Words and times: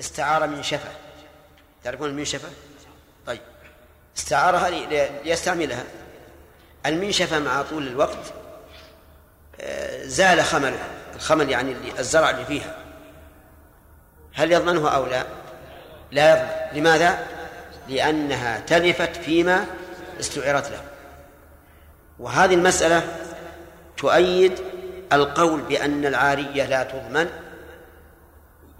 استعار 0.00 0.46
من 0.46 0.62
شفة 0.62 0.90
تعرفون 1.84 2.08
المنشفة؟ 2.08 2.48
طيب. 3.26 3.40
استعارها 4.16 4.70
ليستعملها. 5.24 5.84
المنشفة 6.86 7.38
مع 7.38 7.62
طول 7.62 7.86
الوقت 7.86 8.32
آه، 9.60 10.06
زال 10.06 10.42
خملها. 10.42 10.88
الخمل 11.14 11.50
يعني 11.50 11.74
الزرع 11.98 12.30
اللي 12.30 12.44
فيها. 12.44 12.76
هل 14.34 14.52
يضمنه 14.52 14.88
أو 14.88 15.06
لا؟ 15.06 15.24
لا 16.12 16.34
يضمن. 16.34 16.78
لماذا؟ 16.78 17.26
لأنها 17.88 18.60
تلفت 18.60 19.16
فيما 19.16 19.66
استعرت 20.20 20.70
له. 20.70 20.82
وهذه 22.18 22.54
المسألة 22.54 23.16
تؤيد 23.96 24.52
القول 25.12 25.60
بأن 25.60 26.06
العارية 26.06 26.66
لا 26.66 26.82
تضمن 26.82 27.30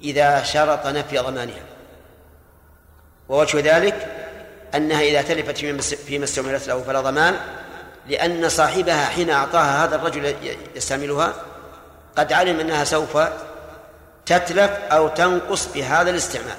إذا 0.03 0.43
شرط 0.43 0.87
نفي 0.87 1.19
ضمانها. 1.19 1.63
ووجه 3.29 3.77
ذلك 3.77 4.07
أنها 4.75 5.01
إذا 5.01 5.23
تلفت 5.23 5.59
فيما 5.97 6.25
استعملت 6.25 6.69
له 6.69 6.83
فلا 6.83 7.01
ضمان 7.01 7.37
لأن 8.09 8.49
صاحبها 8.49 9.05
حين 9.05 9.31
أعطاها 9.31 9.85
هذا 9.85 9.97
الرجل 9.97 10.35
يستعملها 10.75 11.35
قد 12.17 12.33
علم 12.33 12.61
أنها 12.61 12.85
سوف 12.85 13.19
تتلف 14.27 14.71
أو 14.71 15.09
تنقص 15.09 15.67
بهذا 15.73 16.11
الاستعمال. 16.11 16.57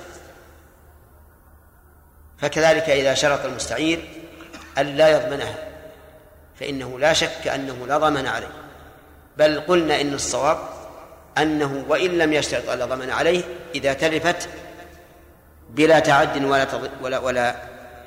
فكذلك 2.38 2.90
إذا 2.90 3.14
شرط 3.14 3.46
المستعير 3.46 4.10
أن 4.78 4.86
لا 4.86 5.10
يضمنها 5.10 5.56
فإنه 6.60 7.00
لا 7.00 7.14
شك 7.14 7.48
أنه 7.48 7.88
لا 7.88 7.98
ضمن 7.98 8.28
عليه. 8.28 8.52
بل 9.38 9.60
قلنا 9.60 10.02
إن 10.02 10.14
الصواب 10.14 10.58
أنه 11.38 11.86
وإن 11.88 12.18
لم 12.18 12.34
يشترط 12.34 12.70
ألا 12.70 12.86
ضمن 12.86 13.10
عليه 13.10 13.44
إذا 13.76 13.94
تلفت 13.94 14.50
بلا 15.70 16.00
تعد 16.00 16.44
ولا 16.46 16.68
ولا 17.02 17.20
ولا 17.20 17.56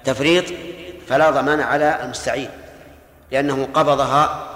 تفريط 0.04 0.44
فلا 1.08 1.30
ضمان 1.30 1.60
على 1.60 2.02
المستعير 2.02 2.50
لأنه 3.32 3.68
قبضها 3.74 4.50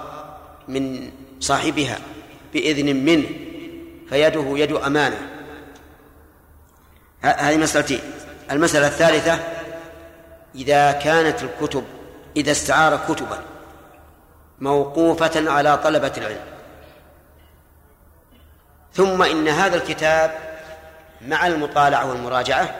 من 0.67 1.11
صاحبها 1.39 1.97
بإذن 2.53 2.95
منه 2.95 3.29
فيده 4.09 4.57
يد 4.57 4.71
أمانة. 4.71 5.17
هذه 7.21 7.57
مسألتين 7.57 7.99
المسألة 8.51 8.87
الثالثة 8.87 9.39
إذا 10.55 10.91
كانت 10.91 11.43
الكتب 11.43 11.83
إذا 12.37 12.51
استعار 12.51 12.99
كتبا 13.09 13.39
موقوفة 14.59 15.51
على 15.51 15.77
طلبة 15.77 16.11
العلم. 16.17 16.58
ثم 18.93 19.23
إن 19.23 19.47
هذا 19.47 19.75
الكتاب 19.75 20.31
مع 21.21 21.47
المطالعة 21.47 22.09
والمراجعة 22.09 22.75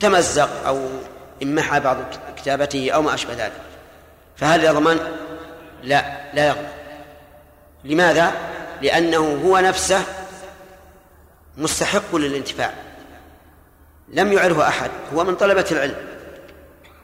تمزق 0.00 0.66
أو 0.66 0.88
امحى 1.42 1.80
بعض 1.80 1.96
كتابته 2.36 2.90
أو 2.90 3.02
ما 3.02 3.14
أشبه 3.14 3.34
ذلك 3.34 3.52
فهل 4.36 4.64
يضمن؟ 4.64 4.98
لا 5.82 6.04
لا 6.34 6.48
يضمن 6.48 6.68
لماذا؟ 7.84 8.32
لأنه 8.82 9.42
هو 9.44 9.58
نفسه 9.58 10.02
مستحق 11.56 12.16
للانتفاع 12.16 12.72
لم 14.08 14.32
يعره 14.32 14.68
أحد 14.68 14.90
هو 15.14 15.24
من 15.24 15.36
طلبة 15.36 15.64
العلم 15.70 15.96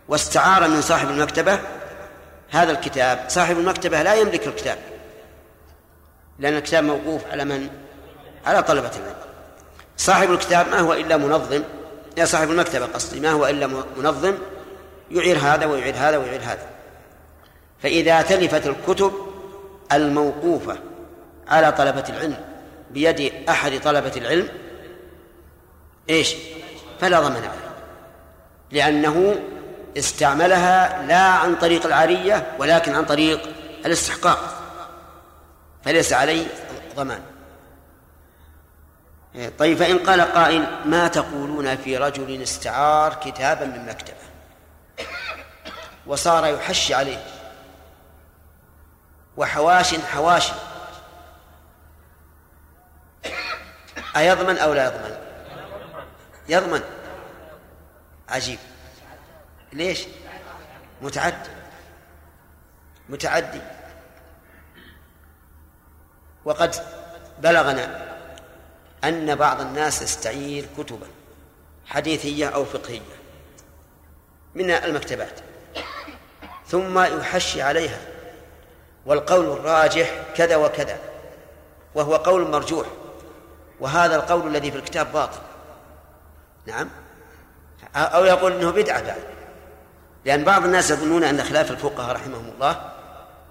واستعار 0.08 0.68
من 0.68 0.80
صاحب 0.80 1.08
المكتبة 1.08 1.58
هذا 2.50 2.72
الكتاب 2.72 3.24
صاحب 3.28 3.58
المكتبة 3.58 4.02
لا 4.02 4.14
يملك 4.14 4.46
الكتاب 4.46 4.78
لأن 6.38 6.56
الكتاب 6.56 6.84
موقوف 6.84 7.22
على 7.32 7.44
من؟ 7.44 7.83
على 8.46 8.62
طلبة 8.62 8.90
العلم. 8.96 9.16
صاحب 9.96 10.32
الكتاب 10.32 10.68
ما 10.68 10.78
هو 10.78 10.92
إلا 10.92 11.16
منظم؟ 11.16 11.62
يا 12.16 12.24
صاحب 12.24 12.50
المكتبة 12.50 12.86
قصدي 12.86 13.20
ما 13.20 13.30
هو 13.30 13.46
إلا 13.46 13.84
منظم؟ 13.96 14.34
يعير 15.10 15.38
هذا 15.38 15.66
ويعير 15.66 15.94
هذا 15.96 16.16
ويعير 16.16 16.40
هذا. 16.40 16.66
فإذا 17.82 18.22
تلفت 18.22 18.66
الكتب 18.66 19.12
الموقوفة 19.92 20.78
على 21.48 21.72
طلبة 21.72 22.04
العلم 22.08 22.36
بيد 22.90 23.32
أحد 23.48 23.80
طلبة 23.84 24.12
العلم 24.16 24.48
إيش؟ 26.10 26.34
فلا 27.00 27.20
ضمن 27.20 27.36
عليه. 27.36 27.74
لأنه 28.70 29.40
استعملها 29.98 31.06
لا 31.06 31.20
عن 31.20 31.56
طريق 31.56 31.86
العارية 31.86 32.46
ولكن 32.58 32.94
عن 32.94 33.04
طريق 33.04 33.40
الاستحقاق. 33.86 34.54
فليس 35.84 36.12
عليه 36.12 36.46
ضمان. 36.96 37.20
طيب 39.58 39.78
فإن 39.78 39.98
قال 39.98 40.20
قائل 40.20 40.66
ما 40.84 41.08
تقولون 41.08 41.76
في 41.76 41.96
رجل 41.96 42.42
استعار 42.42 43.14
كتابا 43.14 43.64
من 43.64 43.86
مكتبة؟ 43.86 44.16
وصار 46.06 46.46
يحشي 46.46 46.94
عليه 46.94 47.24
وحواش 49.36 49.94
حواشي 49.94 50.52
أيضمن 54.16 54.58
أو 54.58 54.72
لا 54.74 54.84
يضمن؟ 54.84 55.16
يضمن. 56.48 56.82
عجيب. 58.28 58.58
ليش؟ 59.72 60.04
متعدي. 61.02 61.50
متعدي. 63.08 63.60
وقد 66.44 66.74
بلغنا 67.38 68.13
أن 69.08 69.34
بعض 69.34 69.60
الناس 69.60 70.02
يستعير 70.02 70.66
كتبا 70.78 71.06
حديثية 71.86 72.48
أو 72.48 72.64
فقهية 72.64 73.00
من 74.54 74.70
المكتبات 74.70 75.40
ثم 76.66 76.98
يحشي 76.98 77.62
عليها 77.62 77.98
والقول 79.06 79.44
الراجح 79.44 80.22
كذا 80.36 80.56
وكذا 80.56 80.98
وهو 81.94 82.16
قول 82.16 82.50
مرجوح 82.50 82.86
وهذا 83.80 84.16
القول 84.16 84.46
الذي 84.46 84.70
في 84.70 84.76
الكتاب 84.76 85.12
باطل. 85.12 85.38
نعم؟ 86.66 86.90
أو 87.96 88.24
يقول 88.24 88.52
أنه 88.52 88.70
بدعة 88.70 89.02
بعد. 89.02 89.22
لأن 90.24 90.44
بعض 90.44 90.64
الناس 90.64 90.90
يظنون 90.90 91.24
أن 91.24 91.42
خلاف 91.42 91.70
الفقهاء 91.70 92.14
رحمهم 92.14 92.50
الله 92.54 92.92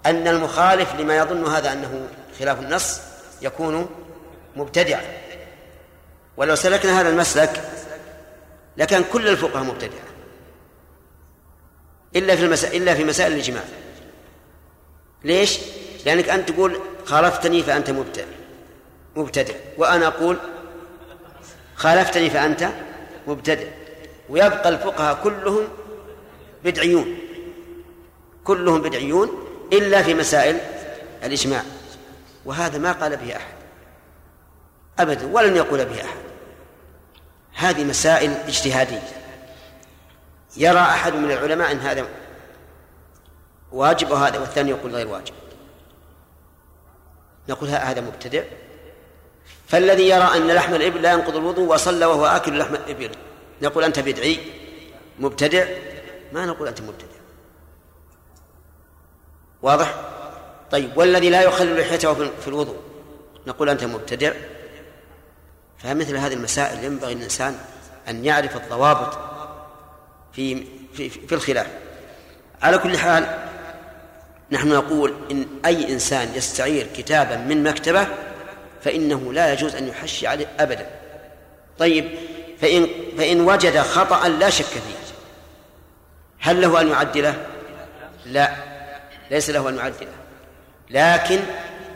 أن 0.06 0.28
المخالف 0.28 0.94
لما 0.94 1.16
يظن 1.16 1.46
هذا 1.46 1.72
أنه 1.72 2.08
خلاف 2.38 2.60
النص 2.60 3.00
يكون 3.42 3.88
مبتدعا. 4.56 5.23
ولو 6.36 6.54
سلكنا 6.54 7.00
هذا 7.00 7.08
المسلك 7.08 7.70
لكان 8.76 9.04
كل 9.12 9.28
الفقهاء 9.28 9.64
مبتدعة. 9.64 10.04
إلا 12.16 12.36
في 12.36 12.44
المسائل 12.44 12.82
إلا 12.82 12.94
في 12.94 13.04
مسائل 13.04 13.32
الإجماع. 13.32 13.64
ليش؟ 15.24 15.58
لأنك 16.06 16.28
أنت 16.28 16.50
تقول 16.50 16.80
خالفتني 17.04 17.62
فأنت 17.62 17.90
مبتدع. 17.90 18.24
مبتدع. 19.16 19.54
وأنا 19.78 20.06
أقول 20.06 20.38
خالفتني 21.74 22.30
فأنت 22.30 22.68
مبتدع. 23.26 23.66
ويبقى 24.28 24.68
الفقهاء 24.68 25.20
كلهم 25.24 25.68
بدعيون. 26.64 27.18
كلهم 28.44 28.82
بدعيون 28.82 29.48
إلا 29.72 30.02
في 30.02 30.14
مسائل 30.14 30.58
الإجماع. 31.24 31.62
وهذا 32.44 32.78
ما 32.78 32.92
قال 32.92 33.16
به 33.16 33.36
أحد. 33.36 33.54
أبدا. 34.98 35.26
ولن 35.26 35.56
يقول 35.56 35.84
به 35.84 36.04
أحد. 36.04 36.23
هذه 37.54 37.84
مسائل 37.84 38.30
اجتهادية. 38.30 39.02
يرى 40.56 40.80
أحد 40.80 41.14
من 41.14 41.30
العلماء 41.30 41.72
أن 41.72 41.78
هذا 41.78 42.06
واجب 43.72 44.10
وهذا 44.10 44.38
والثاني 44.38 44.70
يقول 44.70 44.94
غير 44.94 45.08
واجب. 45.08 45.34
نقول 47.48 47.68
هذا 47.68 48.00
مبتدع. 48.00 48.42
فالذي 49.68 50.08
يرى 50.08 50.36
أن 50.36 50.46
لحم 50.46 50.74
الإبل 50.74 51.02
لا 51.02 51.12
ينقض 51.12 51.36
الوضوء 51.36 51.74
وصلى 51.74 52.06
وهو 52.06 52.26
آكل 52.26 52.58
لحم 52.58 52.74
الإبل 52.74 53.10
نقول 53.62 53.84
أنت 53.84 53.98
بدعي؟ 53.98 54.38
مبتدع؟ 55.18 55.66
ما 56.32 56.46
نقول 56.46 56.68
أنت 56.68 56.80
مبتدع. 56.80 57.14
واضح؟ 59.62 59.94
طيب 60.70 60.96
والذي 60.96 61.30
لا 61.30 61.42
يخلل 61.42 61.80
لحيته 61.80 62.14
في 62.14 62.48
الوضوء 62.48 62.76
نقول 63.46 63.68
أنت 63.68 63.84
مبتدع؟ 63.84 64.32
فمثل 65.84 66.16
هذه 66.16 66.32
المسائل 66.32 66.84
ينبغي 66.84 67.14
للإنسان 67.14 67.58
أن 68.08 68.24
يعرف 68.24 68.56
الضوابط 68.56 69.18
في 70.32 70.64
في 70.94 71.10
في 71.10 71.34
الخلاف. 71.34 71.66
على 72.62 72.78
كل 72.78 72.98
حال 72.98 73.38
نحن 74.50 74.68
نقول 74.68 75.14
إن 75.30 75.46
أي 75.66 75.92
إنسان 75.92 76.28
يستعير 76.34 76.86
كتابا 76.96 77.36
من 77.36 77.62
مكتبة 77.62 78.06
فإنه 78.82 79.32
لا 79.32 79.52
يجوز 79.52 79.74
أن 79.74 79.88
يحشي 79.88 80.26
عليه 80.26 80.46
أبدا. 80.58 80.86
طيب 81.78 82.08
فإن 82.60 82.88
فإن 83.18 83.40
وجد 83.40 83.78
خطأ 83.78 84.28
لا 84.28 84.50
شك 84.50 84.64
فيه. 84.64 85.04
هل 86.38 86.60
له 86.60 86.80
أن 86.80 86.88
يعدله؟ 86.88 87.46
لا. 88.26 88.54
ليس 89.30 89.50
له 89.50 89.68
أن 89.68 89.76
يعدله. 89.76 90.12
لكن 90.90 91.40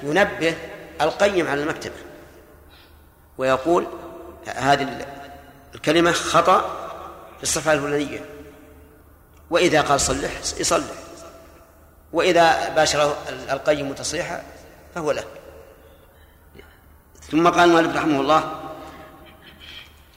ينبه 0.02 0.54
القيم 1.00 1.46
على 1.46 1.62
المكتبة. 1.62 2.07
ويقول 3.38 3.86
هذه 4.46 5.06
الكلمة 5.74 6.12
خطأ 6.12 6.60
في 7.36 7.42
الصفحة 7.42 7.72
الفلانية. 7.72 8.24
وإذا 9.50 9.80
قال 9.80 10.00
صلح 10.00 10.30
يصلح. 10.58 10.94
وإذا 12.12 12.68
باشر 12.68 13.16
القيم 13.50 13.92
تصريحا 13.92 14.42
فهو 14.94 15.12
له. 15.12 15.24
ثم 17.30 17.48
قال 17.48 17.68
المؤلف 17.70 17.96
رحمه 17.96 18.20
الله 18.20 18.70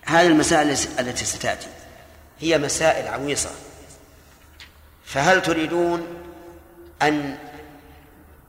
هذه 0.06 0.27
المسائل 0.27 0.69
التي 1.00 1.25
ستأتي 1.25 1.68
هي 2.39 2.57
مسائل 2.57 3.07
عويصة. 3.07 3.50
فهل 5.06 5.41
تريدون 5.41 6.07
أن 7.01 7.38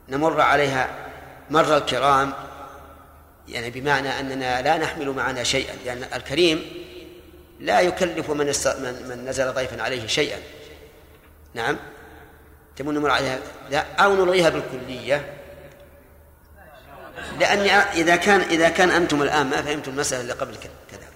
نمر 0.09 0.41
عليها 0.41 0.89
مر 1.49 1.77
الكرام؟ 1.77 2.33
يعني 3.47 3.69
بمعنى 3.69 4.19
أننا 4.19 4.61
لا 4.61 4.77
نحمل 4.77 5.09
معنا 5.09 5.43
شيئا 5.43 5.75
لأن 5.85 6.03
الكريم 6.13 6.71
لا 7.59 7.81
يكلف 7.81 8.29
من, 8.29 8.45
من 9.09 9.25
نزل 9.29 9.53
ضيفا 9.53 9.81
عليه 9.81 10.07
شيئا. 10.07 10.39
نعم؟ 11.53 11.77
تبون 12.75 12.95
نمر 12.95 13.09
عليها 13.09 13.39
لا 13.69 13.85
أو 13.99 14.15
نلغيها 14.15 14.49
بالكلية. 14.49 15.33
لأني 17.39 17.71
إذا 17.73 18.15
كان 18.15 18.41
إذا 18.41 18.69
كان 18.69 18.91
أنتم 18.91 19.21
الآن 19.21 19.45
ما 19.45 19.61
فهمتم 19.61 19.91
المسألة 19.91 20.21
اللي 20.21 20.33
قبل 20.33 20.55
كذا. 20.55 21.07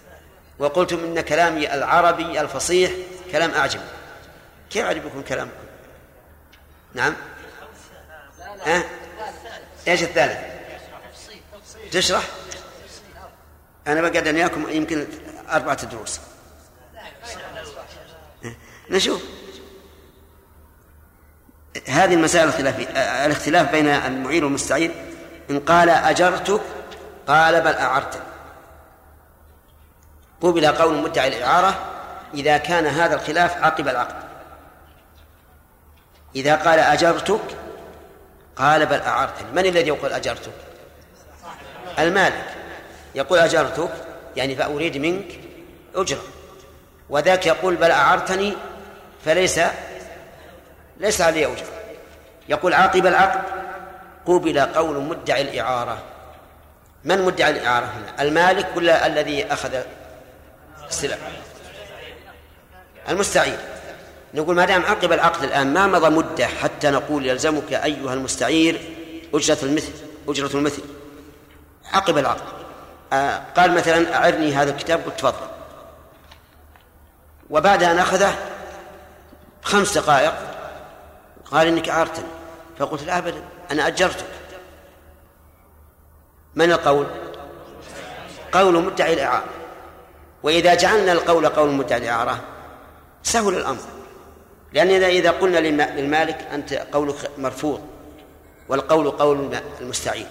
وقلتم 0.60 0.98
إن 0.98 1.22
كلامي 1.22 1.74
العربي 1.74 2.42
الفصيح 2.42 2.92
كلام 3.32 3.52
أعجمي. 3.52 3.84
كيف 4.70 4.86
أعجبكم 4.86 5.22
كلامكم؟ 5.22 5.54
نعم؟ 6.94 7.16
ها؟ 8.66 8.84
إيش 9.88 10.04
الثالث؟ 10.04 10.57
تشرح؟ 11.92 12.24
أنا 13.88 14.02
بقعد 14.02 14.28
وياكم 14.28 14.70
يمكن 14.70 15.08
أربعة 15.50 15.86
دروس. 15.86 16.20
نشوف. 18.90 19.24
هذه 21.88 22.14
المسائل 22.14 22.48
الخلافية 22.48 22.86
الاختلاف 23.26 23.72
بين 23.72 23.88
المعين 23.88 24.44
والمستعين. 24.44 24.92
إن 25.50 25.60
قال 25.60 25.90
أجرتك 25.90 26.62
قال 27.28 27.62
بل 27.62 27.74
أعرتك 27.74 28.22
قبل 30.42 30.68
قول 30.68 30.98
مدعي 30.98 31.28
الإعارة 31.28 31.94
إذا 32.34 32.58
كان 32.58 32.86
هذا 32.86 33.16
الخلاف 33.16 33.64
عقب 33.64 33.88
العقد. 33.88 34.28
إذا 36.36 36.56
قال 36.56 36.80
أجرتك 36.80 37.42
قال 38.56 38.86
بل 38.86 39.00
أعرتني. 39.00 39.52
من 39.52 39.66
الذي 39.66 39.88
يقول 39.88 40.14
أجرتك؟ 40.14 40.52
المالك. 42.00 42.46
يقول 43.16 43.40
أجرتك 43.40 43.90
يعني 44.36 44.56
فأريد 44.56 44.98
منك 44.98 45.40
أجرة. 45.96 46.24
وذاك 47.10 47.46
يقول 47.46 47.76
بل 47.76 47.92
أعرتني 47.92 48.54
فليس 49.26 49.60
ليس 50.98 51.22
علي 51.22 51.46
أجرة. 51.46 51.68
يقول 52.50 52.74
عقب 52.74 53.06
العقد 53.06 53.44
قبل 54.26 54.60
قول 54.60 55.04
مدعي 55.04 55.42
الإعارة. 55.42 56.04
من 57.04 57.22
مدعي 57.22 57.50
الإعارة 57.52 57.86
هنا؟ 57.86 58.22
المالك 58.22 58.68
ولا 58.76 59.08
الذي 59.08 59.46
أخذ 59.46 59.82
السلع 60.90 61.18
المستعير. 63.10 63.58
نقول 64.34 64.56
ما 64.56 64.66
دام 64.66 64.86
عقب 64.86 65.12
العقد 65.12 65.44
الآن 65.44 65.74
ما 65.74 65.88
مضى 65.88 66.10
مدة 66.10 66.48
حتى 66.48 66.90
نقول 66.90 67.26
يلزمك 67.26 67.74
أيها 67.74 68.14
المستعير 68.14 68.82
أجرة 69.34 69.58
المثل 69.64 69.92
أجرة 70.28 70.58
المثل. 70.58 70.82
عقب 71.94 72.18
العقد. 72.18 72.58
آه 73.14 73.42
قال 73.58 73.76
مثلا 73.76 74.16
أعرني 74.16 74.54
هذا 74.54 74.72
الكتاب 74.72 75.00
قلت 75.06 75.20
تفضل. 75.20 75.48
وبعد 77.50 77.84
أن 77.84 78.00
أخذه 78.00 78.36
خمس 79.64 79.98
دقائق 79.98 80.34
قال 81.52 81.68
إنك 81.68 81.90
أعرتني. 81.90 82.26
فقلت 82.80 83.04
لا 83.04 83.18
أبدا 83.18 83.44
أنا 83.72 83.88
أجرتك. 83.88 84.26
من 86.56 86.72
القول؟ 86.72 87.08
قول 88.52 88.84
مدعي 88.84 89.14
الإعارة. 89.14 89.46
وإذا 90.44 90.74
جعلنا 90.74 91.12
القول 91.12 91.50
قول 91.50 91.70
مدعي 91.70 92.00
الإعارة 92.00 92.40
سهل 93.24 93.58
الأمر. 93.58 93.82
لأن 94.74 95.04
إذا 95.04 95.32
قلنا 95.32 95.58
للمالك 95.58 96.48
أنت 96.54 96.74
قولك 96.74 97.32
مرفوض 97.38 97.82
والقول 98.70 99.12
قول 99.12 99.60
المستعين. 99.82 100.28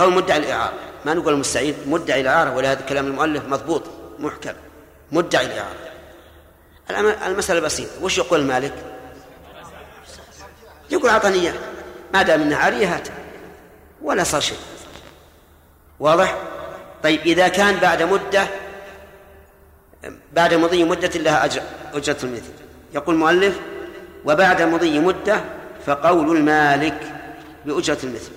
قول 0.00 0.12
مدعي 0.14 0.38
الإعارة. 0.38 0.72
ما 1.04 1.14
نقول 1.14 1.34
المستعين 1.34 1.74
مدعي 1.86 2.20
الإعارة 2.20 2.56
ولهذا 2.56 2.80
كلام 2.80 3.06
المؤلف 3.06 3.44
مضبوط 3.44 3.82
محكم. 4.18 4.52
مدعي 5.12 5.46
الإعارة. 5.46 5.76
المسألة 7.26 7.60
بسيطة. 7.60 7.90
وش 8.02 8.18
يقول 8.18 8.40
المالك 8.40 8.72
يقول 10.90 11.10
أعطني 11.10 11.38
إياه 11.38 11.54
ما 12.14 12.22
دام 12.22 12.42
إنها 12.42 12.58
عارية 12.58 12.94
هات. 12.94 13.08
ولا 14.02 14.24
صار 14.24 14.40
شيء. 14.40 14.58
واضح؟ 16.00 16.38
طيب 17.02 17.20
إذا 17.20 17.48
كان 17.48 17.76
بعد 17.76 18.02
مدة 18.02 18.46
بعد 20.32 20.54
مضي 20.54 20.84
مدة 20.84 21.08
لها 21.08 21.44
أجر 21.44 21.62
أجرة 21.94 22.16
المثل. 22.22 22.52
يقول 22.94 23.14
المؤلف 23.14 23.60
وبعد 24.24 24.62
مضي 24.62 24.98
مدة 24.98 25.44
فقول 25.86 26.36
المالك 26.36 27.14
بأجرة 27.66 27.98
المثل. 28.04 28.32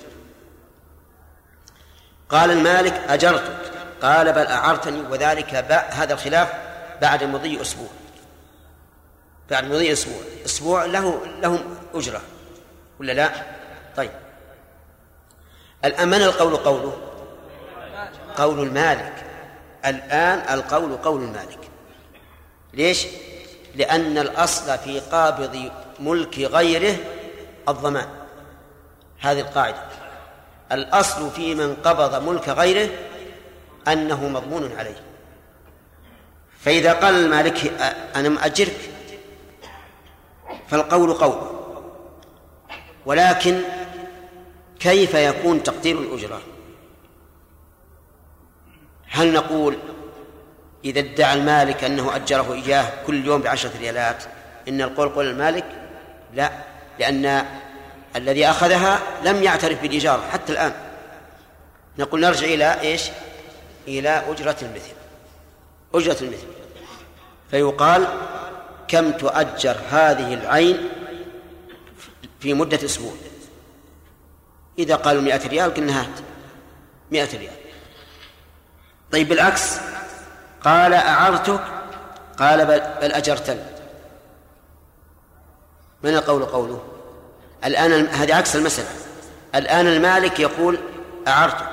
قال 2.29 2.51
المالك 2.51 2.93
أجرتك 2.93 3.73
قال 4.01 4.33
بل 4.33 4.45
أعرتني 4.47 5.01
وذلك 5.01 5.53
هذا 5.89 6.13
الخلاف 6.13 6.53
بعد 7.01 7.23
مضي 7.23 7.61
أسبوع. 7.61 7.87
بعد 9.49 9.65
مضي 9.65 9.93
أسبوع. 9.93 10.21
أسبوع 10.45 10.85
له 10.85 11.25
له 11.41 11.63
أجرة. 11.93 12.21
ولا 12.99 13.11
لا؟ 13.11 13.29
طيب. 13.97 14.11
الآن 15.85 16.07
من 16.07 16.21
القول 16.21 16.55
قوله؟ 16.55 16.97
قول 18.37 18.59
المالك. 18.67 19.13
الآن 19.85 20.53
القول 20.53 20.97
قول 20.97 21.23
المالك. 21.23 21.59
ليش؟ 22.73 23.05
لأن 23.75 24.17
الأصل 24.17 24.77
في 24.77 24.99
قابض 24.99 25.71
ملك 25.99 26.39
غيره 26.39 26.97
الضمان. 27.69 28.07
هذه 29.19 29.39
القاعدة. 29.39 30.02
الأصل 30.73 31.31
في 31.31 31.55
من 31.55 31.75
قبض 31.75 32.29
ملك 32.29 32.49
غيره 32.49 32.89
أنه 33.87 34.27
مضمون 34.27 34.71
عليه. 34.77 34.95
فإذا 36.59 36.93
قال 36.93 37.15
المالك 37.15 37.73
أنا 38.15 38.29
مأجرك 38.29 38.89
فالقول 40.67 41.13
قول. 41.13 41.53
ولكن 43.05 43.61
كيف 44.79 45.13
يكون 45.13 45.63
تقدير 45.63 45.99
الأجرة؟ 45.99 46.41
هل 49.09 49.33
نقول 49.33 49.77
إذا 50.85 50.99
ادعى 50.99 51.33
المالك 51.33 51.83
أنه 51.83 52.15
أجره 52.15 52.53
إياه 52.53 53.05
كل 53.07 53.25
يوم 53.25 53.41
بعشرة 53.41 53.77
ريالات 53.79 54.23
إن 54.67 54.81
القول 54.81 55.09
قول 55.09 55.27
المالك؟ 55.27 55.65
لا 56.33 56.51
لأن 56.99 57.45
الذي 58.15 58.49
أخذها 58.49 58.99
لم 59.23 59.43
يعترف 59.43 59.81
بالإيجار 59.81 60.21
حتى 60.31 60.51
الآن. 60.51 60.73
نقول 61.97 62.21
نرجع 62.21 62.47
إلى 62.47 62.81
إيش؟ 62.81 63.03
إلى 63.87 64.23
أجرة 64.29 64.55
المثل. 64.61 64.93
أجرة 65.93 66.17
المثل. 66.21 66.47
فيقال 67.51 68.07
كم 68.87 69.11
تؤجر 69.11 69.75
هذه 69.91 70.33
العين 70.33 70.89
في 72.39 72.53
مدة 72.53 72.85
أسبوع؟ 72.85 73.13
إذا 74.79 74.95
قالوا 74.95 75.21
مئة 75.21 75.47
ريال 75.47 75.73
قلنا 75.73 76.01
هات 76.01 76.19
مئة 77.11 77.37
ريال. 77.37 77.55
طيب 79.11 79.27
بالعكس 79.27 79.77
قال 80.63 80.93
أعرتك؟ 80.93 81.63
قال 82.39 82.65
بل, 82.65 82.79
بل 83.01 83.11
أجرتني. 83.11 83.63
من 86.03 86.15
القول 86.15 86.45
قوله؟ 86.45 86.92
الآن 87.65 88.07
هذه 88.07 88.35
عكس 88.35 88.55
المسألة. 88.55 88.89
الآن 89.55 89.87
المالك 89.87 90.39
يقول 90.39 90.77
أعرتك. 91.27 91.67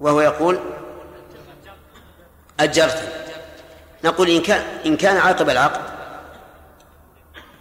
وهو 0.00 0.20
يقول 0.20 0.58
أجرتني 2.60 3.08
نقول 4.04 4.28
إن 4.30 4.42
كان 4.42 4.64
إن 4.86 4.96
كان 4.96 5.16
عاقب 5.16 5.50
العقد 5.50 5.80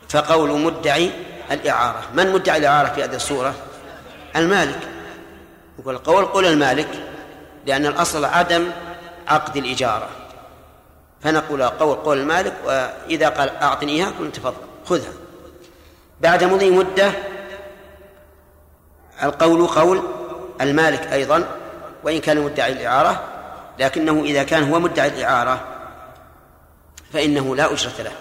فقول 0.10 0.60
مدعي 0.60 1.12
الإعارة. 1.52 2.04
من 2.14 2.32
مدعي 2.32 2.58
الإعارة 2.58 2.94
في 2.94 3.04
هذه 3.04 3.16
الصورة؟ 3.16 3.56
المالك. 4.36 4.80
يقول 5.80 5.96
القول 5.96 6.26
قول 6.26 6.46
المالك 6.46 6.90
لأن 7.66 7.86
الأصل 7.86 8.26
عدم 8.26 8.72
عقد 9.28 9.58
الإجارة. 9.58 10.08
فنقول 11.22 11.64
قول 11.64 11.96
قول 11.96 12.18
المالك 12.18 12.54
وإذا 12.66 13.30
قال 13.30 13.50
أعطني 13.50 13.92
إياها 13.92 14.14
قلت 14.20 14.36
تفضل 14.36 14.56
خذها. 14.86 15.14
بعد 16.22 16.44
مضي 16.44 16.70
مدة 16.70 17.12
القول 19.24 19.68
قول 19.68 20.04
المالك 20.62 21.14
أيضا 21.14 21.44
وإن 22.04 22.20
كان 22.20 22.42
مدعي 22.42 22.72
الإعارة 22.72 23.24
لكنه 23.80 24.24
إذا 24.24 24.44
كان 24.44 24.72
هو 24.72 24.80
مدعي 24.80 25.08
الإعارة 25.08 25.68
فإنه 27.14 27.56
لا 27.56 27.74
أجرة 27.74 28.02
له. 28.02 28.12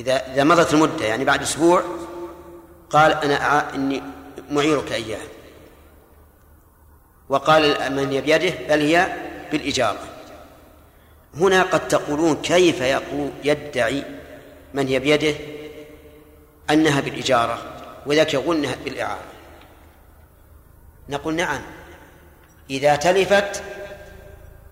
إذا 0.00 0.32
إذا 0.32 0.44
مضت 0.44 0.74
المدة 0.74 1.04
يعني 1.04 1.24
بعد 1.24 1.42
أسبوع 1.42 1.82
قال 2.90 3.12
أنا 3.12 3.74
إني 3.74 4.02
معيرك 4.50 4.92
إياه. 4.92 5.20
وقال 7.28 7.92
من 7.92 8.10
هي 8.10 8.20
بيده؟ 8.20 8.54
بل 8.68 8.80
هي 8.80 9.06
بالإجارة 9.52 9.98
هنا 11.34 11.62
قد 11.62 11.88
تقولون 11.88 12.36
كيف 12.36 12.80
يقول 12.80 13.30
يدعي 13.44 14.04
من 14.74 14.88
هي 14.88 14.98
بيده؟ 14.98 15.34
أنها 16.70 17.00
بالإجارة 17.00 17.58
وذاك 18.06 18.34
يقول 18.34 18.56
أنها 18.56 18.74
بالإعارة 18.84 19.24
نقول 21.08 21.34
نعم 21.34 21.60
إذا 22.70 22.96
تلفت 22.96 23.62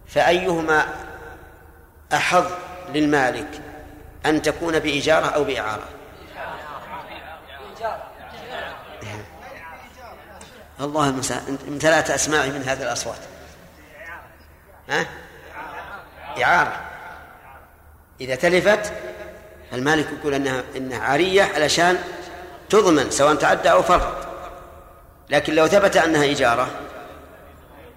فأيهما 0.08 0.86
أحظ 2.12 2.46
للمالك 2.94 3.60
أن 4.26 4.42
تكون 4.42 4.78
بإجارة 4.78 5.26
أو 5.26 5.44
بإعارة 5.44 5.88
الله 10.80 11.08
المساء 11.08 11.56
امتلأت 11.68 12.10
أسماعي 12.10 12.50
من 12.50 12.62
هذه 12.62 12.82
الأصوات. 12.82 13.18
ها؟ 14.88 15.06
إعارة 16.42 16.80
إذا 18.20 18.34
تلفت 18.34 18.92
المالك 19.72 20.06
يقول 20.20 20.34
أنها 20.34 20.62
إنها 20.76 20.98
عارية 20.98 21.42
علشان 21.42 21.98
تضمن 22.70 23.10
سواء 23.10 23.34
تعدى 23.34 23.70
أو 23.70 23.82
فرط 23.82 24.28
لكن 25.30 25.54
لو 25.54 25.66
ثبت 25.66 25.96
أنها 25.96 26.30
إجارة 26.30 26.68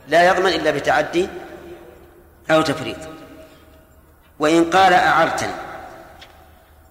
لا 0.07 0.27
يضمن 0.27 0.53
إلا 0.53 0.71
بتعدي 0.71 1.29
أو 2.51 2.61
تفريط 2.61 2.97
وإن 4.39 4.69
قال 4.69 4.93
أعرتني 4.93 5.53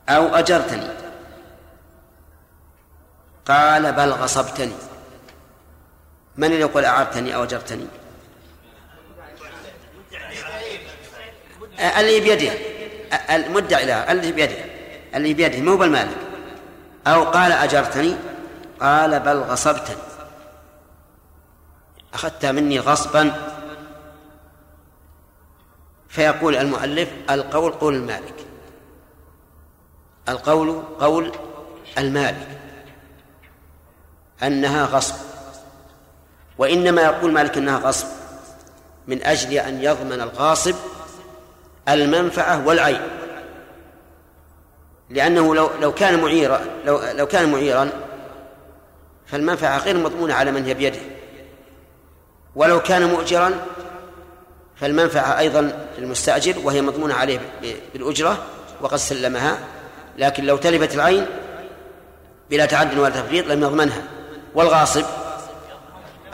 أو 0.09 0.35
أجرتني 0.35 0.89
قال 3.47 3.93
بل 3.93 4.11
غصبتني. 4.11 4.73
من 6.37 6.45
اللي 6.45 6.61
يقول 6.61 6.85
أعرتني 6.85 7.35
أو 7.35 7.43
أجرتني؟ 7.43 7.87
اللي 11.99 12.21
بيده 12.21 12.53
المدعي 13.31 13.87
له. 13.87 14.13
اللي 14.13 14.33
بيده 14.33 14.70
اللي 15.15 15.35
بيده 15.35 15.61
مو 15.61 15.77
بالمالك. 15.77 16.17
أو 17.07 17.25
قال 17.25 17.53
أجرتني؟ 17.53 18.17
قال 18.81 19.21
بل 19.21 19.39
غصبتني. 19.39 19.97
أخذت 22.15 22.47
مني 22.47 22.81
غصبا. 22.81 23.33
فيقول 26.09 26.57
المؤلف 26.57 27.09
القول 27.31 27.73
قول 27.73 27.95
المالك. 27.95 28.35
القول 30.29 30.83
قول 31.01 31.33
المالك. 31.99 32.49
أنها 34.43 34.85
غصب. 34.85 35.15
وإنما 36.59 37.03
يقول 37.03 37.33
مالك 37.33 37.57
أنها 37.57 37.79
غصب 37.79 38.07
من 39.07 39.23
أجل 39.23 39.53
أن 39.53 39.83
يضمن 39.83 40.21
الغاصب 40.21 40.75
المنفعة 41.89 42.67
والعين. 42.67 43.01
لأنه 45.11 45.55
لو 45.55 45.71
لو 45.81 45.95
كان 45.95 46.21
معيرا 46.21 46.61
لو 46.85 47.01
لو 47.15 47.27
كان 47.27 47.53
معيرا 47.53 47.91
فالمنفعة 49.27 49.79
غير 49.79 49.97
مضمونة 49.97 50.35
على 50.35 50.53
من 50.53 50.65
هي 50.65 50.75
بيده. 50.75 50.99
ولو 52.55 52.81
كان 52.81 53.05
مؤجرا 53.05 53.53
فالمنفعة 54.77 55.39
أيضا 55.39 55.87
للمستأجر 55.99 56.55
وهي 56.65 56.83
مضمونة 56.83 57.15
عليه 57.15 57.41
بالأجرة 57.93 58.39
وقد 58.81 58.97
سلمها. 58.97 59.59
لكن 60.19 60.45
لو 60.45 60.57
تلفت 60.57 60.95
العين 60.95 61.27
بلا 62.51 62.67
تعد 62.67 62.99
ولا 62.99 63.11
تفريط 63.11 63.47
لم 63.47 63.63
يضمنها. 63.63 64.03
والغاصب 64.55 65.05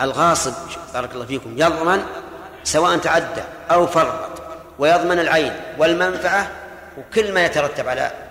الغاصب 0.01 0.53
بارك 0.95 1.13
الله 1.15 1.27
فيكم 1.27 1.59
يضمن 1.59 2.03
سواء 2.65 2.97
تعدى 2.99 3.43
أو 3.71 3.87
فرط 3.87 4.43
ويضمن 4.79 5.19
العين 5.19 5.53
والمنفعة 5.79 6.51
وكل 6.99 7.33
ما 7.33 7.45
يترتب 7.45 7.89
على 7.89 8.26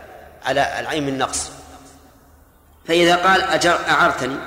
على 0.46 0.80
العين 0.80 1.06
من 1.06 1.18
نقص. 1.18 1.52
فإذا 2.88 3.16
قال 3.16 3.42
أجر 3.42 3.80
أعرتني؟ 3.90 4.38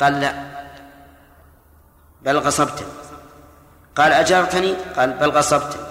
قال 0.00 0.20
لا. 0.20 0.34
بل 2.22 2.38
غصبتني 2.38 2.86
قال 3.96 4.12
أجرتني؟ 4.12 4.74
قال 4.96 5.12
بل 5.12 5.30
غصبتني 5.30 5.82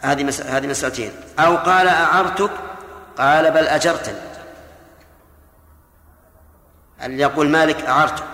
هذه 0.00 0.32
هذه 0.46 0.66
مسألتين. 0.66 1.12
أو 1.38 1.56
قال 1.56 1.88
أعرتك؟ 1.88 2.50
قال 3.18 3.50
بل 3.50 3.66
أجرتني. 3.66 4.18
اللي 7.02 7.22
يقول 7.22 7.48
مالك 7.48 7.84
أعرتك؟ 7.84 8.24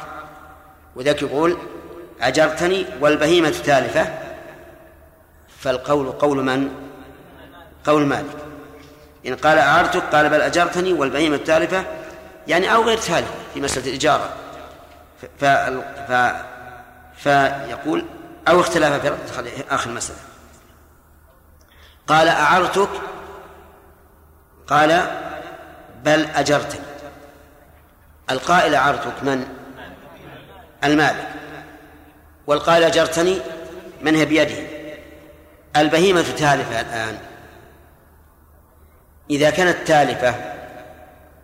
وذاك 0.96 1.22
يقول 1.22 1.58
أجرتني 2.20 2.86
والبهيمة 3.00 3.54
تالفة 3.64 4.18
فالقول 5.58 6.12
قول 6.12 6.44
من؟ 6.44 6.70
قول 7.84 8.06
مالك. 8.06 8.43
إن 9.26 9.36
قال 9.36 9.58
أعرتك 9.58 10.02
قال 10.02 10.28
بل 10.28 10.40
أجرتني 10.40 10.92
والبهيمة 10.92 11.36
تالفة 11.36 11.84
يعني 12.48 12.74
أو 12.74 12.82
غير 12.82 12.98
تالفة 12.98 13.34
في 13.54 13.60
مسألة 13.60 13.86
الإجارة 13.86 14.30
ف... 15.40 15.44
ف... 15.44 16.32
فيقول 17.16 18.04
أو 18.48 18.60
اختلاف 18.60 19.06
في 19.06 19.64
آخر 19.70 19.90
المسألة. 19.90 20.18
قال 22.06 22.28
أعرتك 22.28 22.88
قال 24.66 25.02
بل 26.04 26.24
أجرتني. 26.24 26.80
القائل 28.30 28.74
أعرتك 28.74 29.22
من؟ 29.22 29.48
المالك. 30.84 31.28
والقائل 32.46 32.84
أجرتني 32.84 33.40
من 34.02 34.14
هي 34.14 34.24
بيده؟ 34.24 34.66
البهيمة 35.76 36.22
تالفة 36.22 36.80
الآن. 36.80 37.18
إذا 39.30 39.50
كانت 39.50 39.88
تالفة 39.88 40.34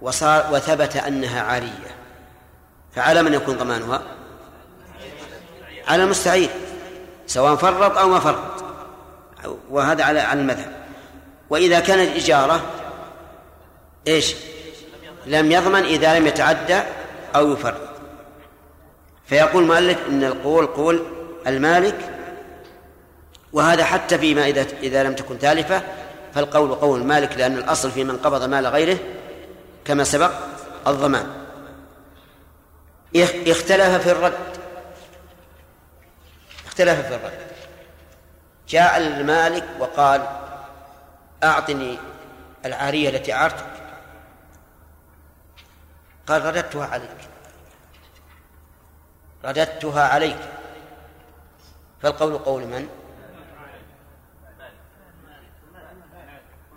وصار 0.03 0.53
وثبت 0.53 0.97
أنها 0.97 1.43
عارية 1.43 1.97
فعلى 2.95 3.23
من 3.23 3.35
يكون 3.35 3.57
ضمانها؟ 3.57 4.03
على 5.89 6.05
المستعير 6.05 6.51
سواء 7.27 7.57
فرط 7.57 7.99
أو 7.99 8.09
ما 8.09 8.21
فرط 8.21 8.65
وهذا 9.71 10.05
على 10.05 10.21
على 10.21 10.41
المذهب. 10.41 10.73
وإذا 11.51 11.81
كانت 11.81 12.17
إجارة 12.17 12.63
إيش؟ 14.09 14.35
لم 15.27 15.53
يضمن 15.53 15.85
إذا 15.85 16.19
لم 16.19 16.27
يتعدى 16.27 16.81
أو 17.35 17.53
يفرط. 17.53 17.91
فيقول 19.27 19.63
المؤلف 19.63 19.99
إن 20.09 20.25
القول 20.25 20.67
قول 20.67 21.07
المالك 21.47 21.97
وهذا 23.53 23.85
حتى 23.85 24.19
فيما 24.19 24.47
إذا 24.47 24.67
إذا 24.83 25.05
لم 25.05 25.15
تكن 25.15 25.39
تالفة 25.39 25.83
فالقول 26.35 26.75
قول 26.75 27.01
المالك 27.01 27.37
لأن 27.37 27.59
الأصل 27.59 27.91
في 27.91 28.05
من 28.05 28.17
قبض 28.17 28.43
مال 28.43 28.67
غيره 28.67 28.99
كما 29.85 30.05
سبق 30.05 30.33
الضمان. 30.87 31.47
اختلف 33.17 34.03
في 34.03 34.13
الرد. 34.13 34.59
اختلف 36.67 37.07
في 37.07 37.15
الرد. 37.15 37.41
جاء 38.69 38.97
المالك 38.97 39.65
وقال 39.79 40.27
أعطني 41.45 41.99
العارية 42.65 43.09
التي 43.09 43.33
أعرتك 43.33 43.67
قال 46.27 46.45
رددتها 46.45 46.87
عليك. 46.87 47.29
رددتها 49.45 50.09
عليك. 50.09 50.39
فالقول 52.03 52.39
قول 52.39 52.63
من؟ 52.63 52.89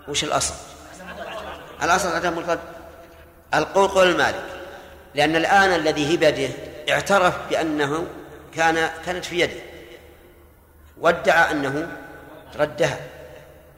وش 0.07 0.23
الأصل؟ 0.23 0.53
الأصل 1.83 2.15
عدم 2.15 2.39
الرد 2.39 2.59
القول 3.53 3.87
قول 3.87 4.07
المالك 4.07 4.45
لأن 5.15 5.35
الآن 5.35 5.69
الذي 5.79 6.15
هبده 6.15 6.49
اعترف 6.89 7.49
بأنه 7.49 8.07
كان 8.55 8.89
كانت 9.05 9.25
في 9.25 9.39
يده. 9.39 9.61
وادعى 10.97 11.51
أنه 11.51 11.97
ردها. 12.55 12.99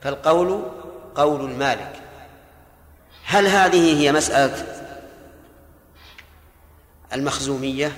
فالقول 0.01 0.71
قول 1.15 1.51
المالك. 1.51 1.93
هل 3.25 3.47
هذه 3.47 4.01
هي 4.01 4.11
مسألة 4.11 4.85
المخزومية؟ 7.13 7.91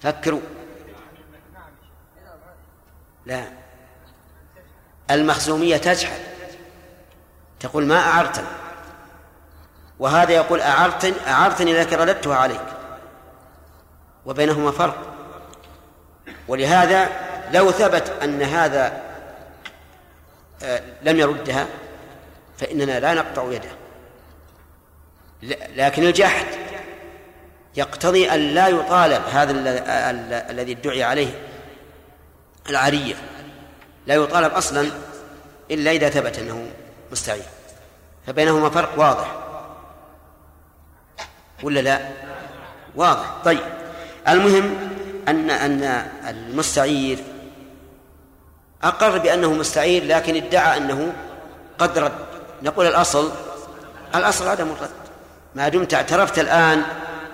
فكروا. 0.00 0.55
لا. 3.26 3.44
المخزومية 5.10 5.76
تجحد. 5.76 6.20
تقول 7.60 7.86
ما 7.86 7.98
أعرت. 7.98 8.44
وهذا 9.98 10.32
يقول 10.32 10.60
أعرتني 10.60 11.14
أعرتني 11.26 11.72
لكن 11.72 11.96
رددتها 11.96 12.36
عليك. 12.36 12.66
وبينهما 14.26 14.70
فرق. 14.70 15.14
ولهذا 16.48 17.08
لو 17.52 17.70
ثبت 17.70 18.12
أن 18.22 18.42
هذا 18.42 19.02
آه، 20.62 20.82
لم 21.02 21.16
يردها 21.16 21.66
فإننا 22.58 23.00
لا 23.00 23.14
نقطع 23.14 23.52
يده. 23.52 23.70
لكن 25.76 26.02
الجحد. 26.02 26.46
يقتضي 27.76 28.30
أن 28.30 28.40
لا 28.40 28.68
يطالب 28.68 29.22
هذا 29.32 29.52
الذي 30.50 30.72
ادعي 30.72 31.02
عليه. 31.02 31.55
العارية 32.70 33.14
لا 34.06 34.14
يطالب 34.14 34.52
أصلا 34.52 34.90
إلا 35.70 35.90
إذا 35.90 36.10
ثبت 36.10 36.38
أنه 36.38 36.70
مستعين. 37.12 37.42
فبينهما 38.26 38.70
فرق 38.70 38.98
واضح. 38.98 39.34
ولا 41.62 41.80
لا؟ 41.80 42.08
واضح. 42.96 43.34
طيب. 43.44 43.60
المهم 44.28 44.76
أن 45.28 45.50
أن 45.50 45.82
المستعير 46.28 47.18
أقر 48.82 49.18
بأنه 49.18 49.52
مستعير 49.52 50.04
لكن 50.04 50.36
ادعى 50.36 50.76
أنه 50.76 51.12
قد 51.78 51.98
رد. 51.98 52.26
نقول 52.62 52.86
الأصل 52.86 53.32
الأصل 54.14 54.48
عدم 54.48 54.68
الرد. 54.70 54.90
ما 55.54 55.68
دمت 55.68 55.94
اعترفت 55.94 56.38
الآن 56.38 56.82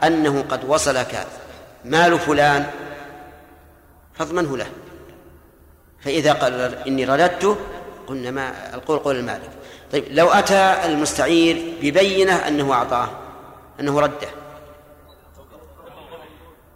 أنه 0.05 0.45
قد 0.49 0.65
وصلك 0.65 1.27
مال 1.85 2.19
فلان 2.19 2.71
فاضمنه 4.15 4.57
له. 4.57 4.67
فإذا 6.05 6.33
قال 6.33 6.75
إني 6.87 7.05
رددته 7.05 7.57
قلنا 8.07 8.31
ما 8.31 8.75
القول 8.75 8.99
قول 8.99 9.17
المالك. 9.17 9.51
طيب 9.93 10.05
لو 10.11 10.29
أتى 10.29 10.77
المستعير 10.85 11.75
ببينة 11.83 12.33
أنه 12.33 12.73
أعطاه 12.73 13.11
أنه 13.81 14.01
رده. 14.01 14.29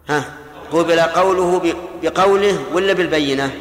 ها؟ 0.08 0.24
قبل 0.72 1.00
قوله 1.00 1.76
بقوله 2.02 2.64
ولا 2.72 2.92
بالبينة؟ 2.92 3.54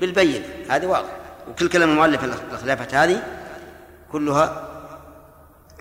بالبينة. 0.00 0.44
هذه 0.68 0.86
واضح 0.86 1.10
وكل 1.48 1.68
كلام 1.68 1.90
المؤلف 1.90 2.24
الخلافة 2.24 3.04
هذه 3.04 3.22
كلها 4.12 4.68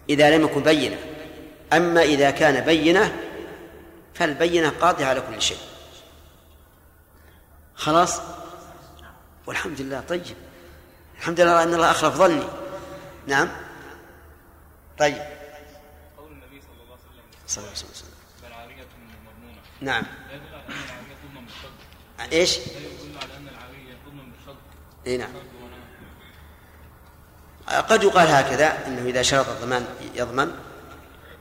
إذا 0.10 0.38
لم 0.38 0.44
يكن 0.44 0.64
بينة. 0.64 0.98
أما 1.74 2.02
إذا 2.02 2.32
كان 2.32 2.66
بينة 2.66 3.16
فالبينة 4.14 4.70
قاطعة 4.82 5.06
على 5.06 5.22
كل 5.22 5.42
شيء. 5.42 5.58
خلاص؟ 7.76 8.22
والحمد 9.48 9.82
لله 9.82 10.02
طيب. 10.02 10.36
الحمد 11.18 11.40
لله 11.40 11.64
أن 11.64 11.74
الله 11.74 11.92
أخلف 11.92 12.16
ظني. 12.16 12.44
نعم. 13.28 13.50
طيب. 15.00 15.22
قول 16.18 16.32
النبي 16.32 16.62
صلى 16.62 16.84
الله 16.84 16.94
عليه 16.94 16.94
وسلم. 16.94 17.48
صلى 17.48 17.64
الله 17.64 17.70
عليه 17.70 17.90
وسلم. 17.92 18.10
فالعارية 18.42 18.86
مضمونة. 19.26 19.62
نعم. 19.82 20.04
لا 20.04 20.36
يدل 20.36 20.56
على 20.56 20.64
أن 20.68 20.74
العارية 20.74 21.16
تضمن 21.24 21.46
بالشرط 21.46 22.34
إيش؟ 22.34 22.58
لا 22.58 22.64
يدل 22.64 23.18
على 23.24 23.38
أن 23.38 23.48
العارية 23.48 23.94
تضمن 24.06 24.32
بالشرط 24.32 24.58
إي 25.08 25.18
نعم. 25.18 25.30
قد 27.82 28.04
يقال 28.04 28.28
هكذا 28.28 28.88
إنه 28.88 29.02
إذا 29.02 29.22
شرط 29.22 29.50
الضمان 29.50 29.86
يضمن. 30.16 30.52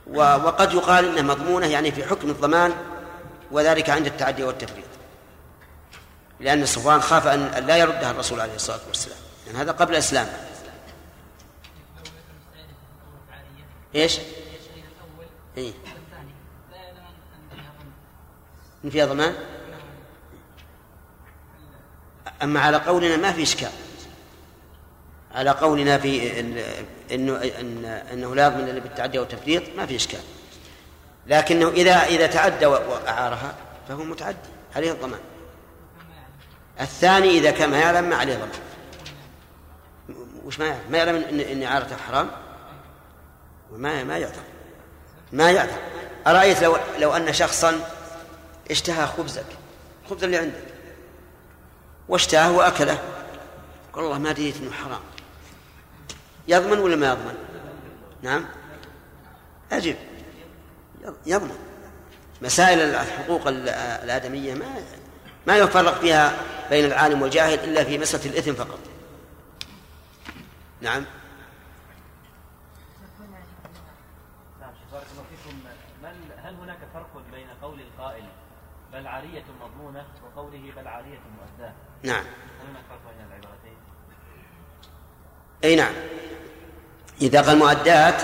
وقد 0.07 0.73
يقال 0.73 1.17
إنها 1.17 1.35
مضمونة 1.35 1.67
يعني 1.67 1.91
في 1.91 2.03
حكم 2.05 2.29
الضمان 2.29 2.73
وذلك 3.51 3.89
عند 3.89 4.05
التعدي 4.05 4.43
والتفريط. 4.43 4.92
لأن 6.43 6.65
صفوان 6.65 7.01
خاف 7.01 7.27
أن 7.27 7.67
لا 7.67 7.77
يردها 7.77 8.11
الرسول 8.11 8.41
عليه 8.41 8.55
الصلاة 8.55 8.79
والسلام. 8.87 9.17
لأن 9.45 9.55
يعني 9.55 9.65
هذا 9.65 9.71
قبل 9.71 9.95
إسلامه. 9.95 10.33
إيش؟ 13.95 14.19
إيه؟ 15.57 15.73
إن 18.85 18.89
فيها 18.89 19.05
ضمان 19.05 19.35
أما 22.41 22.59
على 22.59 22.77
قولنا 22.77 23.17
ما 23.17 23.31
في 23.31 23.43
إشكال. 23.43 23.71
على 25.31 25.49
قولنا 25.49 25.97
في 25.97 26.39
انه 26.39 27.35
إن 27.35 27.85
إنه 27.85 28.35
لا 28.35 28.45
يضمن 28.47 28.69
إلا 28.69 28.79
بالتعدي 28.79 29.19
والتفريط 29.19 29.63
ما 29.77 29.85
في 29.85 29.95
إشكال. 29.95 30.21
لكنه 31.27 31.69
إذا 31.69 32.03
إذا 32.03 32.27
تعدى 32.27 32.65
وأعارها 32.65 33.55
فهو 33.87 34.03
متعدي. 34.03 34.37
عليه 34.75 34.91
الضمان 34.91 35.19
الثاني 36.81 37.29
إذا 37.29 37.51
كان 37.51 37.69
ما 37.69 37.77
يعلم 37.77 38.09
ما 38.09 38.15
عليه 38.15 38.35
ضمان 38.35 38.49
وش 40.45 40.59
ما 40.59 40.65
يعلم؟ 40.65 40.81
ما 40.91 40.97
يعلم 40.97 41.15
ان 41.15 41.39
ان 41.39 41.63
إعارته 41.63 41.95
حرام؟ 41.95 42.31
وما 43.71 44.03
ما 44.03 44.17
يعلم 44.17 44.43
ما 45.31 45.51
يعلم 45.51 45.77
أرأيت 46.27 46.63
لو 46.63 46.77
لو 46.99 47.13
أن 47.13 47.33
شخصا 47.33 47.79
اشتهى 48.71 49.07
خبزك 49.07 49.45
خبز 50.09 50.23
اللي 50.23 50.37
عندك 50.37 50.63
واشتهاه 52.09 52.51
وأكله 52.51 52.97
قال 53.93 54.03
والله 54.03 54.19
ما 54.19 54.31
دريت 54.31 54.57
إنه 54.57 54.71
حرام. 54.71 55.01
يضمن 56.47 56.79
ولا 56.79 56.95
ما 56.95 57.07
يضمن؟ 57.07 57.35
نعم. 58.21 58.45
أجب 59.71 59.95
يضمن. 61.25 61.57
مسائل 62.41 62.79
الحقوق 62.79 63.47
الآدمية 63.47 64.53
ما 64.53 64.65
ما 65.47 65.57
يفرق 65.57 65.93
فيها 65.93 66.33
بين 66.69 66.85
العالم 66.85 67.21
والجاهل 67.21 67.59
إلا 67.59 67.83
في 67.83 67.97
مسألة 67.97 68.25
الإثم 68.25 68.53
فقط. 68.53 68.79
نعم. 70.81 71.05
هل 76.43 76.55
هناك 76.55 76.77
فرق 76.93 77.23
بين 77.31 77.47
قول 77.61 77.79
القائل 77.79 78.23
بل 78.93 79.07
عارية 79.07 79.43
مضمونة 79.61 80.05
وقوله 80.23 80.71
بل 80.77 80.87
عارية 80.87 81.19
مؤداة؟ 81.37 81.73
نعم. 82.03 82.25
هل 82.25 82.67
هناك 82.69 82.83
فرق 82.89 83.13
بين 83.17 83.27
العبارتين؟ 83.27 83.77
أي 85.63 85.75
نعم. 85.75 85.93
إذا 87.21 87.41
قال 87.41 87.57
مؤدات 87.57 88.21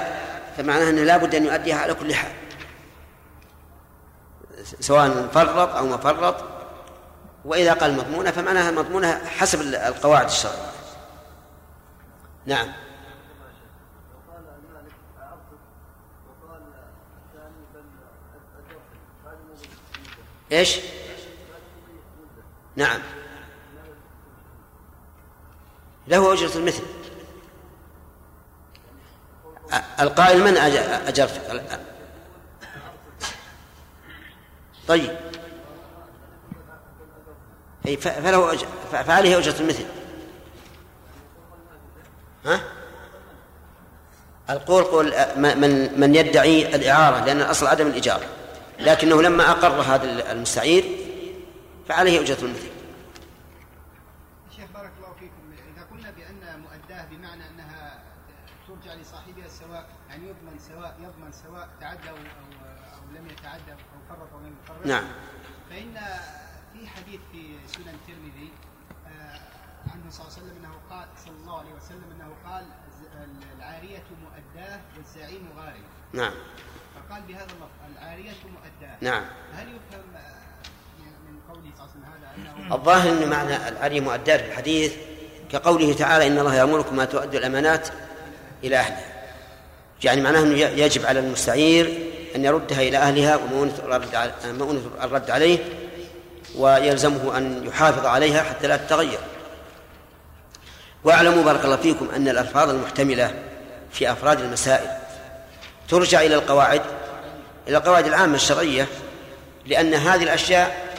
فمعناه 0.58 0.90
أنه 0.90 1.04
لا 1.04 1.18
بد 1.18 1.36
أن 1.36 1.46
يؤديها 1.46 1.76
على 1.76 1.94
كل 1.94 2.14
حال. 2.16 2.32
سواء 4.64 5.28
فرط 5.28 5.76
أو 5.76 5.86
ما 5.86 5.98
فرط 5.98 6.59
وإذا 7.46 7.74
قال 7.74 7.98
مضمونة 7.98 8.32
فمعناها 8.32 8.72
مضمونة 8.72 9.26
حسب 9.26 9.62
القواعد 9.62 10.26
الشرعية. 10.26 10.72
نعم. 12.46 12.72
إيش؟ 20.52 20.80
نعم. 22.76 23.00
له 26.08 26.34
أجرة 26.34 26.58
المثل. 26.58 26.84
القائل 30.00 30.44
من 30.44 30.58
أجرت 30.58 31.42
طيب. 34.88 35.29
أي 37.88 37.98
فله 37.98 38.54
أجر 38.54 38.68
فعليه 38.92 39.38
أجرة 39.38 39.60
المثل. 39.60 39.86
ها؟ 42.46 42.62
القول 44.50 44.84
قول 44.84 45.14
من 45.36 46.00
من 46.00 46.16
يدعي 46.16 46.76
الإعارة 46.76 47.26
لأن 47.26 47.42
الأصل 47.42 47.68
عدم 47.68 47.88
الإجارة 47.88 48.26
لكنه 48.80 49.22
لما 49.22 49.52
أقر 49.52 49.82
هذا 49.82 50.32
المستعير 50.32 50.84
فعليه 51.88 52.22
أجرة 52.22 52.46
المثل. 52.46 52.70
نعم 64.86 65.04
فإن 65.70 65.94
في 66.74 66.88
حديث 66.88 67.20
في 67.32 67.68
سنن 67.68 67.90
الترمذي 67.90 68.52
آه، 69.08 69.40
عنه 69.94 70.10
صلى 70.10 70.26
الله 70.26 70.34
عليه 70.38 70.44
وسلم 70.44 70.58
أنه 70.58 70.76
قال 70.90 71.08
صلى 71.26 71.34
الله 71.42 71.60
عليه 71.60 71.74
وسلم 71.74 72.12
أنه 72.12 72.34
قال 72.46 72.66
العارية 73.80 74.04
مؤداة 74.24 74.80
والزعيم 74.98 75.50
غارم 75.58 75.84
نعم. 76.14 76.32
فقال 76.96 77.22
بهذا 77.28 77.44
اللفظ 77.44 77.98
العارية 77.98 78.32
مؤداة. 78.32 78.98
نعم. 79.02 79.24
هل 79.54 79.68
يفهم 79.68 80.02
من 81.28 81.40
قوله 81.50 81.72
صلى 81.78 81.88
الله 81.96 82.08
عليه 82.08 82.28
وسلم 82.28 82.48
هذا 82.48 82.66
أنه 82.66 82.76
الظاهر 82.76 83.12
أن 83.12 83.30
معنى 83.30 83.70
العارية 83.70 84.02
مؤداة 84.02 84.38
في 84.38 84.46
الحديث 84.46 84.94
كقوله 85.52 85.94
تعالى 85.94 86.28
إن 86.28 86.40
الله 86.40 86.56
يأمركم 86.56 87.00
أن 87.00 87.10
تؤدوا 87.10 87.40
الأمانات 87.40 87.88
إلى 88.64 88.76
أهلها. 88.78 89.06
يعني 90.04 90.22
معناه 90.22 90.44
أنه 90.44 90.58
يجب 90.58 91.06
على 91.06 91.20
المستعير 91.20 92.10
أن 92.36 92.46
يردها 92.46 92.82
إلى 92.82 92.98
أهلها 92.98 93.36
ومؤونة 93.36 93.74
الرد 95.02 95.30
عليه 95.32 95.60
ويلزمه 96.56 97.38
أن 97.38 97.68
يحافظ 97.68 98.06
عليها 98.06 98.44
حتى 98.44 98.68
لا 98.68 98.78
تتغير. 98.78 99.20
واعلموا 101.04 101.44
بارك 101.44 101.66
الله 101.66 101.76
فيكم 101.76 102.08
أن 102.16 102.28
الألفاظ 102.28 102.70
المحتملة 102.70 103.49
في 103.92 104.12
أفراد 104.12 104.42
المسائل. 104.42 104.90
ترجع 105.90 106.22
إلى 106.22 106.36
القواعد 106.36 106.82
إلى 107.68 107.78
القواعد 107.78 108.06
العامة 108.06 108.36
الشرعية 108.36 108.88
لأن 109.66 109.94
هذه 109.94 110.24
الأشياء 110.24 110.96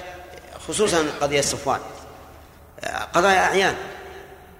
خصوصا 0.68 1.06
قضية 1.20 1.40
صفوان 1.40 1.80
قضايا 3.12 3.38
أعيان. 3.38 3.74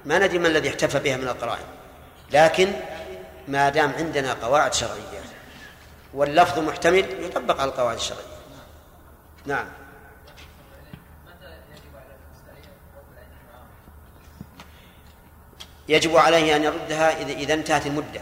ما 0.05 0.19
ندري 0.19 0.39
ما 0.39 0.49
الذي 0.49 0.69
احتفى 0.69 0.99
بها 0.99 1.17
من 1.17 1.29
القرائن 1.29 1.65
لكن 2.33 2.73
ما 3.49 3.69
دام 3.69 3.93
عندنا 3.99 4.33
قواعد 4.43 4.75
شرعية 4.75 5.21
واللفظ 6.15 6.59
محتمل 6.59 7.05
يطبق 7.21 7.61
على 7.61 7.71
القواعد 7.71 7.97
الشرعية. 7.97 8.25
نعم. 9.47 9.67
يجب 15.91 16.17
عليه 16.17 16.57
أن 16.57 16.65
يردها 16.65 17.23
إذا 17.23 17.55
انتهت 17.55 17.87
المدة 17.87 18.21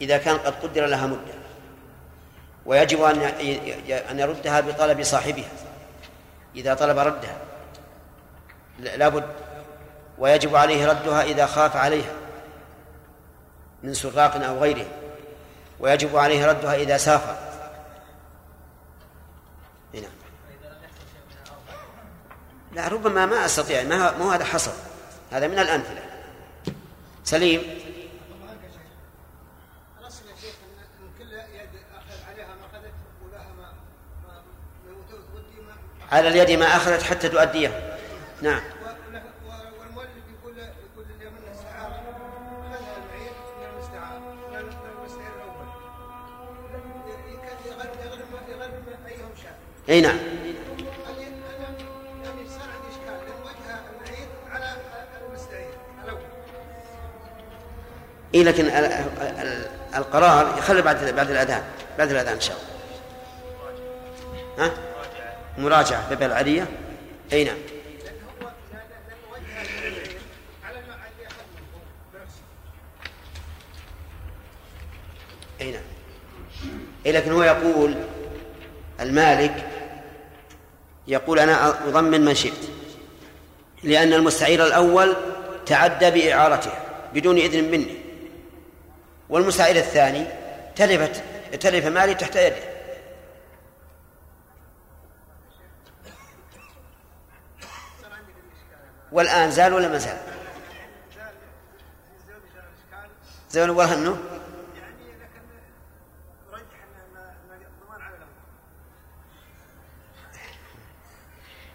إذا 0.00 0.18
كان 0.18 0.38
قد 0.38 0.54
قدر 0.62 0.86
لها 0.86 1.06
مدة. 1.06 1.34
ويجب 2.66 3.02
أن 3.02 3.22
أن 4.10 4.18
يردها 4.18 4.60
بطلب 4.60 5.02
صاحبها 5.02 5.48
إذا 6.56 6.74
طلب 6.74 6.98
ردها. 6.98 7.36
لابد 8.78 9.24
ويجب 10.18 10.56
عليه 10.56 10.88
ردها 10.88 11.22
إذا 11.22 11.46
خاف 11.46 11.76
عليها 11.76 12.12
من 13.82 13.94
سراق 13.94 14.44
أو 14.44 14.58
غيره. 14.58 14.86
ويجب 15.80 16.16
عليه 16.16 16.46
ردها 16.46 16.74
إذا 16.74 16.96
سافر. 16.96 17.36
هنا. 19.94 20.08
لا 22.72 22.88
ربما 22.88 23.26
ما 23.26 23.44
أستطيع 23.44 23.82
ما 23.82 24.08
هو 24.08 24.30
هذا 24.30 24.44
حصر؟ 24.44 24.72
هذا 25.32 25.48
من 25.48 25.58
الأمثلة. 25.58 26.09
سليم. 27.24 27.62
على 36.12 36.28
اليد 36.28 36.50
ما 36.50 36.66
أخذت 36.66 37.02
حتى 37.02 37.28
تؤديه 37.28 37.98
نعم. 38.42 38.62
والمؤلف 39.78 40.24
يقول 40.42 40.54
اي 58.34 58.44
لكن 58.44 58.70
القرار 59.96 60.58
يخلي 60.58 60.82
بعد 60.82 61.14
بعد 61.14 61.30
الأذان 61.30 61.62
بعد 61.98 62.10
الأذان 62.10 62.34
إن 62.34 62.40
شاء 62.40 62.56
الله. 62.56 62.70
ها؟ 64.66 64.70
مراجعة 65.58 66.16
في 66.16 66.26
العلية. 66.26 66.66
أي 67.32 67.44
نعم. 67.44 67.56
أي 75.60 75.72
نعم. 75.72 75.82
اي 77.06 77.12
لكن 77.12 77.32
هو 77.32 77.42
يقول 77.42 77.94
المالك 79.00 79.66
يقول 81.08 81.38
أنا 81.38 81.68
أضمن 81.88 82.20
من 82.20 82.34
شئت 82.34 82.68
لأن 83.82 84.12
المستعير 84.12 84.66
الأول 84.66 85.16
تعدى 85.66 86.10
باعارته 86.10 86.70
بدون 87.14 87.38
إذن 87.38 87.70
مني. 87.70 87.99
والمساعد 89.30 89.76
الثاني 89.76 90.26
تلفت 90.76 91.22
تلف 91.60 91.86
مالي 91.86 92.14
تحت 92.14 92.36
يده. 92.36 92.56
والآن 99.12 99.50
زال 99.50 99.74
ولا 99.74 99.88
ما 99.88 99.98
زال؟ 99.98 100.16
زال 103.50 103.70
ولا 103.70 103.94
أنه 103.94 104.18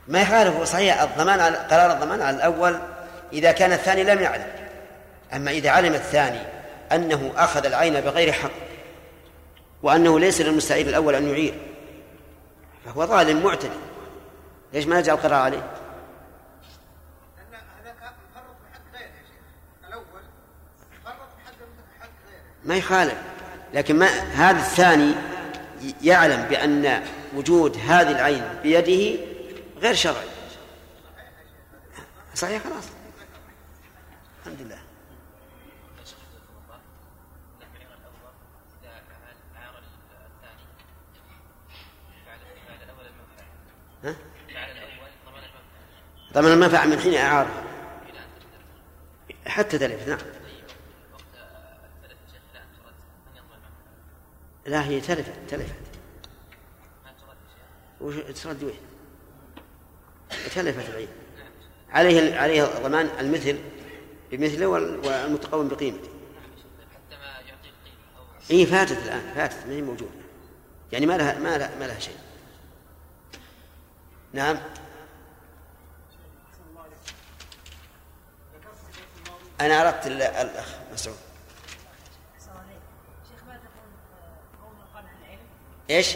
ما 0.08 0.22
يخالف 0.22 0.64
صحيح 0.64 1.02
الضمان 1.02 1.40
على 1.40 1.58
قرار 1.58 1.92
الضمان 1.92 2.22
على 2.22 2.36
الأول 2.36 2.80
إذا 3.34 3.52
كان 3.52 3.72
الثاني 3.72 4.04
لم 4.04 4.22
يعلم. 4.22 4.48
أما 5.34 5.52
إذا 5.52 5.70
علم 5.70 5.94
الثاني 5.94 6.55
أنه 6.92 7.34
أخذ 7.36 7.66
العين 7.66 8.02
بغير 8.02 8.32
حق 8.32 8.52
وأنه 9.84 10.20
ليس 10.20 10.42
للمستعير 10.42 10.88
الأول 10.88 11.16
أن 11.16 11.30
يعير. 11.30 11.60
فهو 12.86 13.06
ظالم 13.06 13.44
معتدي. 13.44 13.70
ليش 14.74 14.86
ما 14.86 15.00
نجعل 15.00 15.16
القرار 15.16 15.34
عليه؟ 15.34 15.72
ما 22.64 22.76
يخالف. 22.76 23.18
لكن 23.74 24.00
ما 24.00 24.08
هذا 24.08 24.60
الثاني 24.60 25.14
يعلم 26.02 26.42
بأن 26.42 27.04
وجود 27.36 27.78
هذه 27.78 28.12
العين 28.12 28.44
بيده 28.64 29.24
غير 29.80 29.94
شرعي. 29.94 30.28
صحيح 32.36 32.64
خلاص؟ 32.64 32.84
الحمد 34.40 34.62
لله. 34.62 34.78
ضمن 46.36 46.52
المنفعة 46.52 46.86
من 46.86 47.00
حين 47.00 47.16
إعارة. 47.16 47.64
حتى 49.48 49.78
تلف 49.78 50.08
نعم. 50.08 50.18
لا 54.66 54.86
هي 54.86 55.02
تلفت 55.02 55.34
تلفت. 55.50 55.76
وش 58.02 58.16
ترد 58.16 58.64
وين؟ 58.64 58.80
تلفت 60.56 60.90
العين 60.90 61.08
عليه 61.90 62.40
عليه 62.40 62.64
ضمان 62.64 63.10
المثل 63.20 63.60
بمثله 64.32 64.68
والمتقوم 64.68 65.68
بقيمته. 65.68 66.10
ما 68.50 68.52
اي 68.52 68.66
فاتت 68.66 68.98
الآن 68.98 69.34
فاتت 69.36 69.68
ما 69.68 69.74
هي 69.74 69.82
موجودة. 69.82 70.12
يعني 70.92 71.06
ما 71.06 71.18
لها 71.18 71.40
ما 71.40 71.58
لها, 71.58 71.76
ما 71.80 71.86
لها 71.86 72.00
شيء. 72.00 72.18
نعم. 74.34 74.58
أنا 79.62 79.82
أردت 79.82 80.08
الأخ 80.08 80.68
مسعود 80.94 81.18
إيش؟ 85.90 86.16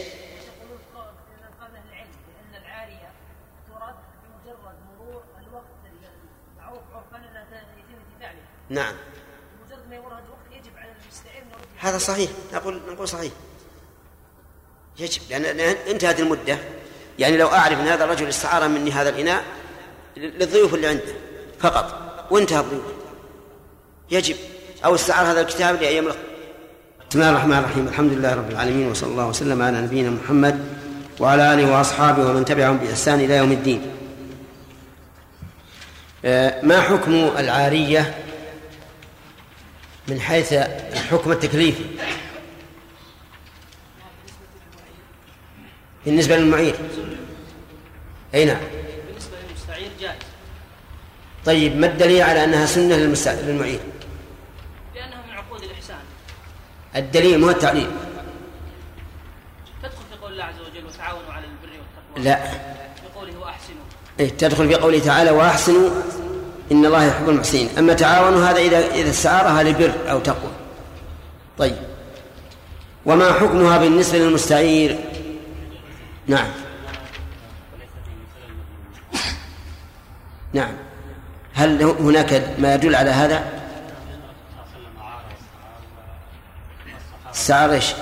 نعم. 8.70 8.94
مجرد 9.66 9.88
ما 9.88 9.96
يمر 9.96 10.14
هذا 10.14 10.24
الوقت 10.24 10.64
يجب 10.64 10.76
على 10.76 10.92
المستعير 11.02 11.44
هذا 11.78 11.98
صحيح. 11.98 12.30
نقول 12.52 12.82
نقول 12.88 13.08
صحيح. 13.08 13.32
يجب 14.98 15.22
لأن 15.30 15.60
انتهت 15.60 16.20
المدة. 16.20 16.58
يعني 17.18 17.36
لو 17.36 17.48
أعرف 17.48 17.78
أن 17.80 17.86
هذا 17.86 18.04
الرجل 18.04 18.28
استعار 18.28 18.68
مني 18.68 18.92
هذا 18.92 19.08
الإناء 19.08 19.44
للضيوف 20.16 20.74
اللي 20.74 20.86
عنده 20.86 21.14
فقط. 21.58 22.16
وانتهى 22.30 22.60
الضيوف. 22.60 22.99
يجب 24.10 24.36
أو 24.84 24.94
استعار 24.94 25.26
هذا 25.32 25.40
الكتاب 25.40 25.82
لأيام 25.82 26.04
بسم 27.10 27.18
الله 27.18 27.30
الرحمن 27.30 27.58
الرحيم. 27.58 27.88
الحمد 27.88 28.12
لله 28.12 28.34
رب 28.34 28.50
العالمين 28.50 28.86
وصلى 28.86 29.10
الله 29.10 29.26
وسلم 29.26 29.62
على 29.62 29.80
نبينا 29.80 30.10
محمد 30.10 30.64
وعلى 31.20 31.54
آله 31.54 31.72
وأصحابه 31.72 32.26
ومن 32.26 32.44
تبعهم 32.44 32.76
بإحسان 32.76 33.20
إلى 33.20 33.36
يوم 33.36 33.52
الدين. 33.52 33.82
آه، 36.24 36.64
ما 36.64 36.80
حكم 36.80 37.12
العارية 37.38 38.14
من 40.08 40.20
حيث 40.20 40.52
الحكم 40.52 41.32
التكليفي؟ 41.32 41.84
بالنسبة 46.06 46.36
للمعير. 46.36 46.74
أي 48.34 48.44
نعم. 48.44 48.60
بالنسبة 49.06 49.36
للمستعير 49.48 49.90
جائز. 50.00 50.22
طيب 51.44 51.76
ما 51.76 51.86
الدليل 51.86 52.22
على 52.22 52.44
أنها 52.44 52.66
سنة 52.66 52.96
للمعير 52.96 53.80
لأنها 54.94 55.22
من 55.26 55.32
عقود 55.32 55.62
الإحسان 55.62 55.98
الدليل 56.96 57.40
مو 57.40 57.50
التعليل. 57.50 57.90
تدخل 59.82 60.04
في 60.10 60.16
قول 60.22 60.32
الله 60.32 60.44
عز 60.44 60.60
وجل 60.60 60.86
وتعاونوا 60.86 61.32
على 61.32 61.44
البر 61.44 61.76
والتقوى. 61.78 62.24
لا. 62.24 62.38
بقوله 63.14 63.38
وأحسنوا. 63.38 63.84
إيه 64.20 64.28
تدخل 64.28 64.68
في 64.68 64.74
قوله 64.74 64.98
تعالى 64.98 65.30
وأحسنوا 65.30 65.90
إن 66.72 66.86
الله 66.86 67.04
يحب 67.04 67.28
المحسنين. 67.28 67.68
أما 67.78 67.94
تعاونوا 67.94 68.46
هذا 68.50 68.58
إذا 68.58 68.78
إذا 68.78 69.10
استعارها 69.10 69.62
لبر 69.62 69.92
أو 70.10 70.20
تقوى. 70.20 70.50
طيب. 71.58 71.76
وما 73.06 73.32
حكمها 73.32 73.78
بالنسبة 73.78 74.18
للمستعير؟ 74.18 74.98
نعم. 76.26 76.48
نعم. 80.52 80.72
هل 81.54 81.82
هناك 81.82 82.54
ما 82.58 82.74
يدل 82.74 82.94
على 82.94 83.10
هذا؟ 83.10 83.59
السعر 87.40 87.72
إيش 87.72 87.94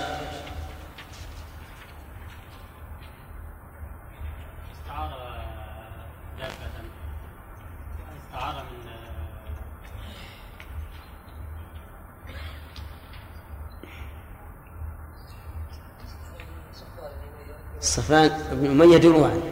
صفان 17.81 18.31
بن 18.53 18.71
أمية 18.71 18.97
يدور 18.97 19.25
عنه 19.25 19.43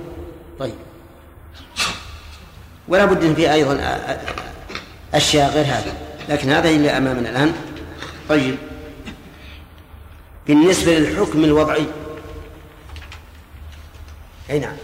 طيب. 0.58 0.74
ولا 2.88 3.04
بد 3.04 3.24
ان 3.24 3.34
في 3.34 3.52
أيضا 3.52 3.80
أشياء 5.14 5.50
غير 5.50 5.64
هذا 5.64 5.92
لكن 6.28 6.50
هذا 6.50 6.70
اللي 6.70 6.90
أمامنا 6.90 7.30
الآن. 7.30 7.52
طيب. 8.28 8.65
بالنسبة 10.46 10.98
للحكم 10.98 11.44
الوضعي. 11.44 11.86
أي 14.50 14.58
نعم. 14.58 14.76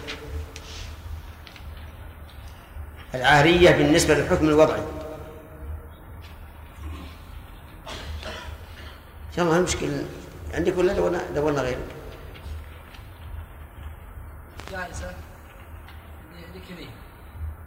العاريه 3.14 3.70
بالنسبة 3.70 4.14
للحكم 4.14 4.48
الوضعي. 4.48 4.82
شاء 9.36 9.44
الله 9.44 9.58
المشكلة 9.58 10.06
عندك 10.54 10.78
ولا 10.78 10.92
دورنا 10.92 11.30
دورنا 11.34 11.62
غيرك؟ 11.62 11.78
جائزة 14.70 15.14
لكليه 16.54 16.90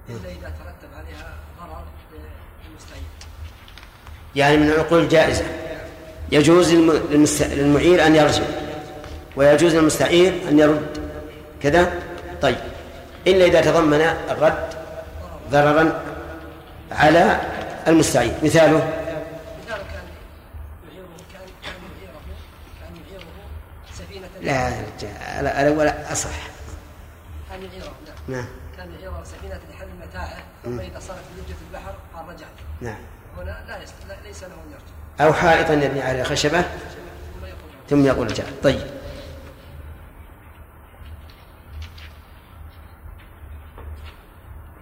إلا 0.09 0.29
إذا 0.29 0.49
ترتب 0.49 0.93
عليها 0.97 1.33
ضرر 1.59 1.83
للمستعير 2.69 3.03
يعني 4.35 4.57
من 4.57 4.69
العقول 4.69 4.99
الجائزة 4.99 5.64
يجوز 6.31 6.73
للمعير 7.41 8.05
أن 8.05 8.15
يرجع 8.15 8.43
ويجوز 9.35 9.75
للمستعير 9.75 10.41
أن 10.49 10.59
يرد. 10.59 11.05
كذا؟ 11.61 11.93
طيب. 12.41 12.57
إلا 13.27 13.45
إذا 13.45 13.61
تضمن 13.61 14.01
الرد 14.29 14.73
ضررا 15.51 16.01
على 16.91 17.41
المستعير. 17.87 18.33
مثاله؟ 18.43 19.01
لا 24.41 25.61
الأول 25.61 25.87
أصح. 25.87 26.29
كان 27.49 27.63
يعيره 27.63 27.93
نعم. 28.27 28.45
كان 28.77 28.91
يعيره 28.91 29.23
سفينة 29.23 29.59
لحمل 29.71 29.89
متاعه 30.07 30.43
ثم 30.63 30.79
إذا 30.79 30.99
صارت 30.99 31.23
لجة 31.37 31.55
البحر 31.67 31.95
قال 32.15 32.25
رجعت. 32.25 32.57
نعم. 32.81 32.97
هنا 33.37 33.57
لا. 33.67 33.77
لا 34.07 34.27
ليس 34.27 34.43
له 34.43 34.47
أن 34.47 34.71
يرجع. 34.71 34.94
أو 35.21 35.33
حائطا 35.33 35.73
يبني 35.73 36.01
على 36.01 36.23
خشبة 36.23 36.63
ثم 37.89 38.05
يقول 38.05 38.31
رجع 38.31 38.43
طيب. 38.63 38.81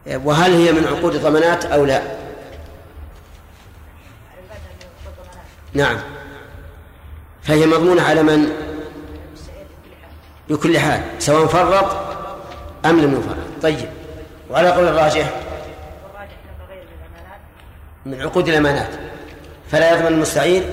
وهل 0.07 0.53
هي 0.53 0.71
من 0.71 0.87
عقود 0.87 1.15
الضمانات 1.15 1.65
أو 1.65 1.85
لا؟ 1.85 2.01
نعم. 5.73 5.97
فهي 7.43 7.65
مضمونة 7.65 8.01
على 8.01 8.23
من؟ 8.23 8.49
بكل 10.49 10.79
حال 10.79 11.01
سواء 11.19 11.47
فرط 11.47 11.95
أم 12.85 12.99
لم 12.99 13.19
يفرط. 13.19 13.61
طيب. 13.61 13.89
وعلى 14.49 14.71
قول 14.71 14.87
الراجح؟ 14.87 15.29
من 18.05 18.21
عقود 18.21 18.47
الأمانات. 18.47 19.12
فلا 19.73 19.91
يضمن 19.91 20.07
المستعير 20.07 20.63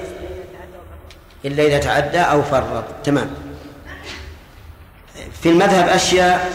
إلا 1.44 1.62
إذا 1.62 1.78
تعدى 1.78 2.20
أو 2.20 2.42
فرط. 2.42 2.84
تمام. 3.04 3.30
في 5.42 5.48
المذهب 5.48 5.88
أشياء 5.88 6.52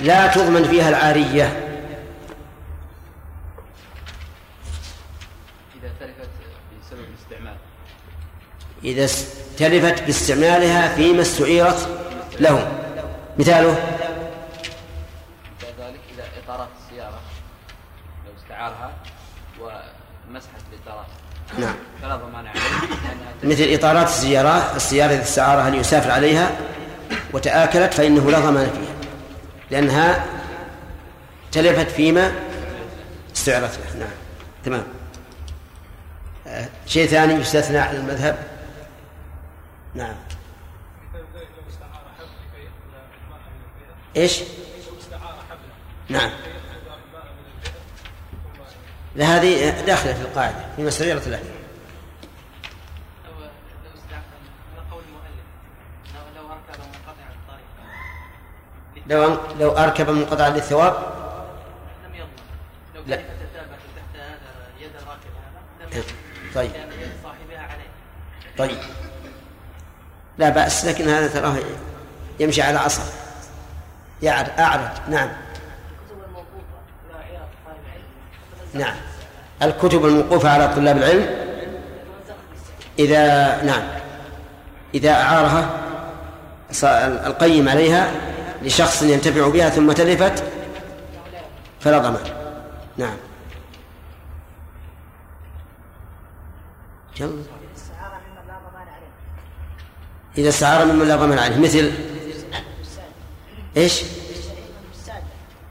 لا 0.00 0.26
تضمن 0.26 0.64
فيها 0.64 0.88
العارية. 0.88 1.44
إذا 5.74 5.90
تلفت 6.00 6.28
بسبب 6.82 7.00
الاستعمال. 7.00 7.56
إذا 8.84 9.06
تلفت 9.58 10.02
باستعمالها 10.02 10.94
فيما 10.94 11.22
استعيرت 11.22 11.88
له. 12.40 12.72
مثاله 13.38 13.70
مثل 15.58 15.82
ذلك 15.82 16.00
إذا 16.14 16.24
إطارات 16.44 16.68
السيارة 16.84 17.20
لو 18.26 18.32
استعارها 18.42 18.92
ومسحت 19.60 20.62
الإطارات 20.72 21.06
نعم. 21.60 21.74
فلا 22.02 22.16
ضمان 22.16 22.46
عليه 22.46 22.60
مثل 23.42 23.74
إطارات 23.74 24.06
السيارة 24.06 24.76
السيارة 24.76 25.12
إذا 25.12 25.22
استعارها 25.22 25.70
ليسافر 25.70 26.10
عليها 26.10 26.50
وتآكلت 27.32 27.94
فإنه 27.94 28.30
لا 28.30 28.38
ضمان 28.38 28.70
فيها. 28.70 28.94
لأنها 29.70 30.24
تلفت 31.52 31.90
فيما 31.90 32.32
استعرت 33.36 33.78
له 33.78 34.00
نعم. 34.00 34.10
تمام. 34.64 34.84
آه، 36.46 36.68
شيء 36.86 37.06
ثاني 37.06 37.34
يستثنى 37.34 37.78
على 37.78 37.98
المذهب؟ 37.98 38.36
نعم. 39.94 40.14
إيش؟ 44.16 44.40
نعم. 46.08 46.30
هذه 49.24 49.80
داخلة 49.86 50.12
في 50.12 50.20
القاعدة 50.20 50.56
في 50.76 50.82
مسريرة 50.82 51.18
له 51.26 51.40
لو 59.06 59.38
لو 59.60 59.70
أركب 59.70 60.10
منقطعا 60.10 60.50
للثواب؟ 60.50 60.94
لم 62.06 62.14
يضمن 62.14 62.30
لو 62.94 63.02
لا. 63.06 63.16
تحت 63.16 63.26
هذا 64.14 64.36
يد 64.80 64.90
الراكب 65.02 65.30
هذا 65.40 65.86
لم 65.86 65.98
يد 65.98 67.10
صاحبها 67.22 67.58
عليه 67.58 67.90
طيب. 68.58 68.78
لا 70.38 70.48
بأس 70.50 70.84
لكن 70.84 71.08
هذا 71.08 71.26
تراه 71.26 71.56
يمشي 72.40 72.62
على 72.62 72.78
عصا 72.78 73.02
يعرج 74.22 74.50
أعرج 74.58 74.90
نعم. 75.08 75.28
الكتب 75.28 76.24
الموقوفة 76.26 76.78
لا 77.10 77.18
عيار 77.18 77.48
طالب 77.66 77.84
علم 77.94 78.82
نعم. 78.82 79.09
الكتب 79.62 80.04
الموقوفة 80.04 80.50
على 80.50 80.74
طلاب 80.74 80.96
العلم 80.96 81.26
إذا 82.98 83.56
نعم 83.62 83.82
إذا 84.94 85.10
أعارها 85.10 85.70
القيم 87.26 87.68
عليها 87.68 88.10
لشخص 88.62 89.02
ينتفع 89.02 89.48
بها 89.48 89.70
ثم 89.70 89.92
تلفت 89.92 90.44
فلا 91.80 91.98
ضمان. 91.98 92.22
نعم. 92.96 93.16
يلا 97.20 97.42
إذا 100.38 100.48
استعار 100.48 100.84
ممن 100.84 101.08
لا 101.08 101.16
ضمان 101.16 101.38
عليه 101.38 101.58
مثل 101.58 101.92
إيش؟ 103.76 104.02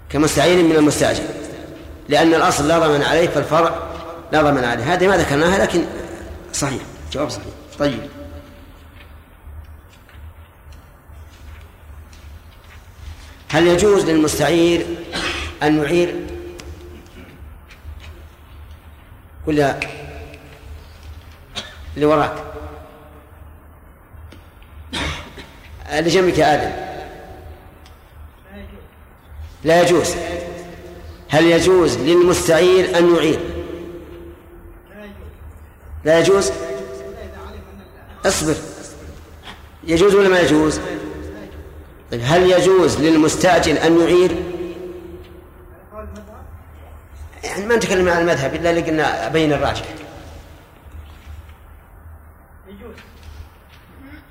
كمستعين 0.09 0.65
من 0.65 0.75
المستأجر. 0.75 1.23
لأن 2.09 2.33
الأصل 2.33 2.67
لا 2.67 2.79
ضمان 2.79 3.01
عليه 3.01 3.27
فالفرع 3.27 3.79
لا 4.31 4.41
ضمان 4.41 4.63
عليه. 4.63 4.93
هذه 4.93 5.07
ما 5.07 5.17
ذكرناها 5.17 5.57
لكن 5.57 5.85
صحيح 6.53 6.81
جواب 7.11 7.29
صحيح. 7.29 7.45
طيب. 7.79 8.09
هل 13.51 13.67
يجوز 13.67 14.05
للمستعير 14.05 14.85
أن 15.63 15.83
يعير؟ 15.83 16.15
ولا 19.47 19.79
اللي 21.95 22.05
وراك؟ 22.05 22.43
اللي 25.91 26.09
جنبك 26.09 26.37
يا 26.37 26.53
آدم. 26.53 26.71
لا 29.63 29.81
يجوز. 29.81 30.15
هل 31.29 31.45
يجوز 31.45 31.97
للمستعير 31.97 32.97
أن 32.97 33.15
يعير؟ 33.15 33.39
لا 36.05 36.19
يجوز. 36.19 36.51
اصبر. 38.25 38.55
يجوز 39.83 40.15
ولا 40.15 40.29
ما 40.29 40.39
يجوز؟ 40.39 40.79
طيب 42.11 42.21
هل 42.23 42.51
يجوز 42.51 43.01
للمستأجر 43.01 43.85
أن 43.85 43.99
يعير؟ 44.01 44.43
يعني 47.43 47.65
ما 47.65 47.75
نتكلم 47.75 48.09
عن 48.09 48.21
المذهب 48.21 48.55
إلا 48.55 48.79
لقنا 48.79 49.27
بين 49.27 49.53
الراجح. 49.53 49.85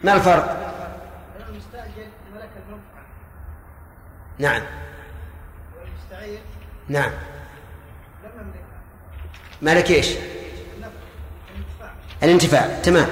ما 0.04 0.14
الفرق؟ 0.14 0.68
نعم. 4.38 4.62
والمستعير 5.76 6.40
نعم. 6.88 7.10
مالك 9.62 9.90
إيش؟ 9.90 10.08
الانتفاع. 12.22 12.80
تمام. 12.82 13.06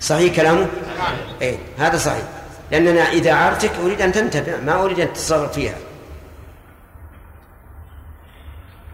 صحيح 0.00 0.36
كلامه؟ 0.36 0.66
اي 1.42 1.58
هذا 1.78 1.96
صحيح. 1.96 2.24
لأننا 2.70 3.00
إذا 3.00 3.32
عارتك 3.32 3.70
أريد 3.74 4.00
أن 4.00 4.12
تنتفع 4.12 4.56
ما 4.56 4.84
أريد 4.84 5.00
أن 5.00 5.12
تتصرف 5.12 5.52
فيها. 5.52 5.74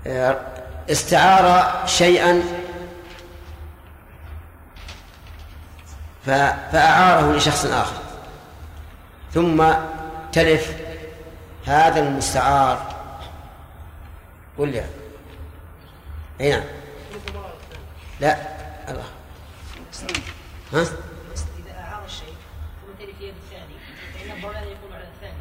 آه، 0.06 0.40
استعار 0.90 1.86
شيئا 1.86 2.42
فأعاره 6.26 7.32
لشخص 7.32 7.64
آخر. 7.64 8.02
ثم 9.34 9.72
تلف 10.32 10.76
هذا 11.66 12.00
المستعار 12.00 12.95
قل 14.58 14.68
لي. 14.68 14.84
أي 16.40 16.50
نعم. 16.50 16.64
لا. 18.20 18.36
الله 18.90 19.04
ها؟ 20.72 20.82
إذا 20.82 22.02
الشيء 22.06 22.34
تلف 22.98 23.20
يد 23.20 23.34
الثاني 23.44 23.74
فإن 24.42 24.68
يكون 24.68 24.92
على 24.92 25.04
الثاني. 25.04 25.34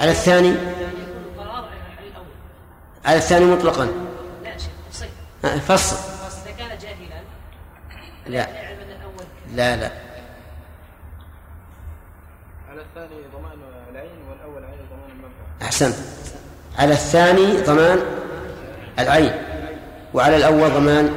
على 0.00 0.10
الثاني 0.10 0.48
على 0.48 2.06
الأول 2.08 2.26
على 3.04 3.18
الثاني 3.18 3.44
مطلقا. 3.44 3.84
لا 4.44 4.58
شيء 4.58 5.10
ها، 5.44 5.58
فصل. 5.58 5.96
إذا 6.42 6.56
كان 6.56 6.78
جاهلا 6.78 7.22
لا. 8.26 8.48
لا 9.54 9.76
لا. 9.76 9.92
على 12.68 12.80
الثاني 12.82 13.22
ضمان 13.32 13.58
العين 13.90 14.18
والأول 14.30 14.64
عين 14.64 14.78
ضمان 14.90 15.10
المنفعة. 15.10 15.62
أحسنت. 15.62 15.94
على 16.78 16.92
الثاني 16.92 17.56
ضمان 17.56 17.98
العين 18.98 19.32
وعلى 20.14 20.36
الأول 20.36 20.70
ضمان 20.70 21.16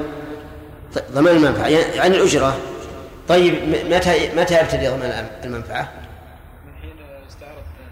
ضمان 1.11 1.35
المنفعة 1.35 1.67
يعني 1.67 2.15
الأجرة. 2.15 2.57
طيب 3.27 3.53
متى 3.89 4.29
متى 4.35 4.61
يبتدي 4.61 4.87
ضمان 4.87 5.27
المنفعة؟ 5.43 5.91
من 6.65 6.73
حين 6.81 6.91
استعارة 7.29 7.53
الثاني 7.53 7.91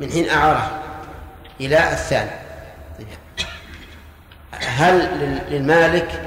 من 0.00 0.10
حين 0.12 0.28
أعاره 0.30 0.82
إلى 1.60 1.92
الثاني. 1.92 2.30
هل 4.52 4.98
لل- 4.98 5.42
للمالك 5.50 6.22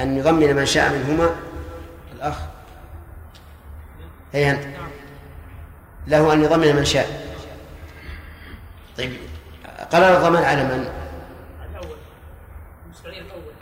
أن 0.00 0.18
يضمن 0.18 0.56
من 0.56 0.66
شاء 0.66 0.92
منهما؟ 0.92 1.30
الأخ. 2.16 2.34
هي 4.32 4.50
أنت؟ 4.50 4.64
له 6.06 6.32
أن 6.32 6.44
يضمن 6.44 6.76
من 6.76 6.84
شاء. 6.84 7.08
طيب 8.98 9.12
قرار 9.92 10.16
الضمان 10.16 10.44
على 10.44 10.64
من؟ 10.64 10.90
الأول. 11.70 11.96
المستعير 12.84 13.22
الأول. 13.22 13.52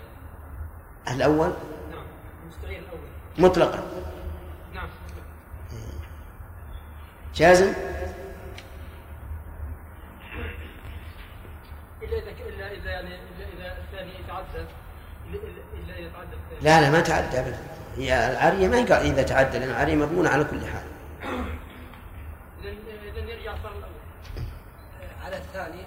الأول؟ 1.08 1.52
نعم 1.90 2.04
المستعير 2.42 2.78
الأول. 2.78 3.00
مطلقا. 3.38 3.82
نعم. 4.74 4.88
جازم؟ 7.34 7.72
إلا 12.02 12.18
إذا 12.18 12.30
إلا 12.48 12.72
إذا 12.72 12.90
يعني 12.90 13.08
إلا 13.08 13.46
إذا 13.56 13.78
الثاني 13.78 14.10
يتعدى 14.20 14.66
إلا 15.74 15.98
إذا 15.98 16.10
تعدى 16.12 16.34
الثاني. 16.34 16.60
لا 16.62 16.80
لا 16.80 16.90
ما 16.90 17.00
تعدى 17.00 17.40
أبدا. 17.40 17.58
هي 17.96 18.32
العارية 18.32 18.68
ما 18.68 18.76
يقال 18.76 18.92
إذا 18.92 19.22
تعدى 19.22 19.58
لأن 19.58 19.70
العارية 19.70 19.94
مضمونة 19.94 20.30
على 20.30 20.44
كل 20.44 20.66
حال. 20.66 20.84
إذا 22.62 22.70
إذا 23.02 23.18
يرجع 23.18 23.54
صار 23.62 23.72
الأول. 23.72 23.92
على 25.24 25.36
الثاني. 25.36 25.82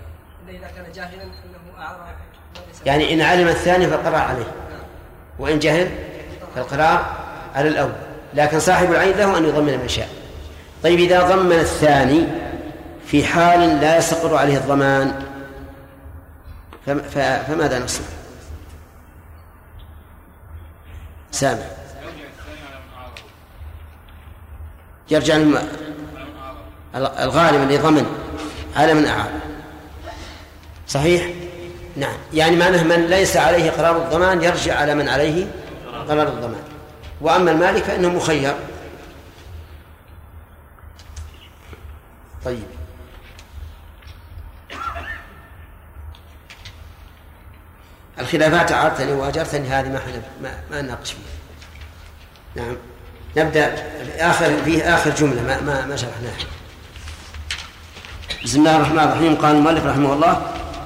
يعني 2.85 3.13
إن 3.13 3.21
علم 3.21 3.47
الثاني 3.47 3.87
فالقرار 3.87 4.15
عليه. 4.15 4.51
وإن 5.39 5.59
جهل 5.59 5.89
فالقرار 6.55 7.15
على 7.55 7.69
الأول. 7.69 7.91
لكن 8.33 8.59
صاحب 8.59 8.91
العين 8.91 9.17
له 9.17 9.37
أن 9.37 9.45
يضمن 9.45 9.79
من 9.79 9.87
شاء. 9.87 10.09
طيب 10.83 10.99
إذا 10.99 11.35
ضمن 11.35 11.51
الثاني 11.51 12.27
في 13.05 13.23
حال 13.25 13.59
لا 13.59 13.97
يستقر 13.97 14.35
عليه 14.35 14.57
الضمان 14.57 15.25
فماذا 16.85 17.79
نصنع؟ 17.79 18.05
سامع. 21.31 21.65
يرجع. 25.11 25.35
الغالب 26.95 27.61
اللي 27.61 27.77
ضمن 27.77 28.05
على 28.75 28.93
من 28.93 29.05
أعار 29.05 29.44
صحيح؟ 30.87 31.29
نعم. 31.97 32.17
يعني 32.33 32.55
معناه 32.55 32.83
من 32.83 33.05
ليس 33.07 33.37
عليه 33.37 33.71
قرار 33.71 33.97
الضمان 33.97 34.43
يرجع 34.43 34.79
على 34.79 34.95
من 34.95 35.09
عليه 35.09 35.47
قرار 36.07 36.27
الضمان. 36.27 36.63
وأما 37.21 37.51
المالك 37.51 37.83
فإنه 37.83 38.09
مخير. 38.09 38.55
طيب. 42.45 42.63
الخلافات 48.19 48.71
عارتني 48.71 49.13
وأجرتني 49.13 49.67
هذه 49.67 49.89
ما 49.89 49.99
ما, 50.41 50.59
ما 50.71 50.81
نناقش 50.81 51.11
فيها. 51.11 52.65
نعم. 52.65 52.75
نبدأ 53.37 53.75
آخر 54.19 54.63
فيه 54.63 54.95
آخر 54.95 55.09
جملة 55.09 55.43
ما 55.43 55.61
ما, 55.61 55.85
ما 55.85 55.95
شرحناها. 55.95 56.37
بسم 58.43 58.59
الله 58.59 58.77
الرحمن 58.77 58.99
الرحيم. 58.99 59.35
قال 59.35 59.55
المؤلف 59.55 59.85
رحمه 59.85 60.13
الله 60.13 60.41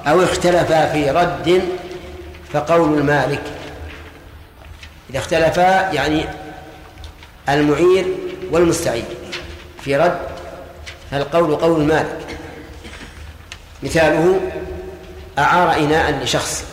أو 0.06 0.22
اختلفا 0.22 0.92
في 0.92 1.10
رد 1.10 1.62
فقول 2.52 2.98
المالك 2.98 3.42
إذا 5.10 5.18
اختلفا 5.18 5.92
يعني 5.92 6.24
المعير 7.48 8.06
والمستعير 8.50 9.04
في 9.80 9.96
رد 9.96 10.20
فالقول 11.10 11.56
قول 11.56 11.80
المالك 11.80 12.36
مثاله 13.82 14.40
أعار 15.38 15.76
إناء 15.76 16.22
لشخص 16.22 16.70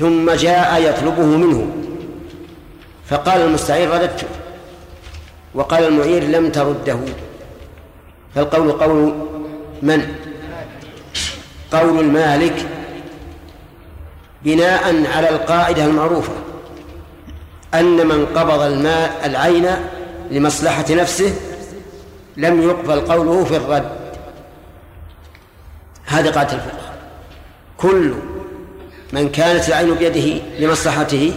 ثم 0.00 0.30
جاء 0.30 0.82
يطلبه 0.82 1.26
منه. 1.26 1.70
فقال 3.06 3.40
المستعير 3.40 3.90
رددته. 3.90 4.26
وقال 5.54 5.84
المعير 5.84 6.22
لم 6.24 6.50
ترده. 6.50 6.98
فالقول 8.34 8.72
قول 8.72 9.14
من؟ 9.82 10.14
قول 11.72 11.98
المالك 12.00 12.66
بناء 14.44 15.06
على 15.06 15.28
القاعدة 15.30 15.84
المعروفة 15.84 16.32
أن 17.74 18.06
من 18.06 18.26
قبض 18.26 18.60
الماء 18.60 19.26
العين 19.26 19.66
لمصلحة 20.30 20.84
نفسه 20.90 21.34
لم 22.36 22.62
يقبل 22.62 23.00
قوله 23.00 23.44
في 23.44 23.56
الرد. 23.56 23.90
هذه 26.04 26.30
قاعدة 26.30 26.52
الفقه. 26.52 26.92
كل 27.78 28.14
من 29.12 29.28
كانت 29.28 29.68
العين 29.68 29.94
بيده 29.94 30.42
لمصلحته 30.58 31.32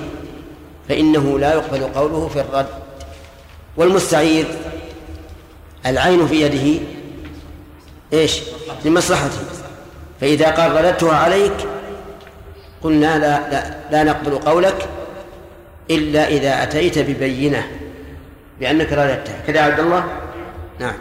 فإنه 0.89 1.39
لا 1.39 1.53
يقبل 1.53 1.83
قوله 1.83 2.27
في 2.27 2.41
الرد. 2.41 2.67
والمستعير 3.77 4.45
العين 5.85 6.27
في 6.27 6.41
يده 6.41 6.85
إيش؟ 8.13 8.41
لمصلحته. 8.85 9.62
فإذا 10.21 10.51
قال 10.51 10.71
رددتها 10.71 11.15
عليك 11.17 11.53
قلنا 12.83 13.17
لا 13.19 13.49
لا 13.51 13.75
لا 13.91 14.03
نقبل 14.03 14.35
قولك 14.37 14.87
إلا 15.91 16.27
إذا 16.27 16.63
أتيت 16.63 16.99
ببينة 16.99 17.67
بأنك 18.59 18.93
رددتها. 18.93 19.35
كذا 19.47 19.57
يا 19.59 19.61
عبد 19.63 19.79
الله؟ 19.79 20.03
نعم. 20.79 20.93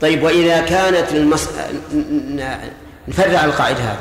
طيب 0.00 0.22
وإذا 0.22 0.60
كانت 0.60 1.12
المص... 1.14 1.48
نفرع 3.08 3.44
القاعدة 3.44 3.78
هذه. 3.78 3.98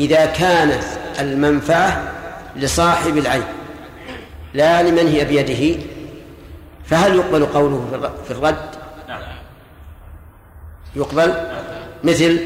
إذا 0.00 0.26
كانت 0.26 0.82
المنفعة 1.20 2.12
لصاحب 2.56 3.18
العين 3.18 3.42
لا 4.54 4.82
لمن 4.82 5.08
هي 5.08 5.24
بيده 5.24 5.82
فهل 6.84 7.14
يقبل 7.16 7.46
قوله 7.46 7.86
في 7.90 7.96
الر- 7.96 8.12
في 8.24 8.30
الرد؟ 8.30 8.56
يقبل؟ 10.96 11.34
مثل 12.04 12.40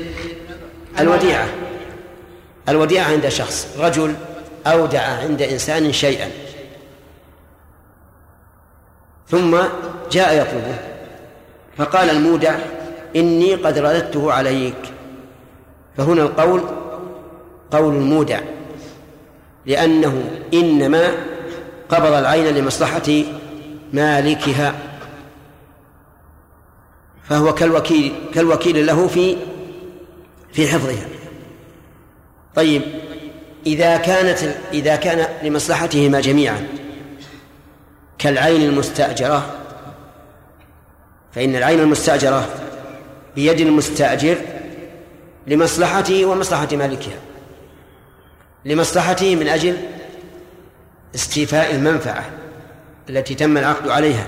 الوديعة. 1.01 1.49
الوديعة. 2.69 3.13
عند 3.13 3.29
شخص 3.29 3.77
رجل 3.79 4.15
أودع 4.67 5.03
عند 5.03 5.43
إنسان 5.43 5.93
شيئا. 5.93 6.31
ثم 9.29 9.59
جاء 10.11 10.43
يطلبه 10.43 10.79
فقال 11.77 12.11
المودع 12.11 12.55
إني 13.17 13.55
قد 13.55 13.79
رددته 13.79 14.33
عليك. 14.33 14.93
فهنا 15.97 16.23
القول 16.23 16.61
قول 17.71 17.95
المودع 17.95 18.41
لأنه 19.67 20.31
إنما 20.55 21.11
قبض 21.89 22.13
العين 22.13 22.55
لمصلحة 22.55 23.25
مالكها. 23.93 24.75
فهو 27.25 27.55
كالوكيل 27.55 28.13
كالوكيل 28.35 28.87
له 28.87 29.07
في 29.07 29.37
في 30.53 30.69
حفظها. 30.69 31.07
طيب 32.55 32.83
إذا 33.67 33.97
كانت 33.97 34.39
إذا 34.73 34.97
كان 34.97 35.27
لمصلحتهما 35.43 36.21
جميعا 36.21 36.67
كالعين 38.19 38.63
المستأجرة 38.63 39.57
فإن 41.33 41.57
العين 41.57 41.81
المستأجرة 41.81 42.49
بيد 43.35 43.61
المستأجر 43.61 44.39
لمصلحته 45.47 46.25
ومصلحة 46.25 46.69
مالكها. 46.73 47.19
لمصلحته 48.65 49.37
من 49.37 49.49
أجل 49.49 49.77
استيفاء 51.15 51.75
المنفعة 51.75 52.31
التي 53.11 53.35
تم 53.35 53.59
العقد 53.59 53.89
عليها 53.89 54.27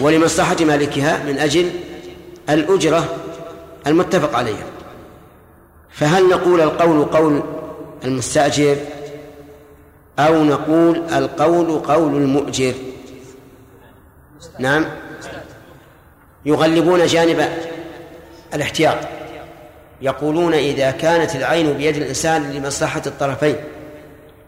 ولمصلحة 0.00 0.56
مالكها 0.60 1.24
من 1.24 1.38
أجل 1.38 1.70
الأجرة 2.50 3.16
المتفق 3.86 4.36
عليها. 4.36 4.66
فهل 5.90 6.28
نقول 6.28 6.60
القول 6.60 7.04
قول 7.04 7.42
المستأجر 8.04 8.76
أو 10.18 10.44
نقول 10.44 11.02
القول 11.12 11.78
قول 11.78 12.16
المؤجر؟ 12.16 12.74
نعم. 14.58 14.86
يغلبون 16.44 17.06
جانب 17.06 17.48
الاحتياط. 18.54 18.96
يقولون 20.02 20.54
إذا 20.54 20.90
كانت 20.90 21.36
العين 21.36 21.72
بيد 21.72 21.96
الإنسان 21.96 22.50
لمصلحة 22.52 23.02
الطرفين 23.06 23.56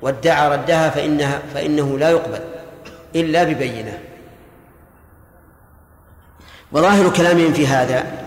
وادعى 0.02 0.56
ردها 0.56 0.90
فإنها 0.90 1.42
فإنه 1.54 1.98
لا 1.98 2.10
يقبل 2.10 2.40
إلا 3.16 3.44
ببينة. 3.44 3.98
وظاهر 6.72 7.10
كلامهم 7.10 7.52
في 7.52 7.66
هذا 7.66 8.21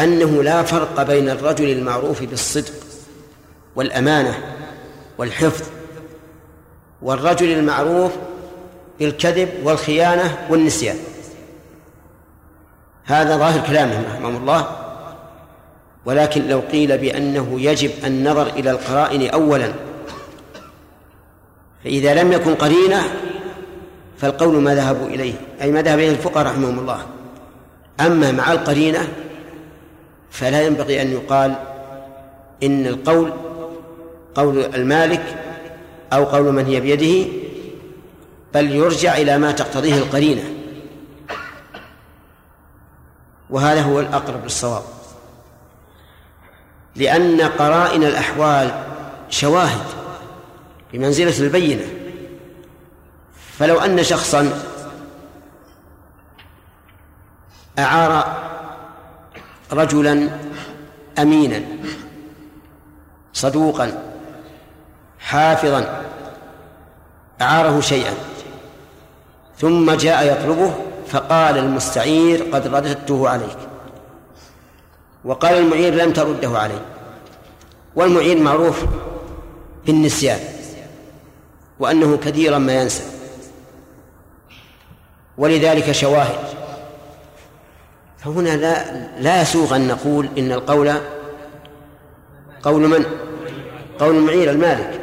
أنه 0.00 0.42
لا 0.42 0.62
فرق 0.62 1.02
بين 1.02 1.28
الرجل 1.30 1.72
المعروف 1.72 2.22
بالصدق 2.22 2.72
والأمانة 3.76 4.38
والحفظ 5.18 5.66
والرجل 7.02 7.52
المعروف 7.52 8.12
بالكذب 8.98 9.48
والخيانة 9.64 10.46
والنسيان. 10.50 10.96
هذا 13.04 13.36
ظاهر 13.36 13.66
كلامهم 13.66 14.04
رحمهم 14.12 14.36
الله. 14.36 14.78
ولكن 16.04 16.48
لو 16.48 16.60
قيل 16.60 16.98
بأنه 16.98 17.60
يجب 17.60 17.90
النظر 18.04 18.46
إلى 18.46 18.70
القرائن 18.70 19.30
أولا 19.30 19.72
فإذا 21.84 22.14
لم 22.14 22.32
يكن 22.32 22.54
قرينة 22.54 23.02
فالقول 24.18 24.62
ما 24.62 24.74
ذهبوا 24.74 25.06
إليه 25.06 25.34
أي 25.62 25.72
ما 25.72 25.82
ذهب 25.82 25.98
إليه 25.98 26.10
الفقهاء 26.10 26.46
رحمهم 26.46 26.78
الله. 26.78 27.06
أما 28.00 28.32
مع 28.32 28.52
القرينة 28.52 29.08
فلا 30.32 30.62
ينبغي 30.62 31.02
أن 31.02 31.12
يقال 31.12 31.54
إن 32.62 32.86
القول 32.86 33.32
قول 34.34 34.58
المالك 34.58 35.38
أو 36.12 36.24
قول 36.24 36.52
من 36.52 36.66
هي 36.66 36.80
بيده 36.80 37.32
بل 38.54 38.72
يرجع 38.72 39.16
إلى 39.16 39.38
ما 39.38 39.52
تقتضيه 39.52 39.98
القرينة. 39.98 40.42
وهذا 43.50 43.82
هو 43.82 44.00
الأقرب 44.00 44.44
للصواب. 44.44 44.82
لأن 46.96 47.40
قرائن 47.40 48.04
الأحوال 48.04 48.84
شواهد 49.30 49.86
بمنزلة 50.92 51.38
البينة. 51.46 51.84
فلو 53.58 53.80
أن 53.80 54.02
شخصا 54.02 54.62
أعار 57.78 58.41
رجلا 59.72 60.28
أمينا 61.18 61.62
صدوقا 63.32 64.12
حافظا 65.18 66.02
أعاره 67.40 67.80
شيئا. 67.80 68.14
ثم 69.58 69.92
جاء 69.94 70.32
يطلبه 70.32 70.74
فقال 71.08 71.58
المستعير 71.58 72.42
قد 72.42 72.66
رددته 72.66 73.28
عليك. 73.28 73.58
وقال 75.24 75.54
المعير 75.54 75.94
لم 75.94 76.12
ترده 76.12 76.58
علي. 76.58 76.80
والمعير 77.96 78.38
معروف 78.38 78.84
بالنسيان 79.86 80.40
وأنه 81.78 82.16
كثيرا 82.16 82.58
ما 82.58 82.72
ينسى 82.72 83.02
ولذلك 85.38 85.92
شواهد. 85.92 86.61
فهنا 88.24 88.56
لا 88.56 88.84
لا 89.20 89.42
يسوغ 89.42 89.76
أن 89.76 89.88
نقول 89.88 90.28
إن 90.38 90.52
القول 90.52 90.92
قول 92.62 92.82
من؟ 92.82 93.04
قول 93.98 94.16
المعير 94.16 94.50
المالك. 94.50 95.00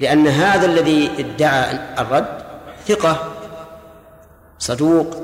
لأن 0.00 0.26
هذا 0.26 0.66
الذي 0.66 1.10
ادعى 1.18 1.78
الرد 1.98 2.42
ثقة 2.86 3.32
صدوق 4.58 5.16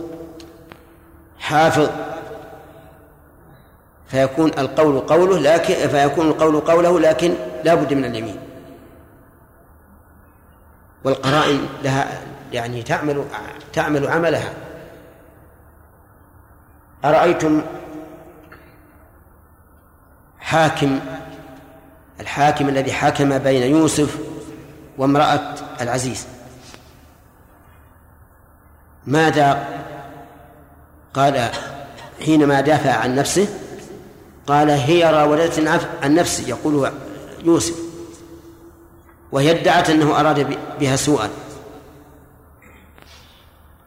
حافظ. 1.39 1.91
فيكون 4.07 4.51
القول 4.59 5.01
قوله 5.01 5.39
لكن 5.39 5.75
فيكون 5.75 6.29
القول 6.29 6.61
قوله 6.61 7.01
لكن 7.01 7.35
لا 7.65 7.75
بد 7.75 7.95
من 7.95 8.05
اليمين. 8.05 8.39
والقرائن 11.05 11.67
لها 11.85 12.21
يعني 12.53 12.83
تعمل 12.83 13.25
تعمل 13.73 14.07
عملها. 14.07 14.53
أرأيتم 17.05 17.63
حاكم 20.39 21.01
الحاكم 22.21 22.69
الذي 22.69 22.93
حكم 22.93 23.39
بين 23.39 23.63
يوسف 23.63 24.19
وامرأة 24.99 25.55
العزيز؟ 25.81 26.27
ماذا 29.07 29.69
قال 31.15 31.51
حينما 32.25 32.61
دافع 32.61 32.93
عن 32.93 33.15
نفسه؟ 33.15 33.49
قال 34.47 34.71
هي 34.71 35.11
راودتني 35.11 35.69
عن 36.03 36.15
نفسي 36.15 36.51
يقول 36.51 36.91
يوسف 37.45 37.75
وهي 39.33 39.51
ادعت 39.51 39.91
أنه 39.91 40.21
أراد 40.21 40.59
بها 40.81 40.97
سوءا. 40.97 41.31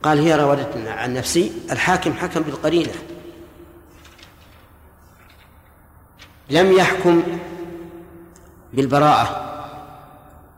قال 0.07 0.19
هي 0.19 0.35
راودتني 0.35 0.89
عن 0.89 1.13
نفسي 1.13 1.51
الحاكم 1.71 2.13
حكم 2.13 2.41
بالقرينة. 2.41 2.93
لم 6.49 6.71
يحكم 6.71 7.23
بالبراءة 8.73 9.27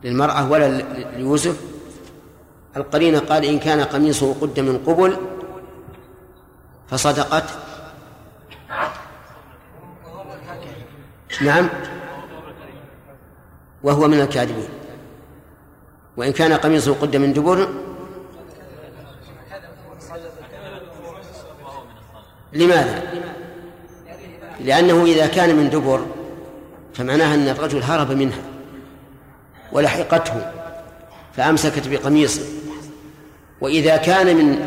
للمرأة 0.04 0.52
ولا 0.52 0.68
ليوسف. 1.18 1.62
القرينة 2.78 3.20
قال 3.20 3.46
إن 3.46 3.60
كان 3.60 3.82
قميصه 3.82 4.34
قد 4.42 4.60
من 4.60 4.78
قبل 4.78 5.18
فصدقت. 6.88 7.50
نعم. 11.42 11.70
وهو 13.84 14.08
من 14.08 14.22
الكاذبين. 14.22 14.70
وإن 16.18 16.32
كان 16.32 16.54
قميصه 16.54 16.94
قد 16.94 17.16
من 17.16 17.34
دبر 17.34 17.89
لماذا؟ 22.54 23.04
لأنه 24.60 25.06
إذا 25.06 25.28
كان 25.28 25.56
من 25.56 25.70
دبر 25.70 26.06
فمعناها 26.94 27.36
أن 27.36 27.48
الرجل 27.48 27.84
هرب 27.84 28.12
منها 28.12 28.42
ولحقته 29.72 30.52
فأمسكت 31.36 31.88
بقميصه 31.88 32.46
وإذا 33.62 33.98
كان 33.98 34.36
من 34.36 34.66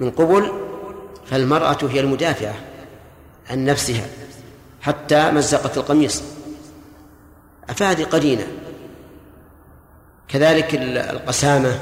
من 0.00 0.10
قبل 0.10 0.52
فالمرأة 1.26 1.78
هي 1.82 2.00
المدافعة 2.00 2.54
عن 3.50 3.64
نفسها 3.64 4.06
حتى 4.80 5.30
مزقت 5.30 5.76
القميص. 5.76 6.22
فهذه 7.68 8.04
قرينة. 8.04 8.46
كذلك 10.28 10.74
القسامة 10.74 11.78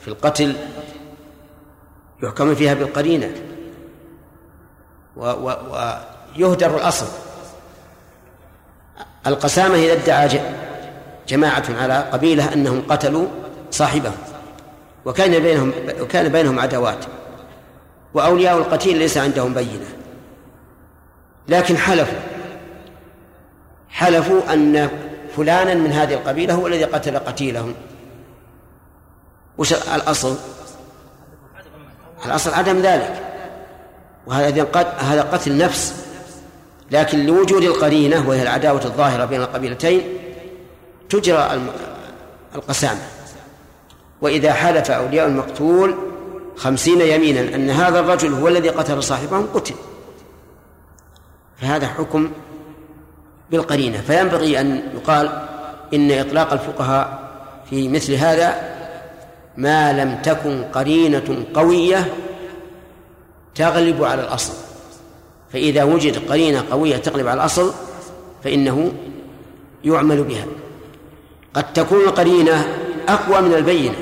في 0.00 0.08
القتل 0.08 0.56
يحكم 2.22 2.54
فيها 2.54 2.74
بالقرينة. 2.74 3.30
ويهدر 5.16 6.76
الأصل. 6.76 7.06
القسامة 9.26 9.74
إذا 9.74 9.92
ادعى 9.92 10.40
جماعة 11.28 11.64
على 11.80 11.98
قبيلة 12.12 12.52
أنهم 12.52 12.82
قتلوا 12.88 13.26
صاحبه 13.70 14.12
وكان 15.04 15.42
بينهم 15.42 15.72
وكان 16.00 16.28
بينهم 16.28 16.58
عداوات 16.58 17.04
وأولياء 18.14 18.58
القتيل 18.58 18.98
ليس 18.98 19.18
عندهم 19.18 19.54
بينة. 19.54 19.86
لكن 21.48 21.76
حلفوا 21.76 22.20
حلفوا 23.88 24.52
أن 24.52 24.90
فلانا 25.36 25.74
من 25.74 25.92
هذه 25.92 26.14
القبيلة 26.14 26.54
هو 26.54 26.66
الذي 26.66 26.84
قتل 26.84 27.18
قتيلهم. 27.18 27.74
وش 29.58 29.72
الأصل؟ 29.72 30.36
الأصل 32.26 32.54
عدم 32.54 32.78
ذلك. 32.82 33.33
وهذا 34.26 34.66
هذا 34.98 35.22
قتل 35.22 35.56
نفس 35.56 35.94
لكن 36.90 37.26
لوجود 37.26 37.62
القرينة 37.62 38.28
وهي 38.28 38.42
العداوة 38.42 38.84
الظاهرة 38.84 39.24
بين 39.24 39.40
القبيلتين 39.40 40.02
تجرى 41.10 41.60
القسامة. 42.54 43.00
وإذا 44.20 44.52
حلف 44.52 44.90
أولياء 44.90 45.26
المقتول 45.26 45.94
خمسين 46.56 47.00
يمينا 47.00 47.40
أن 47.40 47.70
هذا 47.70 48.00
الرجل 48.00 48.32
هو 48.32 48.48
الذي 48.48 48.68
قتل 48.68 49.02
صاحبهم 49.02 49.46
قتل. 49.54 49.74
فهذا 51.60 51.86
حكم 51.86 52.30
بالقرينة. 53.50 54.00
فينبغي 54.00 54.60
أن 54.60 54.82
يقال 54.94 55.42
إن 55.94 56.10
إطلاق 56.10 56.52
الفقهاء 56.52 57.18
في 57.70 57.88
مثل 57.88 58.12
هذا 58.12 58.74
ما 59.56 59.92
لم 59.92 60.22
تكن 60.22 60.64
قرينة 60.64 61.44
قوية 61.54 62.14
تغلب 63.54 64.04
على 64.04 64.22
الأصل. 64.22 64.52
فإذا 65.52 65.84
وجد 65.84 66.30
قرينة 66.30 66.64
قوية 66.70 66.96
تغلب 66.96 67.26
على 67.26 67.40
الأصل 67.40 67.72
فإنه 68.44 68.92
يعمل 69.84 70.22
بها. 70.22 70.44
قد 71.54 71.72
تكون 71.72 72.00
القرينة 72.00 72.68
أقوى 73.08 73.40
من 73.40 73.54
البينة. 73.54 73.94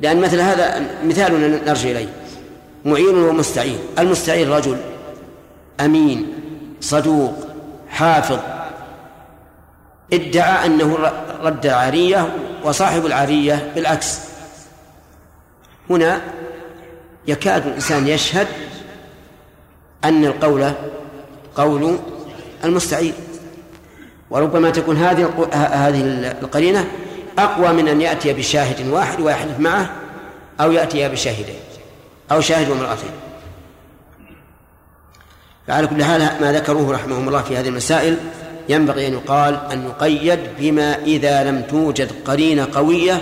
لأن 0.00 0.20
مثل 0.20 0.40
هذا 0.40 0.90
مثال 1.04 1.60
نرجع 1.66 1.90
إليه. 1.90 2.12
معين 2.84 3.14
ومستعين. 3.14 3.78
المستعين 3.98 4.50
رجل 4.50 4.76
أمين 5.80 6.34
صدوق 6.80 7.34
حافظ. 7.88 8.38
ادعى 10.12 10.66
أنه 10.66 11.12
رد 11.42 11.66
العارية 11.66 12.36
وصاحب 12.64 13.06
العارية 13.06 13.72
بالعكس. 13.74 14.18
هنا 15.90 16.20
يكاد 17.26 17.66
الإنسان 17.66 18.08
يشهد 18.08 18.46
أن 20.04 20.24
القول 20.24 20.72
قول 21.56 21.98
المستعير 22.64 23.12
وربما 24.30 24.70
تكون 24.70 24.96
هذه 24.96 25.48
هذه 25.52 26.00
القرينة 26.42 26.88
أقوى 27.38 27.72
من 27.72 27.88
أن 27.88 28.00
يأتي 28.00 28.32
بشاهد 28.32 28.88
واحد 28.88 29.20
ويحلف 29.20 29.58
معه 29.58 29.90
أو 30.60 30.72
يأتي 30.72 31.08
بشاهدين 31.08 31.58
أو 32.32 32.40
شاهد 32.40 32.70
وامرأتين 32.70 33.10
فعلى 35.66 35.86
كل 35.86 36.04
حال 36.04 36.20
ما 36.40 36.52
ذكروه 36.52 36.92
رحمهم 36.92 37.28
الله 37.28 37.42
في 37.42 37.56
هذه 37.56 37.68
المسائل 37.68 38.16
ينبغي 38.68 39.06
أن 39.06 39.12
يقال 39.12 39.60
أن 39.72 39.84
يقيد 39.84 40.38
بما 40.58 40.96
إذا 41.04 41.44
لم 41.44 41.62
توجد 41.62 42.12
قرينة 42.24 42.68
قوية 42.74 43.20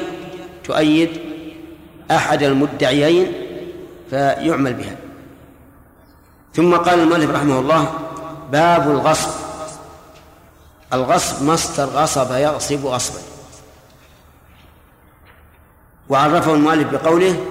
تؤيد 0.65 1.11
أحد 2.11 2.43
المدعيين 2.43 3.33
فيعمل 4.11 4.75
بها. 4.75 4.97
ثم 6.55 6.77
قال 6.77 7.01
المؤلف 7.01 7.31
رحمه 7.31 7.61
الله 7.61 7.93
باب 8.53 8.91
الغصب. 8.91 9.31
الغصب 10.93 11.43
مصدر 11.43 11.85
غصب 11.85 12.33
يغصب 12.33 12.87
غصبا. 12.87 13.19
وعرفه 16.09 16.55
المؤلف 16.55 16.93
بقوله 16.93 17.45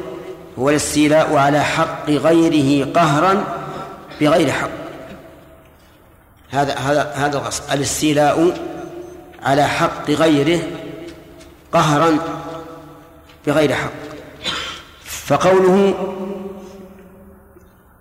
هو 0.59 0.69
الاستيلاء 0.69 1.35
على 1.35 1.63
حق 1.63 2.09
غيره 2.09 2.93
قهرا 2.93 3.43
بغير 4.21 4.51
حق. 4.51 4.69
هذا 6.49 6.75
هذا 6.75 7.11
هذا 7.15 7.37
الغصب. 7.37 7.63
الاستيلاء 7.71 8.57
على 9.43 9.67
حق 9.67 10.11
غيره 10.11 10.61
قهرا 11.73 12.17
بغير 13.47 13.73
حق. 13.73 13.91
فقوله 15.05 15.93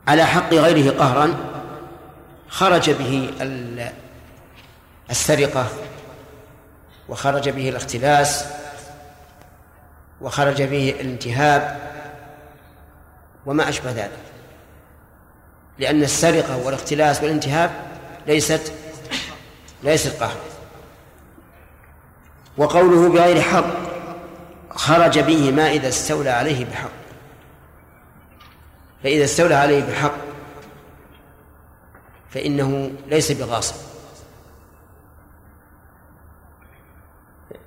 على 0.08 0.24
حق 0.24 0.54
غيره 0.54 0.90
قهرا 0.90 1.34
خرج 2.48 2.90
به 2.90 3.30
السرقة 5.10 5.66
وخرج 7.08 7.48
به 7.48 7.68
الاختلاس 7.68 8.44
وخرج 10.20 10.62
به 10.62 10.94
الانتهاب 11.00 11.80
وما 13.46 13.68
أشبه 13.68 13.90
ذلك. 13.90 14.18
لأن 15.78 16.02
السرقة 16.02 16.56
والاختلاس 16.56 17.22
والانتهاب 17.22 17.70
ليست 18.26 18.72
ليست 19.82 20.22
قهر 20.22 20.36
وقوله 22.58 23.08
بغير 23.08 23.40
حق 23.40 23.64
خرج 24.70 25.18
به 25.18 25.50
ما 25.50 25.70
إذا 25.70 25.88
استولى 25.88 26.30
عليه 26.30 26.64
بحق. 26.64 27.05
فإذا 29.02 29.24
استولى 29.24 29.54
عليه 29.54 29.84
بحق 29.84 30.14
فإنه 32.30 32.90
ليس 33.08 33.32
بغاصب. 33.32 33.74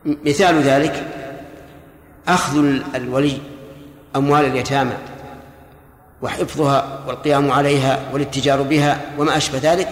مثال 0.06 0.62
ذلك 0.62 1.08
أخذ 2.28 2.58
الولي 2.96 3.42
أموال 4.16 4.46
اليتامى 4.46 4.98
وحفظها 6.22 7.04
والقيام 7.08 7.52
عليها 7.52 8.00
والاتجار 8.14 8.62
بها 8.62 9.02
وما 9.18 9.38
أشبه 9.38 9.60
ذلك 9.64 9.90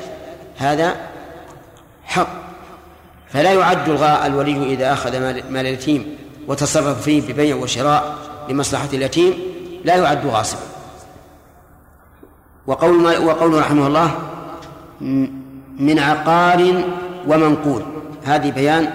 هذا 0.58 0.96
حق. 2.04 2.28
فلا 3.30 3.54
يعد 3.54 3.90
الولي 4.26 4.74
إذا 4.74 4.94
أخذ 4.94 5.20
مال 5.50 5.66
اليتيم 5.68 6.18
وتصرف 6.48 7.02
فيه 7.02 7.34
ببيع 7.34 7.56
وشراء 7.56 8.18
لمصلحة 8.50 8.90
اليتيم 8.94 9.34
لا 9.84 9.96
يعد 9.96 10.28
غاصبا. 10.28 10.77
وقول 12.68 13.18
وقول 13.18 13.60
رحمه 13.60 13.88
الله 13.88 14.12
من 15.80 16.00
عقار 16.00 16.84
ومنقول. 17.28 17.84
هذه 18.26 18.52
بيان 18.52 18.94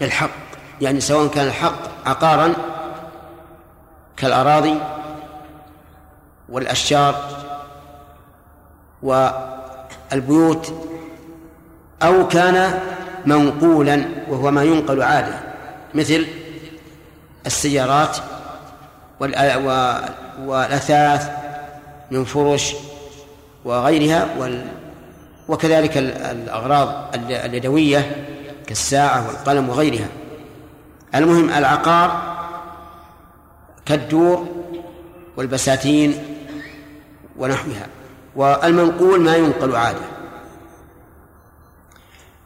للحق. 0.00 0.30
يعني 0.80 1.00
سواء 1.00 1.26
كان 1.28 1.46
الحق 1.46 2.06
عقارا 2.06 2.54
كالأراضي 4.16 4.78
والأشجار 6.48 7.14
والبيوت 9.02 10.72
أو 12.02 12.28
كان 12.28 12.80
منقولا 13.26 14.04
وهو 14.28 14.50
ما 14.50 14.62
ينقل 14.62 15.02
عادة 15.02 15.40
مثل 15.94 16.26
السيارات 17.46 18.16
والأثاث 20.40 21.30
من 22.10 22.24
فرش 22.24 22.74
وغيرها 23.64 24.36
وال 24.38 24.66
وكذلك 25.48 25.96
الأغراض 25.96 27.14
اليدوية 27.30 28.26
كالساعة 28.66 29.26
والقلم 29.26 29.68
وغيرها. 29.68 30.08
المهم 31.14 31.50
العقار 31.50 32.36
كالدور 33.86 34.46
والبساتين 35.36 36.24
ونحوها. 37.38 37.86
والمنقول 38.36 39.20
ما 39.20 39.36
ينقل 39.36 39.76
عادة. 39.76 40.06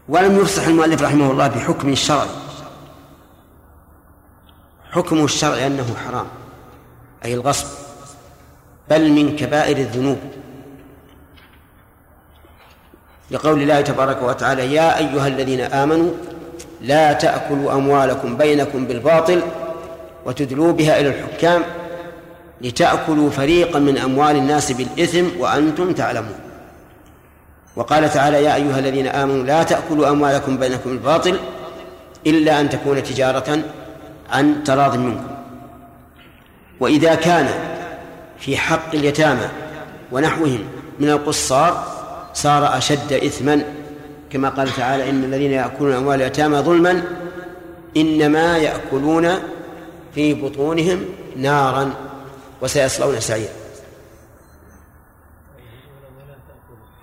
ولم 0.08 0.40
يفصح 0.40 0.66
المؤلف 0.66 1.02
رحمه 1.02 1.30
الله 1.30 1.48
بحكم 1.48 1.94
شرعي 1.94 2.28
حكم 4.90 5.24
الشرع 5.24 5.66
أنه 5.66 5.94
حرام 6.06 6.26
أي 7.24 7.34
الغصب 7.34 7.66
بل 8.90 9.12
من 9.12 9.36
كبائر 9.36 9.76
الذنوب. 9.76 10.18
لقول 13.33 13.62
الله 13.62 13.80
تبارك 13.80 14.22
وتعالى 14.22 14.74
يا 14.74 14.99
أيها 14.99 15.26
الذين 15.26 15.61
آمنوا 15.61 16.11
لا 16.80 17.12
تأكلوا 17.12 17.72
أموالكم 17.72 18.37
بينكم 18.37 18.87
بالباطل 18.87 19.43
وتدلوا 20.26 20.72
بها 20.72 21.01
إلى 21.01 21.09
الحكام 21.09 21.62
لتأكلوا 22.61 23.30
فريقا 23.30 23.78
من 23.78 23.99
أموال 23.99 24.37
الناس 24.37 24.72
بالإثم 24.72 25.24
وأنتم 25.39 25.93
تعلمون. 25.93 26.35
وقال 27.76 28.11
تعالى 28.11 28.45
يا 28.45 28.55
أيها 28.55 28.78
الذين 28.78 29.07
آمنوا 29.07 29.45
لا 29.45 29.62
تأكلوا 29.62 30.09
أموالكم 30.11 30.57
بينكم 30.57 30.91
بالباطل 30.91 31.39
إلا 32.26 32.61
أن 32.61 32.70
تكون 32.70 33.03
تجارة 33.03 33.59
عن 34.30 34.64
تراض 34.64 34.97
منكم. 34.97 35.26
وإذا 36.80 37.14
كان 37.14 37.49
في 38.39 38.57
حق 38.57 38.95
اليتامى 38.95 39.49
ونحوهم 40.12 40.64
من 41.01 41.09
القصار 41.09 41.91
صار 42.35 42.78
أشد 42.78 43.12
إثما. 43.12 43.62
كما 44.30 44.49
قال 44.49 44.68
تعالى 44.68 45.11
إن 45.11 45.24
الذين 45.24 45.53
يأكلون 45.53 45.93
أموال 45.93 46.22
اليتامى 46.22 46.59
ظلما 46.59 47.03
إنما 47.97 48.59
يأكلون 48.59 49.28
في 50.14 50.35
بطونهم 50.35 51.05
نارا 51.37 51.95
وسيصلون 52.62 53.20
سعيرا. 53.20 53.53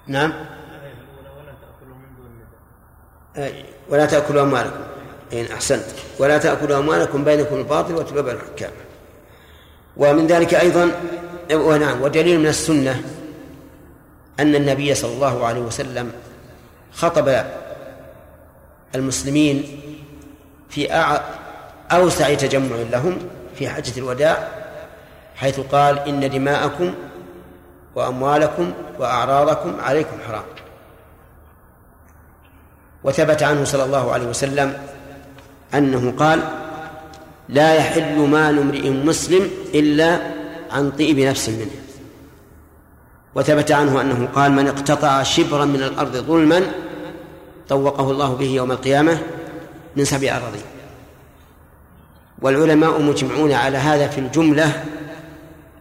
نعم. 0.07 0.33
ولا 3.89 4.05
تأكلوا 4.05 4.41
أموالكم. 4.41 4.79
إن 5.33 5.45
أحسنت. 5.53 5.85
ولا 6.19 6.37
تأكلوا 6.37 6.77
أموالكم 6.77 7.23
بينكم 7.23 7.55
الباطل 7.55 7.95
وتلوبوا 7.95 8.31
الحكام. 8.31 8.71
ومن 9.97 10.27
ذلك 10.27 10.53
أيضا 10.53 10.91
ونعم 11.53 12.01
ودليل 12.01 12.39
من 12.39 12.47
السنة. 12.47 13.03
أن 14.39 14.55
النبي 14.55 14.95
صلى 14.95 15.13
الله 15.13 15.45
عليه 15.45 15.61
وسلم 15.61 16.11
خطب 16.93 17.43
المسلمين 18.95 19.79
في 20.69 20.87
أوسع 21.91 22.33
تجمع 22.33 22.75
لهم 22.75 23.17
في 23.55 23.69
حجة 23.69 23.97
الوداع 23.97 24.47
حيث 25.35 25.59
قال 25.59 25.99
إن 25.99 26.29
دماءكم 26.29 26.93
وأموالكم 27.95 28.73
وأعراضكم 28.99 29.79
عليكم 29.79 30.17
حرام. 30.27 30.43
وثبت 33.03 33.43
عنه 33.43 33.63
صلى 33.63 33.83
الله 33.83 34.11
عليه 34.11 34.25
وسلم 34.27 34.77
أنه 35.73 36.11
قال 36.11 36.39
لا 37.49 37.73
يحل 37.75 38.17
مال 38.17 38.59
امرئ 38.59 38.89
مسلم 38.89 39.49
إلا 39.73 40.19
عن 40.71 40.91
طيب 40.91 41.19
نفس 41.19 41.49
منه. 41.49 41.88
وثبت 43.35 43.71
عنه 43.71 44.01
أنه 44.01 44.29
قال 44.35 44.51
من 44.51 44.67
اقتطع 44.67 45.23
شبرا 45.23 45.65
من 45.65 45.83
الأرض 45.83 46.17
ظلما 46.17 46.71
طوقه 47.69 48.11
الله 48.11 48.33
به 48.33 48.45
يوم 48.45 48.71
القيامة 48.71 49.21
من 49.95 50.05
سبع 50.05 50.37
أراضين 50.37 50.61
والعلماء 52.41 53.01
مجمعون 53.01 53.51
على 53.51 53.77
هذا 53.77 54.07
في 54.07 54.17
الجملة 54.17 54.83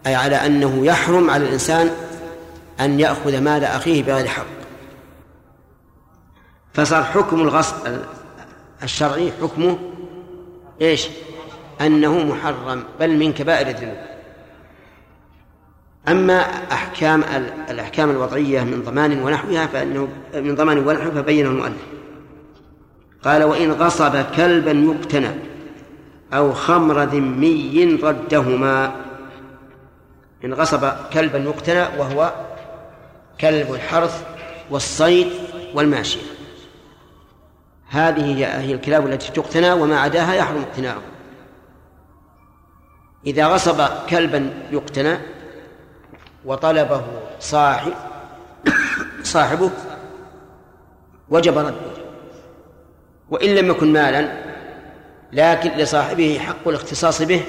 أي 0.07 0.15
على 0.15 0.37
أنه 0.37 0.87
يحرم 0.87 1.31
على 1.31 1.45
الإنسان 1.45 1.91
أن 2.81 3.01
يأخذ 3.01 3.41
مال 3.41 3.65
أخيه 3.65 4.03
بغير 4.03 4.27
حق. 4.27 4.47
فصار 6.75 7.05
حكم 7.05 7.41
الغصب 7.41 7.75
الشرعي 8.83 9.33
حكمه 9.43 9.79
إيش؟ 10.81 11.09
أنه 11.81 12.25
محرم 12.25 12.85
بل 13.01 13.17
من 13.17 13.33
كبائر 13.33 13.69
الذنوب. 13.69 13.97
أما 16.09 16.41
أحكام 16.73 17.25
الأحكام 17.71 18.11
الوضعية 18.11 18.63
من 18.63 18.83
ضمان 18.83 19.23
ونحوها 19.23 19.67
فإنه 19.67 20.09
من 20.35 20.55
ضمان 20.55 20.79
ونحوها 20.79 21.11
فبينه 21.11 21.51
المؤلف. 21.51 21.83
قال 23.25 23.45
وإن 23.45 23.73
غصب 23.73 24.23
كلبا 24.37 24.71
يقتنى 24.71 25.31
أو 26.33 26.53
خمر 26.53 27.03
ذمي 27.03 27.99
ردهما. 28.03 28.97
إن 30.45 30.55
غصب 30.55 30.91
كلبا 31.13 31.39
يقتنى 31.39 31.99
وهو 31.99 32.33
كلب 33.41 33.75
الحرث 33.75 34.25
والصيد 34.71 35.29
والماشية. 35.75 36.23
هذه 37.89 38.35
هي 38.61 38.75
الكلاب 38.75 39.07
التي 39.07 39.33
تقتنى 39.33 39.73
وما 39.73 40.01
عداها 40.01 40.35
يحرم 40.35 40.61
اقتناؤها. 40.61 41.03
إذا 43.27 43.47
غصب 43.47 43.83
كلبا 44.11 44.51
يقتنى 44.73 45.19
وطلبه 46.45 47.03
صاحب 47.41 47.93
صاحبه 49.23 49.71
وجب 51.29 51.59
رده. 51.59 51.75
وإن 53.31 53.55
لم 53.55 53.71
يكن 53.71 53.93
مالا 53.93 54.29
لكن 55.33 55.71
لصاحبه 55.71 56.39
حق 56.39 56.69
الاختصاص 56.69 57.23
به 57.23 57.45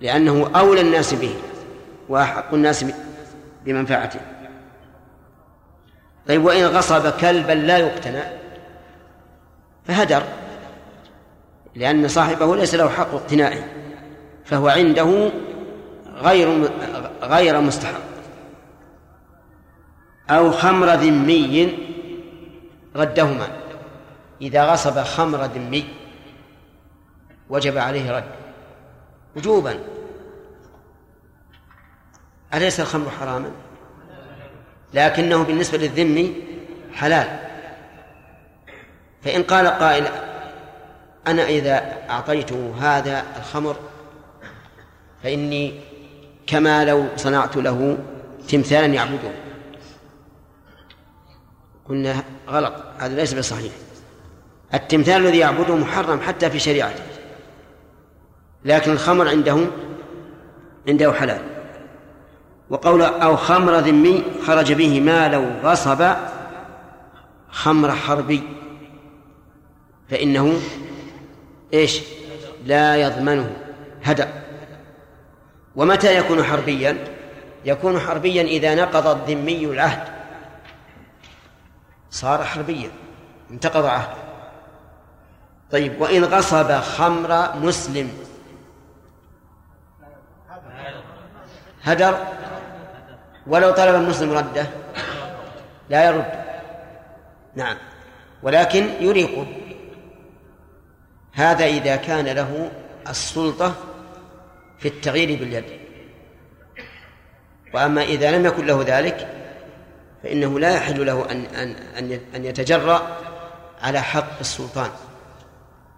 لأنه 0.00 0.50
أولى 0.56 0.80
الناس 0.80 1.14
به 1.14 1.34
وأحق 2.08 2.54
الناس 2.54 2.84
بمنفعته. 3.64 4.20
طيب 6.28 6.44
وإن 6.44 6.64
غصب 6.64 7.08
كلبا 7.08 7.52
لا 7.52 7.78
يقتنى 7.78 8.22
فهدر 9.84 10.22
لأن 11.74 12.08
صاحبه 12.08 12.56
ليس 12.56 12.74
له 12.74 12.88
حق 12.88 13.14
اقتنائه 13.14 13.64
فهو 14.44 14.68
عنده 14.68 15.30
غير 16.14 16.70
غير 17.22 17.60
مستحق. 17.60 18.00
أو 20.30 20.52
خمر 20.52 20.94
ذمي 20.94 21.78
ردهما. 22.96 23.48
إذا 24.40 24.64
غصب 24.64 25.02
خمر 25.02 25.44
ذمي 25.44 25.88
وجب 27.50 27.78
عليه 27.78 28.16
رد. 28.16 28.30
وجوبا. 29.36 29.78
أليس 32.54 32.80
الخمر 32.80 33.10
حراما؟ 33.10 33.50
لكنه 34.94 35.44
بالنسبة 35.44 35.78
للذمي 35.78 36.34
حلال. 36.94 37.38
فإن 39.22 39.42
قال 39.42 39.66
قائل 39.66 40.06
أنا 41.26 41.42
إذا 41.42 41.96
أعطيته 42.10 42.74
هذا 42.80 43.24
الخمر 43.36 43.76
فإني 45.22 45.80
كما 46.46 46.84
لو 46.84 47.06
صنعت 47.16 47.56
له 47.56 47.98
تمثالا 48.48 48.86
يعبده. 48.86 49.30
قلنا 51.88 52.22
غلط 52.48 52.74
هذا 52.98 53.16
ليس 53.16 53.34
بصحيح. 53.34 53.72
التمثال 54.74 55.26
الذي 55.26 55.38
يعبده 55.38 55.76
محرم 55.76 56.20
حتى 56.20 56.50
في 56.50 56.58
شريعته. 56.58 57.02
لكن 58.64 58.92
الخمر 58.92 59.28
عنده 59.28 59.66
عنده 60.88 61.12
حلال. 61.12 61.40
وقول 62.70 63.02
أو 63.02 63.36
خمر 63.36 63.78
ذمي 63.78 64.24
خرج 64.46 64.72
به 64.72 65.00
ما 65.00 65.28
لو 65.28 65.44
غصب 65.62 66.14
خمر 67.50 67.90
حربي. 67.90 68.42
فإنه 70.10 70.60
إيش؟ 71.74 72.02
لا 72.64 72.96
يضمنه 72.96 73.56
هدأ. 74.02 74.45
ومتى 75.76 76.16
يكون 76.16 76.44
حربيا؟ 76.44 76.96
يكون 77.64 78.00
حربيا 78.00 78.42
إذا 78.42 78.74
نقض 78.74 79.06
الذمي 79.06 79.64
العهد. 79.64 80.08
صار 82.10 82.44
حربيا 82.44 82.90
انتقض 83.50 83.84
عهده 83.84 84.26
طيب 85.70 86.00
وإن 86.00 86.24
غصب 86.24 86.72
خمر 86.72 87.56
مسلم. 87.56 88.10
هدر؟ 91.82 92.18
ولو 93.46 93.70
طلب 93.70 93.94
المسلم 93.94 94.32
رده 94.32 94.66
لا 95.90 96.04
يرد. 96.04 96.44
نعم 97.54 97.76
ولكن 98.42 98.88
يريقه. 99.00 99.46
هذا 101.32 101.64
إذا 101.64 101.96
كان 101.96 102.24
له 102.24 102.70
السلطة 103.08 103.74
في 104.78 104.88
التغيير 104.88 105.38
باليد. 105.38 105.64
وأما 107.74 108.02
إذا 108.02 108.38
لم 108.38 108.46
يكن 108.46 108.66
له 108.66 108.84
ذلك 108.86 109.28
فإنه 110.22 110.58
لا 110.58 110.74
يحل 110.74 111.06
له 111.06 111.30
أن 111.30 111.44
أن 111.44 111.76
أن 111.98 112.20
أن 112.34 112.44
يتجرأ 112.44 113.18
على 113.82 114.02
حق 114.02 114.38
السلطان 114.40 114.90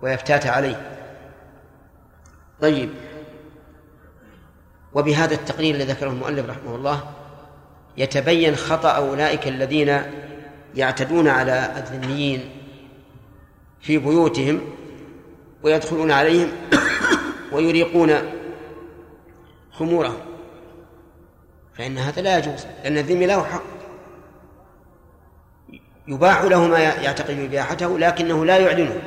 ويفتات 0.03 0.47
عليه. 0.47 0.91
طيب. 2.61 2.91
وبهذا 4.95 5.35
التقرير 5.35 5.75
الذي 5.75 5.93
ذكره 5.93 6.09
المؤلف 6.11 6.51
رحمه 6.51 6.75
الله 6.75 7.11
يتبين 7.97 8.57
خطأ 8.57 8.91
أولئك 8.91 9.49
الذين 9.49 10.03
يعتدون 10.75 11.29
على 11.29 11.73
الذميين 11.77 12.51
في 13.81 13.99
بيوتهم 13.99 14.61
ويدخلون 15.63 16.11
عليهم 16.11 16.49
ويريقون 17.53 18.15
خمورهم. 19.79 20.19
فإن 21.75 21.99
هذا 21.99 22.23
لا 22.23 22.39
يجوز 22.39 22.67
لأن 22.85 22.99
الذمي 22.99 23.27
له 23.27 23.45
حق. 23.45 23.63
يباح 26.09 26.43
له 26.43 26.67
ما 26.67 26.79
يعتقد 26.79 27.39
إباحته 27.39 27.99
لكنه 27.99 28.45
لا 28.45 28.57
يعلنه. 28.57 29.03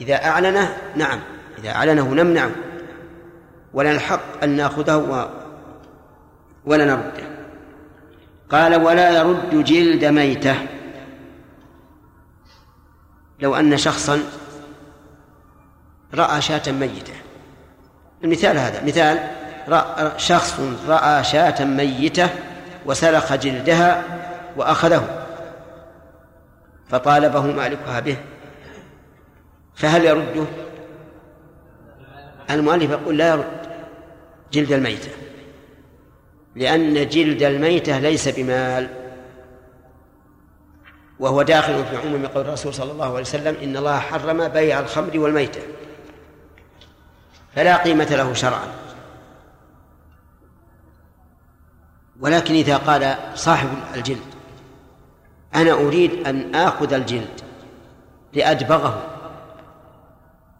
إذا 0.00 0.24
أعلنه 0.24 0.76
نعم. 0.96 1.20
إذا 1.58 1.70
أعلنه 1.70 2.14
نمنعه. 2.14 2.50
ولنا 3.74 3.92
الحق 3.92 4.42
أن 4.42 4.48
نأخذه 4.48 4.96
و... 4.96 5.28
ولا 6.64 6.84
نرده. 6.84 7.36
قال 8.50 8.82
ولا 8.82 9.10
يرد 9.10 9.64
جلد 9.64 10.04
ميتة. 10.04 10.56
لو 13.40 13.54
أن 13.54 13.76
شخصا 13.76 14.22
رأى 16.14 16.40
شاة 16.40 16.72
ميتة. 16.72 17.14
المثال 18.24 18.58
هذا 18.58 18.84
مثال 18.84 19.35
رأى 19.68 20.12
شخص 20.18 20.60
رأى 20.88 21.24
شاة 21.24 21.64
ميتة 21.64 22.30
وسلخ 22.86 23.34
جلدها 23.34 24.02
وأخذه 24.56 25.26
فطالبه 26.88 27.40
مالكها 27.40 28.00
به 28.00 28.16
فهل 29.74 30.04
يرده؟ 30.04 30.44
المؤلف 32.50 32.90
يقول 32.90 33.18
لا 33.18 33.28
يرد 33.28 33.66
جلد 34.52 34.72
الميتة 34.72 35.10
لأن 36.56 37.08
جلد 37.08 37.42
الميتة 37.42 37.98
ليس 37.98 38.28
بمال 38.28 38.88
وهو 41.18 41.42
داخل 41.42 41.84
في 41.84 41.96
عموم 41.96 42.26
قول 42.26 42.44
الرسول 42.44 42.74
صلى 42.74 42.92
الله 42.92 43.10
عليه 43.10 43.20
وسلم 43.20 43.56
إن 43.62 43.76
الله 43.76 43.98
حرم 43.98 44.48
بيع 44.48 44.80
الخمر 44.80 45.18
والميتة 45.18 45.60
فلا 47.54 47.76
قيمة 47.76 48.04
له 48.10 48.34
شرعا 48.34 48.85
ولكن 52.20 52.54
إذا 52.54 52.76
قال 52.76 53.16
صاحب 53.34 53.68
الجلد 53.94 54.36
أنا 55.54 55.72
أريد 55.72 56.26
أن 56.26 56.54
آخذ 56.54 56.92
الجلد 56.92 57.40
لأدبغه. 58.32 59.02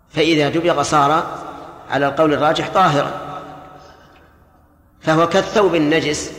فإذا 0.08 0.48
دبغ 0.48 0.82
صار 0.82 1.38
على 1.90 2.08
القول 2.08 2.32
الراجح 2.32 2.68
طاهرا. 2.68 3.40
فهو 5.00 5.28
كالثوب 5.28 5.74
النجس. 5.74 6.32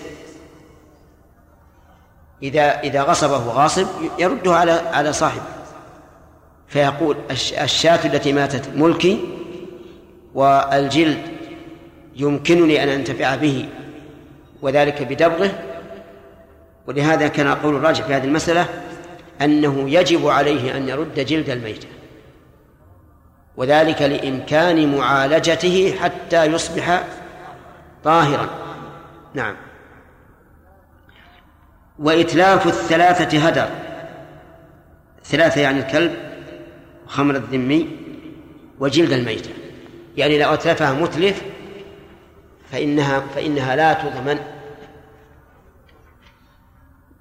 إذا 2.44 2.80
إذا 2.80 3.04
غصبه 3.04 3.38
غاصب 3.38 3.88
يرده 4.20 4.56
على 4.56 4.72
على 4.72 5.14
صاحبه. 5.14 5.42
فيقول 6.68 7.18
الشاة 7.62 8.06
التي 8.06 8.34
ماتت 8.34 8.70
ملكي 8.76 9.20
والجلد 10.34 11.22
يمكنني 12.16 12.84
أن 12.84 12.90
أنتفع 12.90 13.36
به. 13.36 13.70
وذلك 14.62 15.04
بدبغه. 15.04 15.52
ولهذا 16.88 17.28
كان 17.28 17.48
قول 17.48 17.76
الراجح 17.76 18.06
في 18.06 18.14
هذه 18.14 18.26
المسألة 18.26 18.66
أنه 19.42 19.90
يجب 19.90 20.28
عليه 20.28 20.78
أن 20.78 20.90
يرد 20.90 21.20
جلد 21.20 21.50
الميتة 21.50 21.88
وذلك 23.58 24.02
لإمكان 24.02 24.98
معالجته 24.98 25.96
حتى 26.02 26.46
يصبح 26.46 27.04
طاهرا. 28.04 28.50
نعم. 29.34 29.56
وإتلاف 32.00 32.68
الثلاثة 32.68 33.48
هدر. 33.48 33.70
ثلاثة 35.26 35.62
يعني 35.62 35.80
الكلب 35.80 36.16
وخمر 37.06 37.36
الذمي 37.36 37.90
وجلد 38.80 39.12
الميتة 39.12 39.50
يعني 40.18 40.40
لو 40.40 40.54
أتلفها 40.54 40.94
متلف 40.94 41.42
فإنها 42.72 43.20
فإنها 43.36 43.76
لا 43.76 43.94
تضمن. 43.94 44.40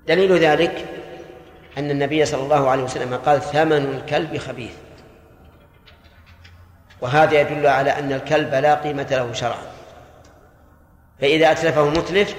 دليل 0.07 0.39
ذلك 0.39 0.87
أن 1.79 1.91
النبي 1.91 2.25
صلى 2.25 2.43
الله 2.43 2.71
عليه 2.71 2.83
وسلم 2.83 3.15
قال 3.15 3.43
ثمن 3.43 3.73
الكلب 3.73 4.39
خبيث. 4.39 4.73
وهذا 7.01 7.41
يدل 7.41 7.67
على 7.67 7.91
أن 7.91 8.13
الكلب 8.13 8.55
لا 8.55 8.75
قيمة 8.75 9.07
له 9.11 9.33
شرعا. 9.33 9.63
فإذا 11.21 11.53
أتلفه 11.53 11.91
متلف 11.91 12.35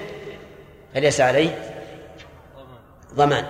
فليس 0.94 1.20
عليه 1.20 1.58
ضمان. 3.14 3.46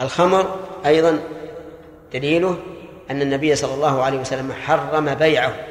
الخمر 0.00 0.58
أيضا 0.86 1.20
دليله 2.12 2.58
أن 3.10 3.22
النبي 3.22 3.56
صلى 3.56 3.74
الله 3.74 4.02
عليه 4.02 4.18
وسلم 4.18 4.52
حرم 4.52 5.14
بيعه. 5.14 5.69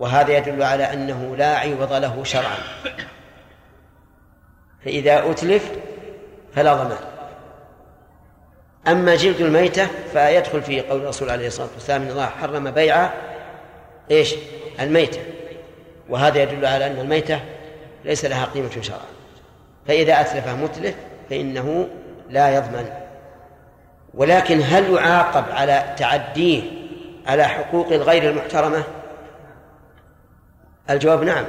وهذا 0.00 0.36
يدل 0.36 0.62
على 0.62 0.92
أنه 0.92 1.36
لا 1.36 1.58
عوض 1.58 1.92
له 1.92 2.24
شرعا. 2.24 2.58
فإذا 4.84 5.30
أتلف 5.30 5.70
فلا 6.54 6.74
ضمان. 6.74 6.98
أما 8.88 9.16
جلد 9.16 9.40
الميتة 9.40 9.86
فيدخل 10.12 10.62
في 10.62 10.80
قول 10.80 11.00
الرسول 11.00 11.30
عليه 11.30 11.46
الصلاة 11.46 11.68
والسلام 11.74 12.02
إن 12.02 12.10
الله 12.10 12.26
حرم 12.26 12.70
بيع 12.70 13.10
إيش؟ 14.10 14.34
الميتة. 14.80 15.20
وهذا 16.08 16.42
يدل 16.42 16.66
على 16.66 16.86
أن 16.86 17.00
الميتة 17.00 17.40
ليس 18.04 18.24
لها 18.24 18.44
قيمة 18.44 18.80
شرعا. 18.80 19.00
فإذا 19.86 20.20
أتلفه 20.20 20.56
متلف 20.56 20.94
فإنه 21.30 21.88
لا 22.30 22.56
يضمن. 22.56 22.90
ولكن 24.14 24.60
هل 24.62 24.94
يعاقب 24.94 25.44
على 25.50 25.94
تعديه 25.98 26.62
على 27.26 27.44
حقوق 27.44 27.92
الغير 27.92 28.30
المحترمة؟ 28.30 28.84
الجواب 30.90 31.22
نعم 31.22 31.44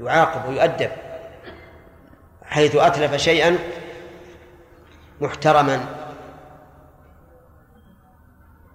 يعاقب 0.00 0.48
ويؤدب 0.48 0.90
حيث 2.44 2.76
أتلف 2.76 3.16
شيئا 3.16 3.58
محترما. 5.20 5.86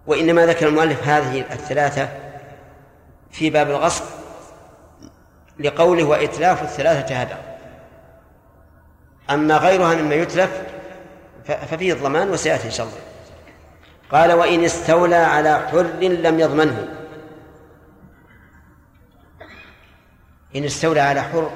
وإنما 0.07 0.45
ذكر 0.45 0.67
المؤلف 0.67 1.07
هذه 1.07 1.39
الثلاثة 1.39 2.09
في 3.31 3.49
باب 3.49 3.69
الغصب 3.69 4.03
لقوله 5.59 6.03
وإتلاف 6.03 6.61
الثلاثة 6.61 7.15
هذا. 7.15 7.37
أما 9.29 9.57
غيرها 9.57 9.95
مما 9.95 10.15
يتلف 10.15 10.61
ففيه 11.45 11.93
الضمان 11.93 12.29
وسيأتي 12.29 12.65
إن 12.65 12.71
شاء 12.71 12.85
الله. 12.85 12.97
قال 14.11 14.31
وإن 14.31 14.63
استولى 14.63 15.15
على 15.15 15.59
حر 15.59 15.81
لم 16.01 16.39
يضمنه. 16.39 17.00
إن 20.55 20.63
استولى 20.63 20.99
على 20.99 21.21
حر 21.21 21.51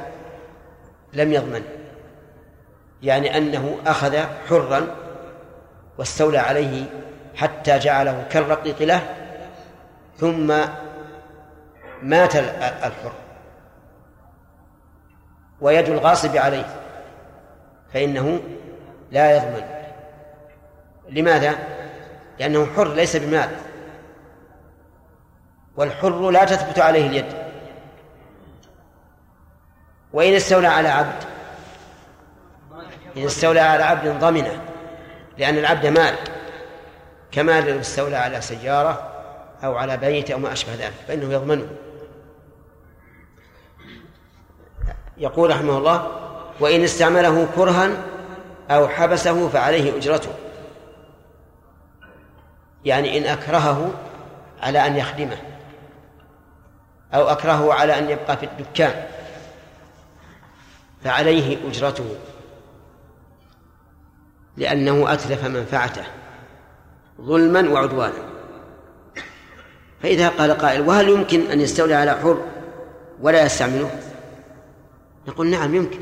لم 1.13 1.33
يضمن 1.33 1.63
يعني 3.03 3.37
أنه 3.37 3.77
أخذ 3.87 4.17
حرا 4.49 4.95
واستولى 5.97 6.37
عليه 6.37 6.85
حتى 7.35 7.77
جعله 7.79 8.25
كالرقيق 8.29 8.81
له 8.81 9.01
ثم 10.17 10.47
مات 12.01 12.35
الحر. 12.35 13.13
ويد 15.61 15.89
الغاصب 15.89 16.37
عليه 16.37 16.65
فإنه 17.93 18.39
لا 19.11 19.35
يضمن. 19.35 19.63
لماذا؟ 21.09 21.55
لأنه 22.39 22.65
حر 22.65 22.93
ليس 22.93 23.15
بمال. 23.15 23.49
والحر 25.75 26.29
لا 26.31 26.45
تثبت 26.45 26.79
عليه 26.79 27.07
اليد. 27.07 27.44
وإن 30.15 30.33
استولى 30.33 30.67
على 30.67 30.89
عبد 30.89 31.23
إن 33.17 33.25
استولى 33.25 33.59
على 33.59 33.83
عبد 33.83 34.19
ضمنه 34.19 34.61
لأن 35.37 35.57
العبد 35.57 35.85
مال 35.85 36.15
كما 37.31 37.61
لو 37.61 37.79
استولى 37.79 38.15
على 38.15 38.41
سيارة 38.41 39.11
أو 39.63 39.75
على 39.75 39.97
بيت 39.97 40.31
أو 40.31 40.39
ما 40.39 40.53
أشبه 40.53 40.73
ذلك 40.73 40.93
فإنه 41.07 41.33
يضمنه. 41.33 41.67
يقول 45.17 45.49
رحمه 45.49 45.77
الله 45.77 46.11
وإن 46.59 46.83
استعمله 46.83 47.47
كرها 47.55 47.89
أو 48.71 48.87
حبسه 48.87 49.49
فعليه 49.49 49.97
أجرته. 49.97 50.29
يعني 52.85 53.17
إن 53.17 53.23
أكرهه 53.23 53.91
على 54.61 54.87
أن 54.87 54.97
يخدمه 54.97 55.37
أو 57.13 57.27
أكرهه 57.27 57.73
على 57.73 57.97
أن 57.97 58.09
يبقى 58.09 58.37
في 58.37 58.45
الدكان. 58.45 59.14
فعليه 61.05 61.57
أجرته 61.67 62.05
لأنه 64.57 65.13
أتلف 65.13 65.45
منفعته 65.45 66.03
ظلما 67.21 67.69
وعدوانا. 67.69 68.29
فإذا 70.01 70.29
قال 70.29 70.51
قائل 70.51 70.81
وهل 70.81 71.09
يمكن 71.09 71.51
أن 71.51 71.61
يستولي 71.61 71.93
على 71.93 72.11
حر 72.11 72.41
ولا 73.21 73.45
يستعمله؟ 73.45 73.99
نقول 75.27 75.47
نعم 75.47 75.75
يمكن. 75.75 75.99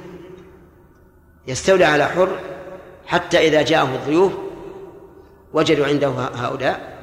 يستولي 1.47 1.85
على 1.85 2.05
حر 2.05 2.39
حتى 3.05 3.47
إذا 3.47 3.61
جاءه 3.61 3.95
الضيوف 3.95 4.33
وجدوا 5.53 5.85
عنده 5.85 6.09
هؤلاء 6.09 6.97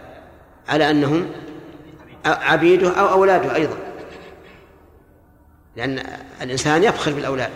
على 0.69 0.91
أنهم 0.91 1.31
عبيده 2.27 3.01
أو 3.01 3.09
أولاده 3.09 3.55
أيضا 3.55 3.77
لأن 5.77 6.03
الإنسان 6.43 6.85
يفخر 6.85 7.13
بالأولاد. 7.13 7.51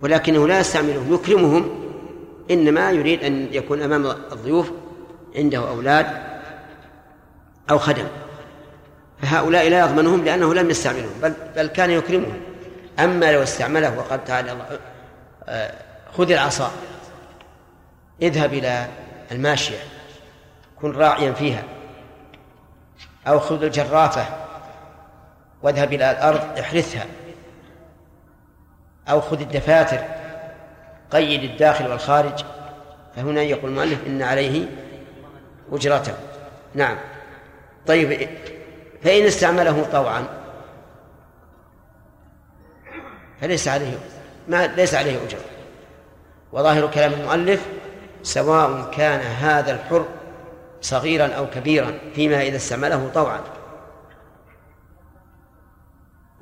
ولكنه 0.00 0.48
لا 0.48 0.60
يستعملهم 0.60 1.14
يكرمهم. 1.14 1.86
إنما 2.50 2.90
يريد 2.90 3.24
أن 3.24 3.48
يكون 3.52 3.82
أمام 3.82 4.06
الضيوف 4.06 4.70
عنده 5.36 5.68
أولاد 5.68 6.06
أو 7.70 7.78
خدم. 7.78 8.06
فهؤلاء 9.22 9.68
لا 9.68 9.80
يضمنهم 9.80 10.24
لأنه 10.24 10.54
لم 10.54 10.70
يستعملهم 10.70 11.12
بل, 11.22 11.34
بل 11.56 11.66
كان 11.66 11.90
يكرمهم. 11.90 12.40
أما 12.98 13.32
لو 13.32 13.42
استعمله 13.42 13.98
وقال 13.98 14.24
تعالى 14.24 14.56
آه، 15.48 15.72
خذ 16.12 16.30
العصا 16.30 16.70
اذهب 18.22 18.54
إلى 18.54 18.86
الماشية 19.32 19.78
كن 20.80 20.92
راعيا 20.92 21.32
فيها. 21.32 21.62
أو 23.26 23.38
خذ 23.38 23.62
الجرافة 23.62 24.26
واذهب 25.62 25.92
إلى 25.92 26.10
الأرض 26.10 26.58
احرثها. 26.58 27.06
أو 29.08 29.20
خذ 29.20 29.40
الدفاتر 29.40 29.98
قيد 31.10 31.42
الداخل 31.50 31.90
والخارج. 31.90 32.44
فهنا 33.16 33.42
يقول 33.42 33.70
المؤلف 33.70 34.06
إن 34.06 34.22
عليه 34.22 34.66
أجرته. 35.72 36.14
نعم. 36.74 36.98
طيب 37.86 38.28
فإن 39.02 39.22
استعمله 39.22 39.86
طوعا 39.92 40.24
فليس 43.40 43.68
عليه 43.68 43.98
ما 44.48 44.66
ليس 44.66 44.94
عليه 44.94 45.16
أجرة 45.26 45.40
وظاهر 46.52 46.86
كلام 46.86 47.12
المؤلف 47.12 47.66
سواء 48.22 48.90
كان 48.90 49.20
هذا 49.20 49.72
الحر 49.72 50.06
صغيرا 50.80 51.26
أو 51.26 51.46
كبيرا 51.50 51.92
فيما 52.14 52.42
إذا 52.42 52.56
استعمله 52.56 53.10
طوعا 53.14 53.40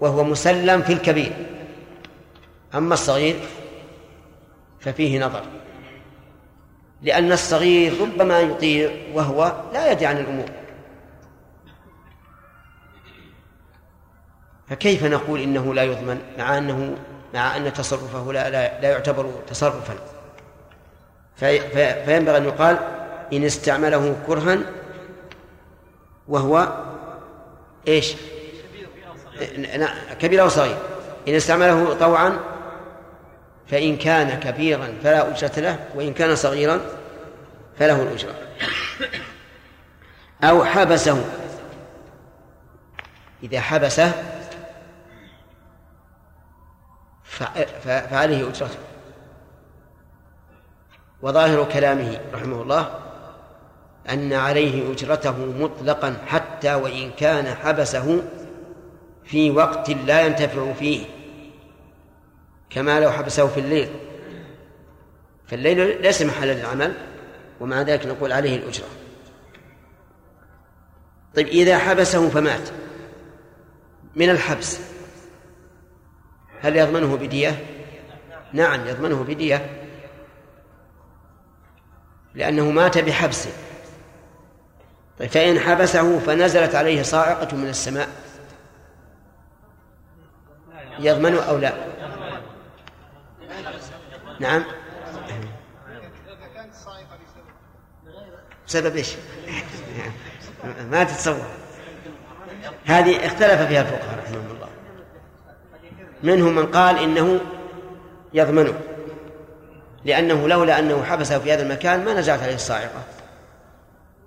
وهو 0.01 0.25
مسلم 0.25 0.83
في 0.83 0.93
الكبير. 0.93 1.33
أما 2.75 2.95
الصغير 2.95 3.41
ففيه 4.81 5.27
نظر 5.27 5.43
لأن 7.03 7.33
الصغير 7.33 8.01
ربما 8.01 8.41
يطيع 8.41 8.91
وهو 9.15 9.55
لا 9.73 9.93
يدري 9.93 10.07
عن 10.07 10.19
الأمور. 10.19 10.49
فكيف 14.69 15.05
نقول 15.05 15.41
إنه 15.41 15.75
لا 15.75 15.83
يضمن 15.83 16.21
مع 16.39 16.59
أنه 16.59 16.97
مع 17.35 17.57
أن 17.57 17.73
تصرفه 17.73 18.33
لا, 18.33 18.51
لا, 18.51 18.81
لا 18.81 18.91
يعتبر 18.91 19.33
تصرفا؟ 19.47 19.95
في 21.37 21.61
في 21.61 22.05
فينبغي 22.05 22.37
أن 22.37 22.45
يقال 22.45 22.79
إن 23.33 23.45
استعمله 23.45 24.17
كرها 24.27 24.59
وهو 26.29 26.69
إيش؟ 27.89 28.15
كبير 30.21 30.43
أو 30.43 30.49
صغير. 30.49 30.77
إن 31.29 31.35
استعمله 31.35 31.95
طوعا 31.95 32.39
فإن 33.67 33.97
كان 33.97 34.41
كبيرا 34.41 34.89
فلا 35.03 35.29
أجرة 35.29 35.61
له 35.61 35.79
وإن 35.95 36.15
كان 36.15 36.37
صغيرا 36.37 36.81
فله 37.79 38.03
الأجرة. 38.03 38.35
أو 40.45 40.65
حبسه. 40.65 41.25
إذا 43.43 43.61
حبسه 43.61 44.13
فعليه 47.85 48.49
أجرته. 48.49 48.79
وظاهر 51.23 51.65
كلامه 51.65 52.21
رحمه 52.35 52.63
الله 52.63 52.99
أن 54.11 54.33
عليه 54.33 54.93
أجرته 54.93 55.39
مطلقا 55.39 56.17
حتى 56.27 56.75
وإن 56.75 57.11
كان 57.11 57.55
حبسه 57.55 58.23
في 59.25 59.51
وقت 59.51 59.91
لا 59.91 60.27
ينتفع 60.27 60.73
فيه. 60.73 61.07
كما 62.75 63.01
لو 63.01 63.11
حبسه 63.11 63.47
في 63.47 63.61
الليل. 63.61 63.89
فالليل 65.47 66.03
ليس 66.03 66.23
محل 66.23 66.49
للعمل 66.49 66.95
ومع 67.61 67.83
ذلك 67.83 68.07
نقول 68.07 68.33
عليه 68.33 68.57
الأجرة. 68.57 68.87
طيب 71.35 71.47
إذا 71.47 71.79
حبسه 71.79 72.29
فمات. 72.29 72.69
من 74.17 74.31
الحبس. 74.31 74.81
هل 76.61 76.77
يضمنه 76.77 77.17
بدية؟ 77.17 77.65
نعم 78.53 78.87
يضمنه 78.87 79.25
بدية. 79.25 79.87
لأنه 82.35 82.71
مات 82.71 82.99
بحبسه. 82.99 83.51
طيب 85.19 85.31
فإن 85.31 85.59
حبسه 85.59 86.19
فنزلت 86.19 86.75
عليه 86.75 87.03
صاعقة 87.03 87.57
من 87.57 87.69
السماء. 87.69 88.09
يضمن 90.99 91.35
أو 91.35 91.57
لا؟ 91.59 91.94
نعم. 94.41 94.65
بسبب 98.67 98.97
إيش؟ 98.97 99.17
ما 100.91 101.05
تتصور. 101.05 101.47
هذه 102.85 103.27
اختلف 103.27 103.63
فيها 103.63 103.81
الفقهاء 103.81 104.19
رحمهم 104.19 104.47
الله. 104.51 104.69
منهم 106.23 106.55
من 106.55 106.67
قال 106.67 106.99
إنه 106.99 107.41
يضمنه 108.35 108.75
لأنه 110.05 110.49
لولا 110.49 110.79
أنه 110.79 111.05
حبسه 111.05 111.39
في 111.39 111.53
هذا 111.53 111.63
المكان 111.63 112.05
ما 112.05 112.15
نزعت 112.15 112.43
عليه 112.43 112.55
الصاعقة. 112.55 113.03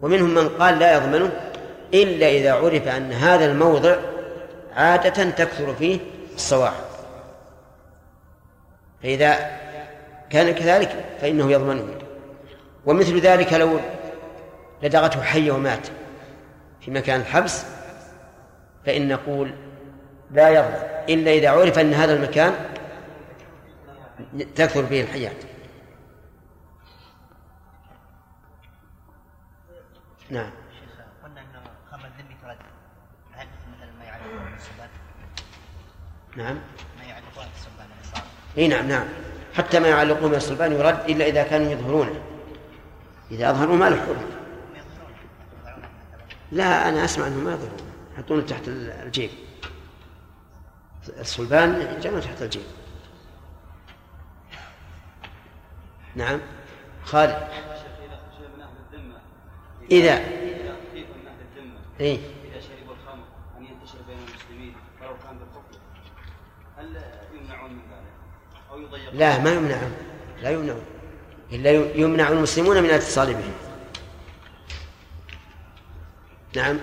ومنهم 0.01 0.30
من 0.30 0.49
قال 0.49 0.80
لا 0.80 0.93
يضمنه 0.93 1.32
إلا 1.93 2.28
إذا 2.30 2.53
عرف 2.53 2.88
أن 2.88 3.14
هذا 3.14 3.45
الموضع 3.45 3.95
عادة 4.76 5.30
تكثر 5.30 5.76
فيه 5.76 5.99
الصواعق. 6.36 6.88
فإذا 9.03 9.58
كان 10.30 10.51
كذلك 10.51 11.05
فإنه 11.21 11.51
يضمنه. 11.51 11.97
ومثل 12.86 13.19
ذلك 13.19 13.53
لو 13.53 13.80
لدغته 14.84 15.21
حية 15.21 15.51
ومات 15.51 15.88
في 16.82 16.91
مكان 16.91 17.19
الحبس 17.19 17.65
فإن 18.86 19.07
نقول 19.07 19.53
لا 20.32 20.49
يضمن 20.49 20.97
إلا 21.09 21.32
إذا 21.32 21.49
عرف 21.49 21.80
أن 21.80 21.93
هذا 21.93 22.13
المكان 22.13 22.53
تكثر 24.55 24.82
به 24.82 25.01
الحيات 25.01 25.43
نعم. 30.30 30.51
قلنا 31.23 31.41
إنه 31.41 31.61
خمر 31.91 32.09
هل 33.34 33.47
مثلا 33.78 33.91
ما 33.99 34.05
يعلقون 34.05 34.51
بالسبان 34.51 34.89
نعم. 36.36 36.55
ما 36.97 37.03
بالسبان 37.53 37.88
النصارى 37.95 38.23
إي 38.57 38.67
نعم 38.67 38.88
نعم. 38.88 39.07
حتى 39.58 39.80
ما 39.80 39.88
يعلقون 39.88 40.32
من 40.32 40.38
الصلبان 40.38 40.72
يرد 40.72 41.10
إلا 41.10 41.28
إذا 41.28 41.43
كانوا 41.43 41.72
يظهرونه. 41.72 42.22
إذا 43.32 43.49
أظهروا 43.49 43.76
ما 43.76 43.89
له 43.89 43.95
حرمه 43.95 44.38
لا 46.51 46.89
أنا 46.89 47.05
أسمع 47.05 47.28
أنهم 47.28 47.43
ما 47.43 47.51
يضرون 47.51 47.91
يحطونه 48.14 48.41
تحت 48.41 48.68
الجيب. 48.68 49.30
الصلبان 51.20 51.97
يجعلونه 51.97 52.22
تحت 52.22 52.41
الجيب. 52.41 52.64
نعم. 56.16 56.39
خالد. 57.03 57.47
إذا 59.91 60.14
إيه 61.99 62.20
إذا 62.45 62.60
شربوا 62.60 62.93
الخمر 62.93 63.24
أن 63.58 63.64
ينتشر 63.66 63.97
بين 64.08 64.18
المسلمين 64.18 64.76
ولو 65.01 65.18
كان 65.24 65.38
بالكفر 65.38 65.80
هل 66.78 67.01
يمنعون 67.34 67.72
من 67.72 67.82
ذلك 67.91 68.14
أو 68.72 68.77
يضيقون 68.77 68.77
لا 69.14 69.40
ما 69.40 69.54
يمنعون. 69.54 69.92
لا 70.44 70.50
يمنعون. 70.50 70.84
إلا 71.52 71.72
يمنع 71.96 72.30
المسلمون 72.30 72.78
من 72.78 72.86
الاتصال 72.86 73.34
بهم 73.34 73.54
نعم. 76.56 76.80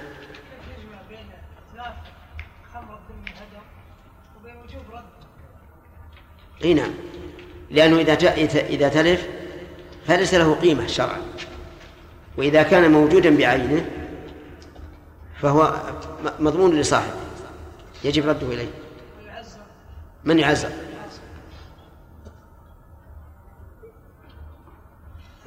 إي 6.64 6.74
نعم. 6.74 6.90
لأنه 7.70 7.98
إذا 7.98 8.14
جاء 8.14 8.44
اذا 8.68 8.88
تلف 8.88 9.28
فليس 10.06 10.34
له 10.34 10.54
قيمة 10.54 10.86
شرعا. 10.86 11.20
وإذا 12.36 12.62
كان 12.62 12.90
موجودا 12.90 13.36
بعينه 13.36 13.90
فهو 15.40 15.74
مضمون 16.38 16.80
لصاحبه. 16.80 17.14
يجب 18.04 18.28
رده 18.28 18.46
إليه. 18.46 18.70
من 20.24 20.38
يعزر 20.38 20.70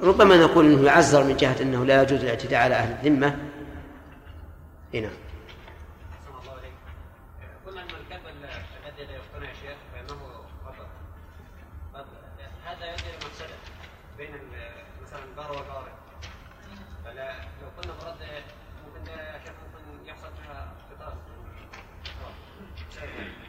ربما 0.00 0.36
نقول 0.36 0.72
إنه 0.72 0.86
يعزر 0.86 1.24
من 1.24 1.36
جهة 1.36 1.62
إنه 1.62 1.84
لا 1.84 2.02
يجوز 2.02 2.20
الاعتداء 2.24 2.60
على 2.60 2.74
أهل 2.74 2.90
الذمة 2.92 3.38
إي 4.94 5.00
نعم 5.00 5.12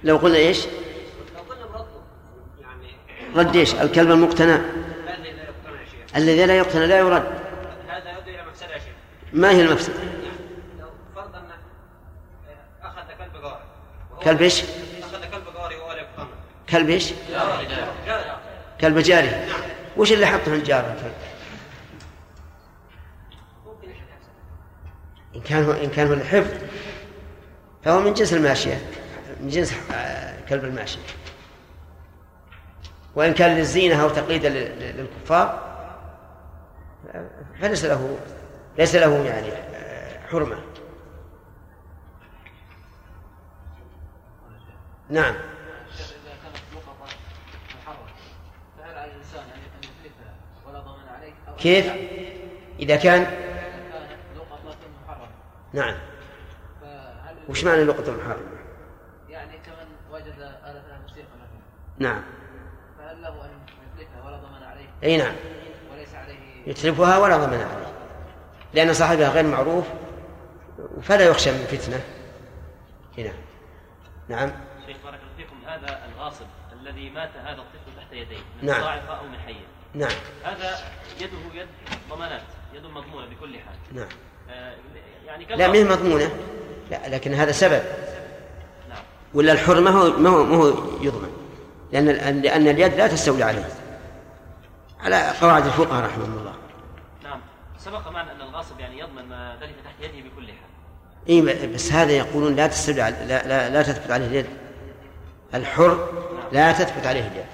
لا 0.03 0.11
لو 0.11 0.17
قلنا. 0.17 0.37
لو 0.37 0.47
إيش؟ 0.47 0.65
لو 0.65 1.41
قلنا 1.49 1.65
برده 1.65 2.01
يعني 2.59 2.91
رد 3.35 3.55
إيش؟ 3.55 3.75
الكلب 3.75 4.11
المقتنع 4.11 4.55
الذي 4.55 5.31
لا 5.31 5.43
يقتنع 5.43 5.85
شيء. 5.91 5.98
الذي 6.15 6.45
لا 6.45 6.57
يقتنع 6.57 6.85
لا 6.85 6.99
يرد 6.99 7.23
هذا 7.87 8.11
يؤدي 8.11 8.29
إلى 8.35 8.45
مفسدة 8.49 8.73
يا 8.73 8.79
شيخ. 8.79 8.93
ما 9.33 9.49
هي 9.51 9.61
المفسدة؟ 9.61 9.93
لو 10.79 10.87
فرضا 11.15 11.37
أن 11.37 11.45
أخذ 12.83 13.01
كلب 13.17 13.43
وهو- 13.43 13.57
كلب 14.23 14.41
إيش؟ 14.41 14.61
أخذ 14.63 15.21
كلب 15.31 15.43
لا 15.55 15.95
يقتنع. 15.95 16.27
كلب 16.69 16.89
إيش؟ 16.89 17.13
جاري. 17.31 17.67
كلب 18.81 18.97
جاري 18.99 19.45
وش 19.97 20.11
اللي 20.11 20.25
حطه 20.25 20.57
جاره 20.57 20.93
الكلب؟ 20.93 21.13
إن 25.35 25.41
كان 25.41 25.63
هو 25.65 25.71
إن 25.71 25.89
كان 25.89 26.07
هو 26.07 26.13
الحفظ 26.13 26.51
فهو 27.83 27.99
من 27.99 28.13
جنس 28.13 28.33
الماشية 28.33 28.81
من 29.41 29.47
جنس 29.49 29.73
آه، 29.93 30.33
كلب 30.49 30.63
الماشية 30.65 30.99
وإن 33.15 33.33
كان 33.33 33.55
للزينة 33.57 34.03
أو 34.03 34.09
تقليدا 34.09 34.49
لل- 34.49 34.97
للكفار 34.97 35.68
فليس 37.61 37.85
له 37.85 38.17
ليس 38.77 38.95
له 38.95 39.25
يعني 39.25 39.47
آه، 39.51 40.27
حرمة. 40.27 40.57
نعم. 45.09 45.35
محرمة 47.75 47.97
فهل 48.77 48.97
أن 48.97 49.21
أن 49.39 50.11
ولا 50.67 50.79
ضمان 50.79 51.33
كيف؟ 51.57 51.85
إذا 52.79 52.95
كان 52.95 53.21
محرمة 55.07 55.27
نعم. 55.73 55.95
فهل 56.81 57.35
وش 57.49 57.63
معنى 57.63 57.83
لقطة 57.83 58.09
المحرمة 58.09 58.59
يعني 59.29 59.57
كمن 59.57 59.87
وجد 60.11 60.35
آلة 60.65 60.99
موسيقى 61.01 61.27
مثلا. 61.35 61.59
نعم. 61.99 62.21
أي 65.03 65.17
نعم 65.17 65.33
وليس 65.35 65.43
عليه؟ 65.43 65.58
يتلفها 66.69 67.17
ولا 67.17 67.37
ضمان 67.37 67.61
عليه. 67.61 67.93
لأن 68.73 68.93
صاحبها 68.93 69.29
غير 69.29 69.47
معروف 69.47 69.85
فلا 71.01 71.25
يخشى 71.25 71.51
من 71.51 71.67
فتنة. 71.71 72.01
هنا. 73.17 73.33
نعم. 74.29 74.51
شيخ 74.87 74.97
بارك 75.03 75.19
الله 75.19 75.33
فيكم 75.37 75.55
هذا 75.67 75.99
الغاصب 76.15 76.45
الذي 76.81 77.09
مات 77.09 77.29
هذا 77.43 77.61
الطفل 77.61 77.97
تحت 77.97 78.13
يديه 78.13 78.37
من 78.61 78.67
نعم. 78.67 78.81
ضاعفة 78.81 79.19
أو 79.19 79.25
من 79.25 79.39
حية. 79.39 79.65
نعم. 79.93 80.11
هذا 80.43 80.77
يده 81.21 81.61
يد 81.61 81.67
ضمانات 82.09 82.41
يد 82.73 82.85
مضمونة 82.85 83.25
بكل 83.25 83.59
حال. 83.59 83.75
نعم. 83.91 84.07
آه، 84.49 84.75
يعني 85.27 85.45
لا 85.45 85.67
كالغاصب. 85.67 85.91
مضمونة. 85.91 86.31
لا 86.91 87.09
لكن 87.09 87.33
هذا 87.33 87.51
سبب. 87.51 87.83
نعم. 88.89 89.03
ولا 89.33 89.51
الحر 89.51 89.81
ما 89.81 89.89
هو 89.89 90.09
ما 90.09 90.29
هو, 90.29 90.43
ما 90.43 90.57
هو 90.57 90.67
يضمن. 91.01 91.31
لأن 91.91 92.05
لأن 92.41 92.67
اليد 92.67 92.93
لا 92.93 93.07
تستولي 93.07 93.43
عليه. 93.43 93.69
على 94.99 95.33
قواعد 95.41 95.65
الفقهاء 95.65 96.05
رحمهم 96.05 96.37
الله. 96.37 96.58
سبق 97.89 98.07
معنا 98.07 98.31
أن 98.31 98.41
الغاصب 98.41 98.79
يعني 98.79 98.99
يضمن 98.99 99.25
ما 99.29 99.57
ذلك 99.61 99.75
تحت 99.85 99.95
يده 99.99 100.29
بكل 100.29 100.47
حال. 100.47 100.69
إي 101.29 101.67
بس 101.67 101.91
هذا 101.91 102.11
يقولون 102.11 102.55
لا 102.55 102.69
على 102.87 103.15
لا, 103.25 103.47
لا, 103.47 103.69
لا 103.69 103.81
تثبت 103.81 104.11
عليه 104.11 104.25
اليد. 104.25 104.45
الحر 105.53 106.09
لا 106.51 106.71
تثبت 106.71 107.05
عليه 107.05 107.27
اليد 107.27 107.45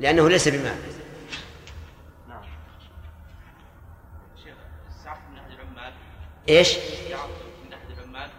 لأنه 0.00 0.28
ليس 0.28 0.48
بمال 0.48 0.76
نعم. 2.28 2.42
شيخ 4.44 4.54
سعفت 5.04 5.20
من 5.32 5.38
احد 5.38 5.50
العمال 5.50 5.92
إيش؟ 6.48 6.68
سعفت 6.68 7.30
من 7.66 7.72
احد 7.72 7.90
العمال 7.90 8.30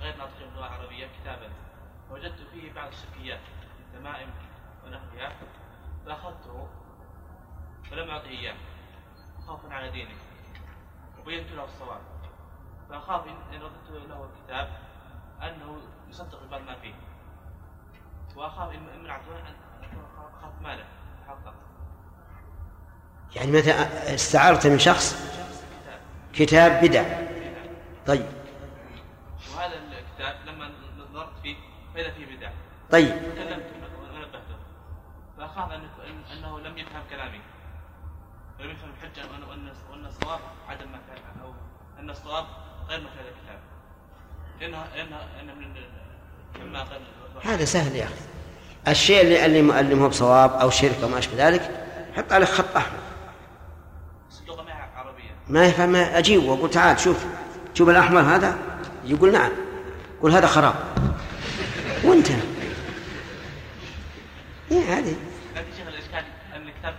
غير 0.00 0.16
ناطقين 0.16 0.48
باللغة 0.48 0.66
العربيه 0.66 1.08
كتابا 1.22 1.48
وجدت 2.10 2.38
فيه 2.52 2.72
بعض 2.72 2.92
الشركيات 2.92 3.40
تمائم 3.94 4.28
ونحوها 4.86 5.32
فاخذته 6.06 6.68
فلم 7.90 8.10
اعطه 8.10 8.28
اياه 8.28 8.54
خوفا 9.46 9.74
على 9.74 9.90
دينه 9.90 10.14
وبينت 11.30 11.50
له 11.52 11.64
الصواب. 11.64 12.00
فأخاف 12.90 13.26
ان 13.26 13.54
إن 13.54 13.62
رددت 13.62 14.08
له 14.08 14.28
الكتاب 14.30 14.68
أنه 15.42 15.80
يصدق 16.08 16.42
ببعض 16.44 16.60
ما 16.60 16.76
فيه. 16.76 16.94
وأخاف 18.36 18.72
ان 18.74 18.98
منعته 19.02 19.38
ان 19.38 19.54
اخاف 20.38 20.52
ماله. 20.62 20.84
حقه 21.28 21.54
يعني 23.36 23.52
متى 23.52 23.72
استعرت 24.14 24.66
من 24.66 24.78
شخص؟ 24.78 25.30
كتاب 26.32 26.84
بدع. 26.84 27.04
طيب. 28.06 28.26
وهذا 29.56 29.74
الكتاب 29.76 30.36
لما 30.46 30.70
نظرت 30.98 31.32
فيه 31.42 31.56
فإذا 31.94 32.10
فيه 32.10 32.36
بدع. 32.36 32.50
طيب. 32.90 33.08
تكلمت 33.08 33.66
ونبهته. 34.14 34.56
فأخاف 35.38 35.72
أن 35.72 35.80
أن- 35.98 36.32
أنه 36.32 36.60
لم 36.60 36.78
يفهم 36.78 37.02
كلامي. 37.10 37.40
ولم 38.60 38.70
يفهم 38.70 38.90
الحجة 38.90 39.22
وأن 39.90 40.06
الصواب 40.06 40.40
أن 42.10 42.16
الصواب 42.16 42.44
غير 42.88 42.98
هذا 42.98 43.28
الكتاب. 43.28 43.58
لأنه 44.60 44.84
لأنه 44.96 45.54
من 45.54 45.74
مما 46.66 46.86
هذا 47.42 47.64
سهل 47.64 47.96
يا 47.96 48.04
أخي. 48.04 48.14
الشيء 48.88 49.20
اللي 49.20 49.46
اللي 49.46 49.80
اللي 49.80 49.94
مو 49.94 50.08
بصواب 50.08 50.52
أو 50.52 50.70
شرك 50.70 50.96
أو 51.02 51.08
ما 51.08 51.18
أشبه 51.18 51.48
ذلك 51.48 51.86
حط 52.16 52.32
عليه 52.32 52.46
خط 52.46 52.76
أحمر. 52.76 52.98
بس 54.30 54.40
اللغة 54.40 54.62
ما 54.62 54.70
هي 54.70 54.88
عربية 54.96 55.30
ما 55.48 55.64
يفهم 55.64 55.96
أجيب 55.96 56.44
وأقول 56.44 56.70
تعال 56.70 57.00
شوف 57.00 57.24
شوف 57.74 57.88
الأحمر 57.88 58.20
هذا؟ 58.20 58.58
يقول 59.04 59.32
نعم. 59.32 59.52
قول 60.22 60.32
هذا 60.32 60.46
خراب. 60.46 60.74
وانتهى 62.04 62.40
إيه 64.70 64.98
هذه 64.98 65.14
لكن 65.56 65.72
شيخ 65.76 65.86
الإشكال 65.88 66.24
أن 66.54 66.68
الكتاب 66.68 66.94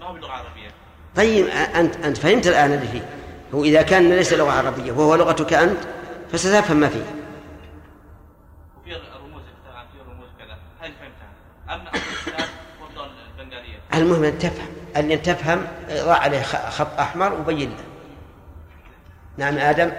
ما 0.00 0.06
هو 0.06 0.12
باللغة 0.12 0.28
العربية 0.28 0.70
طيب 1.16 1.46
أنت 1.46 1.96
أنت 1.96 2.16
فهمت 2.16 2.46
الآن 2.46 2.72
اللي 2.72 2.88
فيه. 2.88 3.23
هو 3.54 3.64
إذا 3.64 3.82
كان 3.82 4.10
ليس 4.10 4.32
لغة 4.32 4.52
عربية 4.52 4.92
وهو 4.92 5.14
لغتك 5.14 5.52
أنت 5.52 5.78
فستفهم 6.32 6.76
ما 6.76 6.88
فيه. 6.88 7.04
المهم 13.94 14.24
أن 14.24 14.38
تفهم 14.38 14.68
أن 14.96 15.22
تفهم 15.22 15.66
ضع 15.90 16.14
عليه 16.14 16.42
خط 16.42 17.00
أحمر 17.00 17.32
وبين 17.32 17.70
له. 17.70 17.84
نعم 19.36 19.58
آدم؟ 19.58 19.92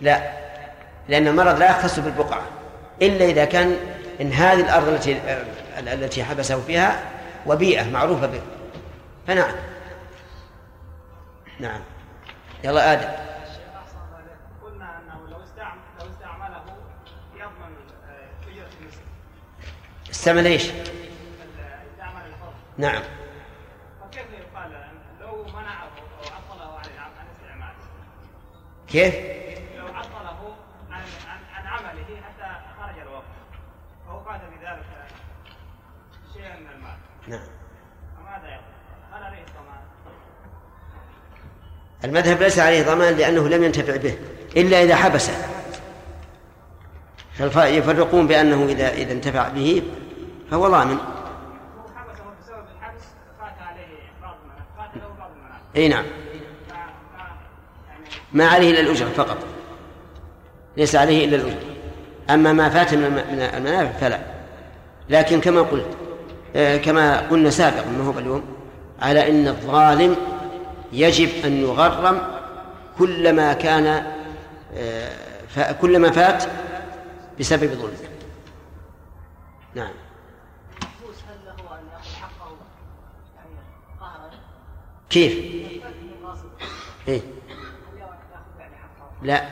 لا 0.00 0.30
لأن 1.08 1.26
المرض 1.26 1.58
لا 1.58 1.70
يختص 1.70 1.98
بالبقعة. 1.98 2.42
إلا 3.02 3.24
إذا 3.24 3.44
كان 3.44 3.76
إن 4.20 4.32
هذه 4.32 4.60
الأرض 4.60 4.88
التي 4.88 5.20
التي 5.78 6.24
حبسه 6.24 6.60
فيها 6.60 7.02
وبيئة 7.46 7.90
معروفة 7.90 8.26
به. 8.26 8.40
فنعم. 9.26 9.54
نعم. 11.60 11.80
يلا 12.64 12.92
آدم. 12.92 13.08
قلنا 14.62 14.98
انه 14.98 15.28
لو 15.30 15.38
لو 16.00 16.06
استعمله 16.10 16.80
المسلم 18.80 19.06
استعمل 20.10 20.46
إيش؟ 20.46 20.70
استعمل 20.70 22.32
نعم. 22.78 23.02
فكيف 24.00 24.26
يقال 24.32 24.72
لو 25.20 25.44
منعه 25.44 25.82
أو 25.82 26.24
عطله 26.34 26.78
عن 26.78 27.26
استعماله 27.36 27.74
كيف؟ 28.88 29.14
لو 29.76 29.86
عطله 29.86 30.56
عن 30.90 31.02
عن, 31.54 31.66
عمله 31.66 32.22
حتى 32.22 32.60
خرج 32.80 32.98
الوقت 32.98 33.24
فاوقات 34.06 34.40
بذلك 34.40 34.86
شيئا 36.34 36.56
من 36.56 36.70
المال 36.70 36.98
نعم. 37.28 37.59
المذهب 42.04 42.42
ليس 42.42 42.58
عليه 42.58 42.82
ضمان 42.82 43.14
لأنه 43.14 43.48
لم 43.48 43.64
ينتفع 43.64 43.96
به 43.96 44.14
إلا 44.56 44.82
إذا 44.82 44.96
حبسه 44.96 45.32
يفرقون 47.56 48.26
بأنه 48.26 48.64
إذا 48.68 48.88
إذا 48.92 49.12
انتفع 49.12 49.48
به 49.48 49.82
فهو 50.50 50.68
ضامن. 50.68 50.96
أي 55.76 55.88
نعم. 55.88 56.04
ما 58.32 58.46
عليه 58.48 58.70
إلا 58.70 58.80
الأجرة 58.80 59.08
فقط. 59.08 59.36
ليس 60.76 60.96
عليه 60.96 61.24
إلا 61.24 61.36
الأجرة. 61.36 61.60
أما 62.30 62.52
ما 62.52 62.68
فات 62.68 62.94
من 62.94 63.04
الم- 63.04 63.14
من 63.36 63.40
المنافع 63.40 63.90
فلا. 63.98 64.20
لكن 65.08 65.40
كما 65.40 65.60
قلت 65.62 65.86
آه، 66.56 66.76
كما 66.76 67.20
قلنا 67.20 67.50
سابقا 67.50 67.86
ما 67.98 68.04
هو 68.04 68.18
اليوم 68.18 68.42
على 69.02 69.30
أن 69.30 69.48
الظالم 69.48 70.16
يجب 70.92 71.44
أن 71.44 71.60
يغرم 71.62 72.20
كلما 72.98 73.52
كان 73.52 74.06
آه، 74.74 75.72
كلما 75.72 76.10
فات 76.10 76.44
بسبب 77.40 77.74
ظلمه 77.74 78.10
نعم؟ 79.74 79.92
كيف؟ 85.10 85.60
إيه؟ 87.08 87.20
لا 89.22 89.48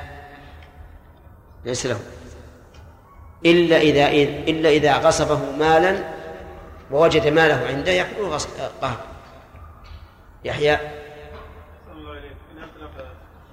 ليس 1.65 1.87
له 1.87 2.01
إلا 3.47 3.77
إذا 3.77 4.09
إلا 4.51 4.69
إذا 4.69 4.97
غصبه 4.97 5.53
مالا 5.53 6.05
ووجد 6.91 7.27
ماله 7.27 7.67
عنده 7.67 7.93
يحمل 7.93 8.25
غصب 8.25 8.51
قهر 8.83 9.05
يحيى 10.45 10.77
صلى 11.87 11.99
الله 11.99 12.11
عليه 12.11 12.31
إن 12.31 12.63
أتلف 12.63 13.07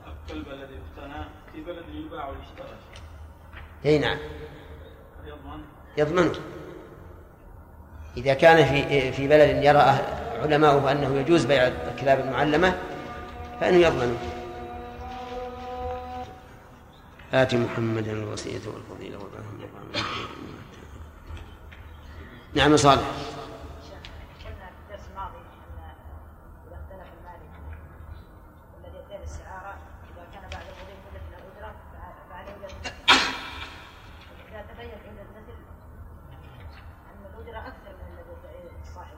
الكلب 0.08 0.48
الذي 0.48 0.80
اقتنى 0.98 1.26
في 1.54 1.62
بلد 1.62 1.86
يباع 1.94 2.30
ويشترى 2.30 2.76
إي 3.86 3.98
نعم. 4.00 4.18
هل 5.24 5.30
يضمن؟ 5.30 5.62
يضمنه 5.98 6.32
إذا 8.18 8.34
كان 8.34 8.66
في 8.66 9.12
في 9.12 9.28
بلد 9.28 9.64
يرى 9.64 9.80
علماؤه 10.44 10.92
أنه 10.92 11.16
يجوز 11.20 11.46
بيع 11.46 11.68
الكلاب 11.68 12.20
المعلمة 12.20 12.80
فإنه 13.62 13.78
يضمنه 13.78 14.18
آت 17.34 17.56
محمدا 17.56 18.12
الوصية 18.12 18.60
والفضيلة 18.74 19.20
نعم 22.54 22.78
صالح 22.78 23.02
قلنا 23.02 24.66
في 24.66 24.80
الدرس 24.94 25.08
الماضي 25.12 25.38
ان 25.38 25.80
اذا 26.68 26.76
اختلف 26.76 27.10
المالك 27.20 27.52
الذي 28.80 28.98
يدعي 29.06 29.18
الاستعاره 29.20 29.78
اذا 30.14 30.24
كان 30.34 30.42
بعد 30.42 30.66
القضية 30.68 30.98
مده 31.06 31.20
من 31.20 31.34
الاجره 31.38 31.76
فع- 31.94 32.30
فعليه 32.30 32.52
اجره 32.52 32.72
المثل. 32.78 32.94
اذا 34.50 34.62
تبين 34.62 34.92
عند 35.08 35.20
المثل 35.20 35.60
ان 37.12 37.26
الاجره 37.34 37.60
أكثر 37.68 37.92
من 38.00 38.14
الذي 38.14 38.32
يدعيه 38.40 38.84
صاحب 38.96 39.18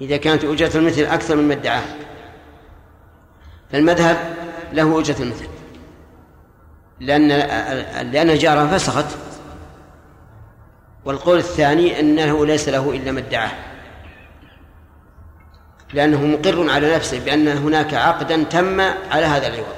إذا 0.00 0.16
كانت 0.16 0.44
أجرة 0.44 0.76
المثل 0.76 1.02
أكثر 1.04 1.36
من 1.36 1.52
ادعاه. 1.52 1.82
فالمذهب 3.72 4.36
له 4.72 5.00
أجرة 5.00 5.22
المثل. 5.22 5.48
لأن 7.00 7.28
لأن 8.12 8.30
الجارة 8.30 8.66
فسخت. 8.66 9.16
والقول 11.04 11.38
الثاني 11.38 12.00
أنه 12.00 12.46
ليس 12.46 12.68
له 12.68 12.90
إلا 12.90 13.12
ما 13.12 13.20
ادعاه. 13.20 13.50
لأنه 15.92 16.26
مقر 16.26 16.70
على 16.70 16.94
نفسه 16.94 17.24
بأن 17.24 17.48
هناك 17.48 17.94
عقدا 17.94 18.42
تم 18.42 18.80
على 18.80 19.26
هذا 19.26 19.46
العوض. 19.46 19.74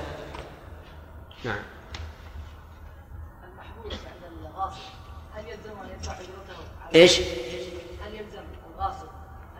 نعم. 1.44 1.56
المحبوس 3.52 3.92
عند 3.94 4.32
الغاصب 4.40 4.80
هل 5.34 5.44
يلزم 5.48 5.70
ان 5.84 5.88
يدفع 5.98 6.12
اجرته 6.12 6.54
على- 6.90 6.94
إيش؟ 6.94 7.20
هل 8.06 8.14
يلزم 8.14 8.42
الغاصب 8.74 9.06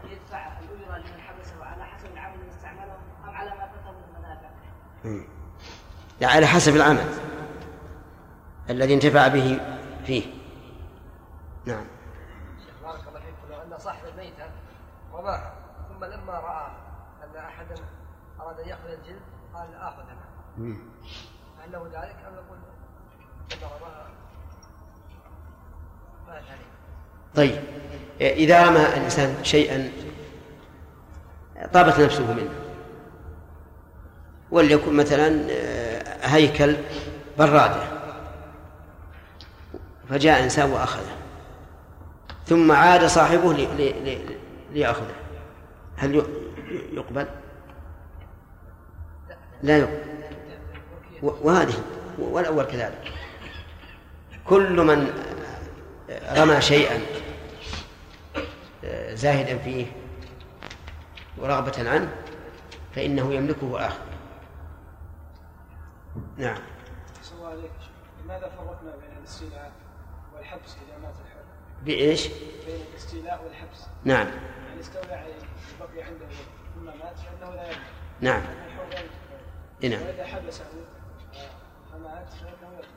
ان 0.04 0.10
يدفع 0.10 0.46
الاجره 0.52 0.96
لمن 0.98 1.20
حبسه 1.20 1.64
على 1.64 1.84
حسب 1.84 2.06
العمل 2.12 2.34
الذي 2.34 2.50
استعمله 2.56 2.94
ام 3.24 3.30
على 3.30 3.50
ما 3.50 3.56
فاته 3.56 3.90
من 3.92 4.04
المنافع؟ 4.16 4.48
مم. 4.48 4.95
يعني 6.20 6.34
على 6.34 6.46
حسب 6.46 6.76
العمل 6.76 7.06
الذي 8.70 8.94
انتفع 8.94 9.28
به 9.28 9.60
فيه. 10.06 10.24
نعم. 11.66 11.84
بارك 12.82 13.00
الله 13.08 13.20
فيكم 13.20 13.52
لو 13.52 13.74
أن 13.74 13.78
صاحب 13.78 14.06
الميتة 14.06 14.44
رماها 15.12 15.54
ثم 15.88 16.04
لما 16.04 16.32
رأى 16.32 16.70
أن 17.24 17.36
أحدا 17.36 17.74
أراد 18.40 18.60
أن 18.60 18.68
يأخذ 18.68 18.88
الجلد 18.88 19.20
قال 19.54 19.74
اخذ 19.74 20.02
أنا. 20.02 20.76
هل 21.64 21.72
له 21.72 21.84
ذلك؟ 21.84 22.16
أم 22.28 22.34
يقول 22.34 22.58
طيب 27.34 27.62
إذا 28.20 28.66
رمى 28.66 28.80
الإنسان 28.80 29.44
شيئا 29.44 29.92
طابت 31.72 32.00
نفسه 32.00 32.32
منه. 32.32 32.65
وليكن 34.50 34.92
مثلا 34.96 35.46
آه، 35.50 36.26
هيكل 36.26 36.76
برادة. 37.38 37.82
فجاء 40.10 40.42
إنسان 40.42 40.70
وأخذه. 40.70 41.16
ثم 42.46 42.72
عاد 42.72 43.04
صاحبه 43.06 43.52
لي- 43.52 43.66
لي- 43.76 43.92
لي- 43.92 44.36
ليأخذه. 44.72 45.14
هل 45.96 46.22
يقبل؟ 46.92 47.26
لا 49.62 49.78
يقبل. 49.78 49.98
وهذه 51.22 51.74
والأول 52.18 52.64
كذلك. 52.64 53.12
كل 54.44 54.76
من 54.80 55.10
رمى 56.36 56.60
شيئا 56.60 57.00
زاهدا 59.14 59.58
فيه 59.58 59.86
ورغبة 61.38 61.90
عنه 61.90 62.08
فإنه 62.94 63.34
يملكه 63.34 63.86
آخر. 63.86 63.98
نعم. 66.36 66.58
أحسن 67.18 67.36
الله 67.36 67.48
عليك 67.48 67.70
لماذا 68.24 68.48
فرقنا 68.48 68.96
بين 68.96 69.18
الاستيلاء 69.20 69.72
والحبس 70.34 70.70
إذا 70.70 70.98
مات 71.02 71.14
الحر؟ 71.14 71.44
بإيش؟ 71.84 72.28
بين 72.66 72.80
الاستيلاء 72.90 73.44
والحبس. 73.44 73.86
نعم. 74.04 74.26
يعني 74.68 74.80
استولى 74.80 75.14
عليه 75.14 75.34
بقي 75.80 76.02
عنده 76.02 76.26
ثم 76.74 76.84
مات 76.84 77.16
فإنه 77.18 77.54
لا 77.54 77.66
يملك 77.66 77.78
نعم. 78.20 78.40
لأن 78.40 78.66
الحر 78.66 78.88
لا 78.90 78.98
يملك. 78.98 79.10
إي 79.84 79.88
نعم. 79.88 80.02
وإذا 80.02 80.26
حبسه 80.26 80.64
فمات 81.92 82.28
فإنه 82.28 82.72
يملك 82.72 82.88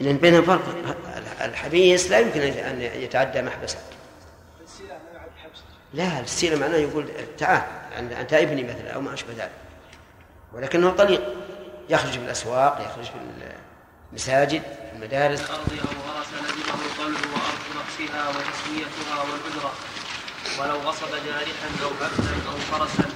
لأن 0.00 0.16
بينهم 0.16 0.42
فرق. 0.42 0.96
الحبيس 1.40 2.10
لا 2.10 2.18
يمكن 2.18 2.40
أن 2.40 2.80
يتعدى 2.80 3.42
محبسه. 3.42 3.78
لا 5.94 6.20
السيرة 6.20 6.56
معناه 6.56 6.76
يقول 6.76 7.08
تعال 7.38 7.62
أنت 7.96 8.32
ابني 8.32 8.64
مثلا 8.64 8.90
أو 8.90 9.00
ما 9.00 9.14
أشبه 9.14 9.32
ذلك. 9.32 9.50
ولكنه 10.52 10.90
طليق. 10.90 11.22
يخرج 11.90 12.12
في 12.12 12.18
الأسواق 12.18 12.90
يخرج 12.90 13.04
في 13.04 13.18
المساجد 14.12 14.62
في 14.62 14.96
المدارس. 14.96 15.40
الأرض 15.40 15.72
أو 15.72 16.12
غرس 16.12 16.26
لزمه 16.32 16.74
القلب 16.86 17.32
وأرض 17.32 17.62
نقصها 17.76 18.28
وتسويتها 18.28 19.22
والقدرة 19.22 19.72
ولو 20.58 20.88
غصب 20.88 21.10
جارحا 21.26 21.68
أو 21.82 21.88
عبدا 21.88 22.34
أو 22.48 22.56
فرسا 22.58 23.08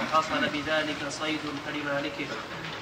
وحصل 0.00 0.46
بذلك 0.48 0.96
صيد 1.08 1.40
فلمالكه 1.66 2.26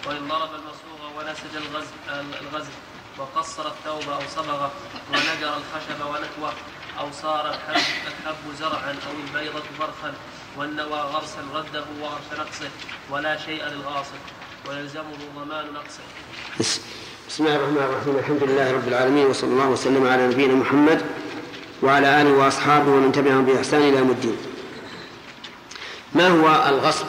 وإن 0.07 0.29
ضرب 0.29 0.51
المصوغ 0.55 1.19
ونسج 1.19 1.57
الغزل, 1.57 1.95
الغزل 2.41 2.73
وقصر 3.19 3.67
الثوب 3.67 4.09
أو 4.11 4.21
صبغه 4.37 4.73
ونجر 5.13 5.57
الخشب 5.57 6.01
ونكوه 6.01 6.53
أو 6.99 7.13
صار 7.13 7.49
الحب, 7.51 7.83
الحب 8.07 8.55
زرعا 8.59 8.97
أو 9.07 9.13
البيضة 9.27 9.65
فرخا 9.79 10.15
والنوى 10.57 11.01
غرسا 11.01 11.41
رده 11.55 11.85
وغرس 12.01 12.33
نقصه 12.39 12.71
ولا 13.11 13.39
شيء 13.39 13.65
للغاصب. 13.65 14.38
ويلزمه 14.69 15.13
ضمان 15.37 15.73
نقصه. 15.75 16.01
بس- 16.61 16.81
بسم 17.29 17.47
الله 17.47 17.57
الرحمن 17.57 17.77
الرحيم. 17.79 18.17
الحمد 18.19 18.43
لله 18.43 18.73
رب 18.73 18.89
العالمين 18.89 19.27
وصلى 19.27 19.51
الله 19.51 19.67
وسلم 19.69 20.07
على 20.09 20.27
نبينا 20.27 20.55
محمد 20.55 21.03
وعلى 21.83 22.23
آله 22.23 22.33
وأصحابه 22.33 22.91
ومن 22.91 23.13
تبعهم 23.13 23.45
بإحسان 23.45 23.81
إلى 23.81 23.97
يوم 23.99 24.11
الدين. 24.11 24.37
ما 26.15 26.29
هو 26.29 26.69
الغصب 26.69 27.07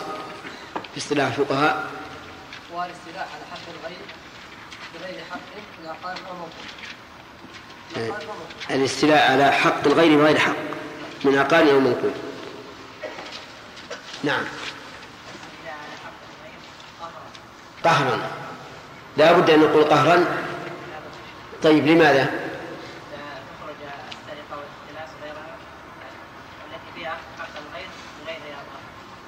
في 0.93 0.97
اصطلاح 0.97 1.27
الفقهاء؟ 1.27 1.89
هو 2.73 2.83
الاستيلاء 2.83 3.27
على 3.33 3.45
حق 3.51 3.65
الغير 3.75 4.05
بغير 4.95 5.23
حق 5.31 5.39
لا 5.83 5.91
قال 6.03 6.17
موقوف 6.39 6.53
الاستيلاء 8.71 9.31
على 9.31 9.51
حق 9.51 9.87
الغير 9.87 10.17
بغير 10.17 10.39
حق 10.39 10.55
من 11.23 11.37
أقال 11.37 11.69
أو 11.69 11.79
منقول 11.79 12.11
نعم. 14.23 14.43
قهرا. 17.83 18.19
لا 19.17 19.31
بد 19.31 19.49
أن 19.49 19.59
نقول 19.59 19.83
قهرا. 19.83 20.25
طيب 21.63 21.87
لماذا؟ 21.87 22.29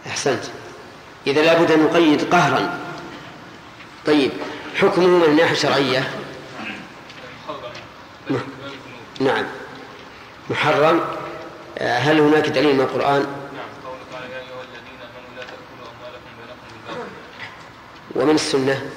أحسنت. 0.08 0.44
إذا 1.28 1.42
لا 1.42 1.62
بد 1.62 1.72
أن 1.72 1.84
نقيد 1.84 2.34
قهرا. 2.34 2.80
طيب 4.06 4.32
حكمه 4.76 5.08
من 5.08 5.24
الناحية 5.24 5.52
الشرعية؟ 5.52 6.12
نعم. 9.20 9.46
محرم. 10.50 11.02
آه، 11.78 11.98
هل 11.98 12.20
هناك 12.20 12.50
دليل 12.50 12.76
من 12.76 12.82
القرآن؟ 12.82 13.41
ومن 18.22 18.36
السنة. 18.36 18.90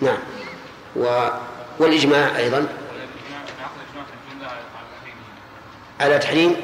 نعم. 0.00 0.18
و... 0.96 1.28
والإجماع 1.78 2.36
أيضا. 2.36 2.66
على 6.00 6.18
تحريم 6.18 6.56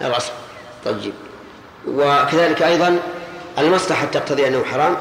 الغصب. 0.00 0.32
طيب. 0.84 1.12
وكذلك 1.86 2.62
أيضا 2.62 2.98
المصلحة 3.58 4.04
تقتضي 4.06 4.48
أنه 4.48 4.64
حرام. 4.64 4.96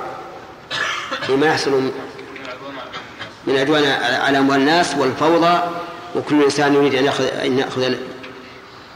لما 1.30 1.48
يحصل 1.48 1.92
من 3.48 3.58
عدوان 3.58 3.84
على 4.22 4.38
أموال 4.38 4.60
الناس 4.60 4.96
والفوضى 4.96 5.60
وكل 6.16 6.44
إنسان 6.44 6.74
يريد 6.74 6.96
أن 6.96 7.06
يأخذ 7.06 7.24
أن 7.26 7.60
يأخذ 7.60 7.96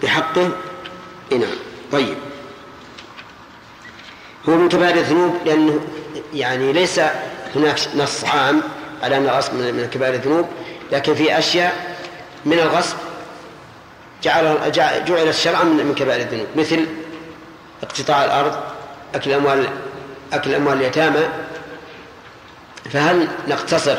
بحقه 0.03 0.49
إيه 1.31 1.37
نعم. 1.37 1.49
طيب. 1.91 2.17
هو 4.49 4.55
من 4.55 4.69
كبائر 4.69 4.95
الذنوب 4.97 5.35
لأنه 5.45 5.79
يعني 6.33 6.73
ليس 6.73 7.01
هناك 7.55 7.79
نص 7.95 8.23
عام 8.25 8.61
على 9.03 9.17
أن 9.17 9.23
الغصب 9.25 9.53
من 9.53 9.89
كبائر 9.93 10.13
الذنوب 10.13 10.47
لكن 10.91 11.15
في 11.15 11.37
أشياء 11.37 11.95
من 12.45 12.59
الغصب 12.59 12.95
جعل 14.23 14.71
جع- 14.71 14.97
جعلت 14.97 15.35
شرعا 15.35 15.63
من 15.63 15.85
من 15.85 15.95
كبائر 15.95 16.21
الذنوب. 16.21 16.47
مثل 16.55 16.85
اقتطاع 17.83 18.25
الأرض 18.25 18.55
أكل 19.15 19.31
أموال 19.31 19.67
أكل 20.33 20.53
أموال 20.53 20.77
اليتامى. 20.77 21.19
فهل 22.93 23.27
نقتصر 23.47 23.97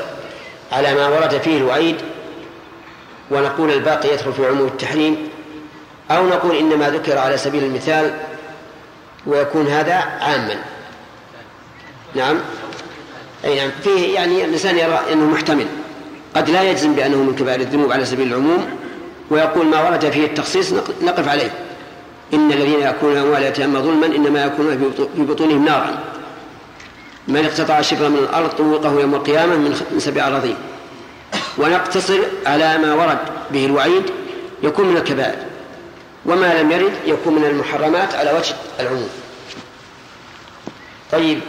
على 0.73 0.95
ما 0.95 1.09
ورد 1.09 1.39
فيه 1.41 1.57
الوعيد 1.57 1.97
ونقول 3.31 3.70
الباقي 3.73 4.09
يدخل 4.12 4.33
في 4.33 4.47
عموم 4.47 4.66
التحريم؟ 4.66 5.29
أو 6.11 6.27
نقول 6.29 6.57
إنما 6.57 6.91
ذكر 6.91 7.19
على 7.19 7.37
سبيل 7.39 7.65
المثال 7.65 8.15
ويكون 9.27 9.66
هذا 9.66 9.95
عاما. 9.95 10.57
نعم. 12.15 12.37
أي 13.45 13.57
نعم. 13.57 13.70
فيه 13.85 14.15
يعني 14.15 14.45
الإنسان 14.45 14.79
يرى 14.79 15.01
أنه 15.12 15.24
محتمل. 15.24 15.66
قد 16.37 16.51
لا 16.51 16.62
يجزم 16.62 16.95
بأنه 16.95 17.16
من 17.16 17.35
كبائر 17.35 17.61
الذنوب 17.61 17.93
على 17.93 18.05
سبيل 18.05 18.29
العموم 18.29 18.66
ويقول 19.31 19.66
ما 19.66 19.89
ورد 19.91 20.11
فيه 20.11 20.27
التخصيص 20.27 20.73
نق- 20.73 21.03
نقف 21.05 21.29
عليه. 21.29 21.51
إن 22.35 22.53
الذين 22.53 22.81
يأكلون 22.81 23.16
أموال 23.16 23.37
اليتامى 23.43 23.79
ظلما 23.79 24.07
إنما 24.07 24.43
يأكلون 24.43 24.79
في 24.79 24.85
بطو- 24.85 25.16
في 25.16 25.23
بطونهم 25.23 25.65
نارا. 25.65 25.99
من 27.29 27.45
اقتطع 27.45 27.81
شبرا 27.81 28.09
من 28.09 28.19
الأرض 28.19 28.49
طوقه 28.51 29.01
يوم 29.01 29.15
القيامة 29.15 29.57
من 29.57 29.99
سبع 29.99 30.27
أراضين. 30.29 30.57
ونقتصر 31.59 32.19
على 32.47 32.79
ما 32.79 32.95
ورد 32.95 33.19
به 33.51 33.66
الوعيد 33.66 34.03
يكون 34.62 34.87
من 34.89 34.97
الكبائر. 34.97 35.37
وما 36.27 36.62
لم 36.62 36.70
يرد 36.73 36.93
يكون 37.05 37.35
من 37.35 37.44
المحرمات 37.44 38.15
على 38.15 38.32
وجه 38.32 38.55
العموم. 38.81 39.11
طيب 41.12 41.40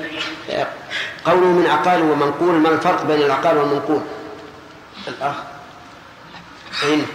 قوله 1.25 1.47
من 1.47 1.67
عقال 1.67 2.01
ومنقول 2.01 2.55
ما 2.55 2.69
الفرق 2.69 3.03
بين 3.03 3.21
العقال 3.21 3.57
والمنقول؟ 3.57 4.01
الأخ. 5.07 5.35
أين 6.83 7.05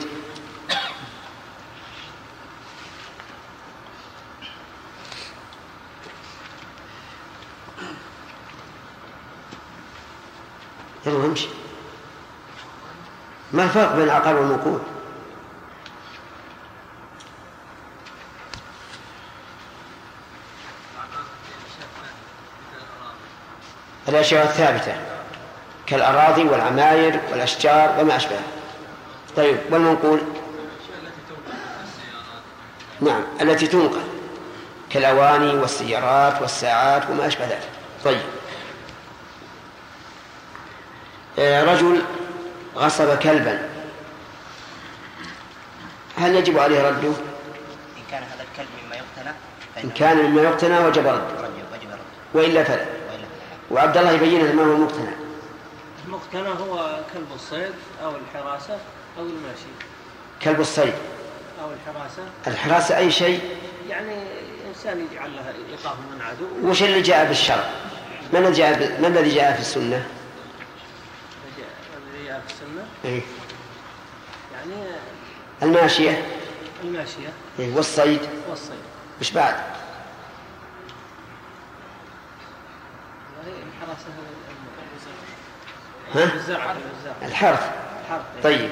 يلا 11.06 11.24
امشي. 11.24 11.48
ما 13.52 13.64
الفرق 13.64 13.94
بين 13.94 14.04
العقال 14.04 14.36
والمنقول؟ 14.36 14.80
الأشياء 24.08 24.44
الثابتة 24.44 24.92
كالأراضي 25.86 26.44
والعماير 26.44 27.20
والأشجار 27.30 27.96
وما 28.00 28.16
أشبهها 28.16 28.42
طيب 29.36 29.56
والمنقول 29.70 30.20
نعم 33.00 33.22
التي 33.40 33.66
تنقل. 33.66 34.00
كالأواني 34.90 35.54
والسيارات 35.54 36.42
والساعات 36.42 37.10
وما 37.10 37.26
أشبه 37.26 37.44
ذلك. 37.44 37.68
طيب. 38.04 38.20
آه، 41.38 41.64
رجل 41.64 42.02
غصب 42.76 43.18
كلبا. 43.18 43.68
هل 46.18 46.34
يجب 46.34 46.58
عليه 46.58 46.88
رده؟ 46.88 47.08
إن 47.08 48.02
كان 48.10 48.22
هذا 48.22 48.44
الكلب 48.52 48.68
مما 48.86 48.96
يقتنى 48.96 49.34
إن 49.84 49.90
كان 49.90 50.16
مما 50.16 50.42
يقتنى 50.42 50.78
وجب 50.78 51.06
رده. 51.06 51.22
وجب 51.72 51.88
رده. 51.90 51.98
وإلا 52.34 52.64
فلا. 52.64 52.97
وعبد 53.70 53.96
الله 53.96 54.10
يبين 54.12 54.40
لنا 54.42 54.52
ما 54.54 54.62
هو 54.64 54.72
المقتنى 54.72 55.10
المقتنى 56.06 56.48
هو 56.48 57.00
كلب 57.14 57.26
الصيد 57.34 57.72
أو 58.04 58.12
الحراسة 58.16 58.78
أو 59.18 59.22
الماشي 59.22 59.68
كلب 60.42 60.60
الصيد 60.60 60.94
أو 61.62 61.68
الحراسة 61.72 62.22
الحراسة 62.46 62.96
أي 62.96 63.10
شيء 63.10 63.40
يعني 63.88 64.14
إنسان 64.68 65.06
يجعل 65.12 65.36
لها 65.36 65.52
إيقاف 65.70 65.96
من 66.12 66.22
عدو 66.22 66.70
وش 66.70 66.82
اللي 66.82 67.02
جاء 67.02 67.24
بالشرع؟ 67.28 67.70
ما 68.32 68.38
الذي 68.38 68.52
جاء 68.52 68.72
ب... 68.78 69.00
ما 69.00 69.08
الذي 69.08 69.34
جاء 69.34 69.52
في 69.54 69.60
السنة؟ 69.60 70.06
الذي 71.96 72.26
جاء 72.26 72.42
في 72.46 72.52
السنة 72.54 72.86
إيه؟ 73.04 73.20
يعني 74.52 74.74
الماشية 75.62 76.24
الماشية 76.84 77.32
إيه؟ 77.58 77.74
والصيد 77.76 78.20
والصيد 78.48 78.78
وش 79.20 79.30
بعد؟ 79.30 79.54
والله 79.54 79.76
الحراسة 83.18 83.36
ها؟ 86.14 86.30
الحرث 87.22 87.60
طيب. 88.44 88.70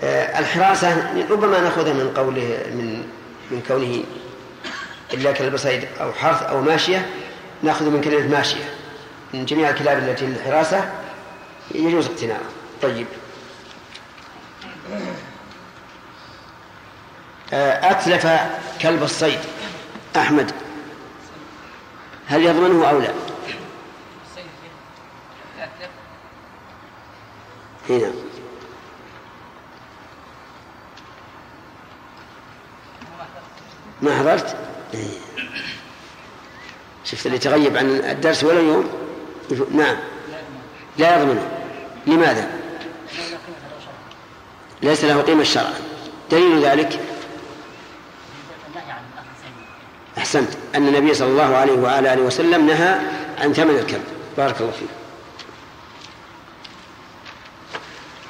آه 0.00 0.38
الحراسة 0.38 1.14
ربما 1.30 1.60
نأخذها 1.60 1.92
من 1.92 2.12
قوله 2.16 2.62
من 2.70 3.08
من 3.50 3.62
كونه 3.68 4.04
إلا 5.14 5.32
كلب 5.32 5.56
صيد 5.56 5.88
أو 6.00 6.12
حرث 6.12 6.42
أو 6.42 6.60
ماشية 6.60 7.06
نأخذ 7.62 7.90
من 7.90 8.00
كلمة 8.00 8.28
ماشية. 8.36 8.64
من 9.34 9.44
جميع 9.44 9.70
الكلاب 9.70 9.98
التي 9.98 10.26
للحراسة 10.26 10.92
يجوز 11.74 12.06
اقتناؤها. 12.06 12.48
طيب. 12.82 13.06
آه 17.52 17.90
أتلف 17.90 18.26
كلب 18.82 19.02
الصيد 19.02 19.38
أحمد 20.16 20.50
هل 22.26 22.42
يضمنه 22.42 22.90
أو 22.90 22.98
لا؟ 22.98 23.10
هنا 27.90 28.12
ما 34.02 34.18
حضرت؟ 34.18 34.56
إيه. 34.94 35.08
شفت 37.04 37.26
اللي 37.26 37.38
تغيب 37.38 37.76
عن 37.76 37.90
الدرس 37.90 38.44
ولا 38.44 38.60
يوم؟ 38.60 38.90
نعم 39.72 39.96
لا 40.98 41.16
يضمنه 41.16 41.50
لماذا؟ 42.06 42.50
ليس 44.82 45.04
له 45.04 45.22
قيمة 45.22 45.44
شرعا 45.44 45.74
دليل 46.30 46.64
ذلك 46.64 47.00
أحسنت 50.18 50.48
أن 50.74 50.88
النبي 50.88 51.14
صلى 51.14 51.28
الله 51.28 51.56
عليه 51.56 51.72
وعلى 51.72 52.12
آله 52.12 52.22
وسلم 52.22 52.66
نهى 52.66 52.98
عن 53.38 53.52
ثمن 53.52 53.78
الكلب 53.78 54.04
بارك 54.36 54.60
الله 54.60 54.72
فيك 54.72 55.03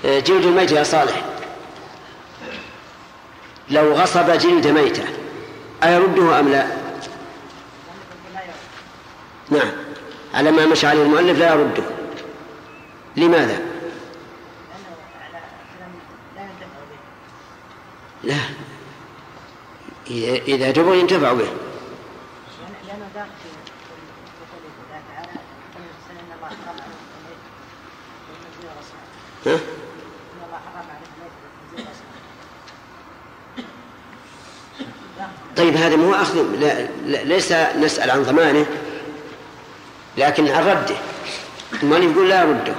جلد 0.05 0.45
الميت 0.45 0.73
يا 0.73 0.83
صالح. 0.83 1.25
لو 3.71 3.93
غصب 3.93 4.31
جلد 4.31 4.67
ميتة 4.67 5.05
أيرده 5.83 6.41
أم 6.41 6.49
لا؟ 6.49 6.67
نعم. 9.51 9.73
على 10.35 10.51
ما 10.51 10.67
مشى 10.67 10.87
عليه 10.87 11.03
المؤلف 11.03 11.39
لا 11.39 11.55
يرده. 11.55 11.85
لماذا؟ 13.17 13.63
لا. 18.25 18.37
إذا 20.49 20.71
جبر 20.71 20.95
ينتفع 20.95 21.33
به. 21.33 21.49
لأنه 22.87 23.09
داخل 23.15 23.29
في 23.43 23.49
قول 24.53 24.63
الله 24.65 25.03
تعالى 25.09 25.33
إن 26.11 26.33
الله 26.37 26.49
حرم 26.49 26.69
عليكم 26.69 27.07
الميت 27.19 27.43
والخنزير 28.29 28.71
والأصنام 28.71 29.07
ها؟ 29.47 29.55
إن 30.35 30.41
الله 30.47 30.59
حرم 30.59 30.89
عليكم 30.91 31.13
الميت 31.17 31.33
والخنزير 31.43 31.87
والأصنام 31.87 32.15
طيب 35.57 35.77
هذا 35.77 35.97
مو 35.97 36.15
أخذ 36.15 36.43
لا 36.61 36.89
لا 37.07 37.25
ليس 37.25 37.53
نسأل 37.53 38.11
عن 38.11 38.23
ضمانه 38.23 38.67
لكن 40.19 40.49
عن 40.49 40.67
رده 40.67 40.97
المؤلف 41.83 42.13
يقول 42.13 42.29
لا 42.29 42.43
يرده 42.43 42.75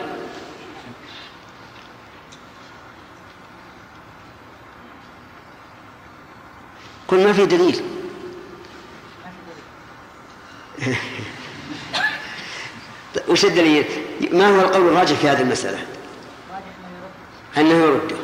كل 7.07 7.23
ما 7.23 7.33
في 7.33 7.45
دليل 7.45 7.81
وش 13.29 13.45
الدليل؟ 13.45 13.85
ما 14.31 14.49
هو 14.49 14.61
القول 14.61 14.87
الراجح 14.87 15.15
في 15.15 15.29
هذه 15.29 15.41
المسألة؟ 15.41 15.77
أنه 17.57 17.73
يرده 17.73 18.15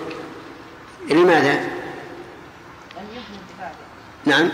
لماذا؟ 1.09 1.53
لأنه 1.53 3.09
يمكن 3.15 3.33
الانتفاع 3.33 3.71
به 3.71 4.01
نعم. 4.25 4.49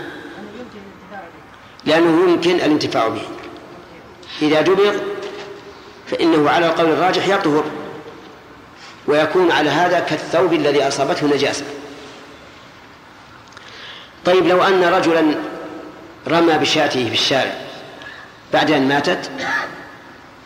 لأنه 1.84 2.30
يمكن 2.30 2.50
الانتفاع 2.50 3.08
به. 3.08 3.22
إذا 4.42 4.60
دبغ 4.60 4.96
فإنه 6.06 6.50
على 6.50 6.66
القول 6.66 6.90
الراجح 6.90 7.28
يطهر 7.28 7.64
ويكون 9.06 9.52
على 9.52 9.70
هذا 9.70 10.00
كالثوب 10.00 10.52
الذي 10.52 10.88
أصابته 10.88 11.26
نجاسة. 11.26 11.64
طيب 14.24 14.46
لو 14.46 14.62
أن 14.62 14.84
رجلا 14.84 15.34
رمى 16.28 16.58
بشاته 16.58 17.08
في 17.08 17.14
الشارع 17.14 17.52
بعد 18.52 18.70
أن 18.70 18.88
ماتت 18.88 19.30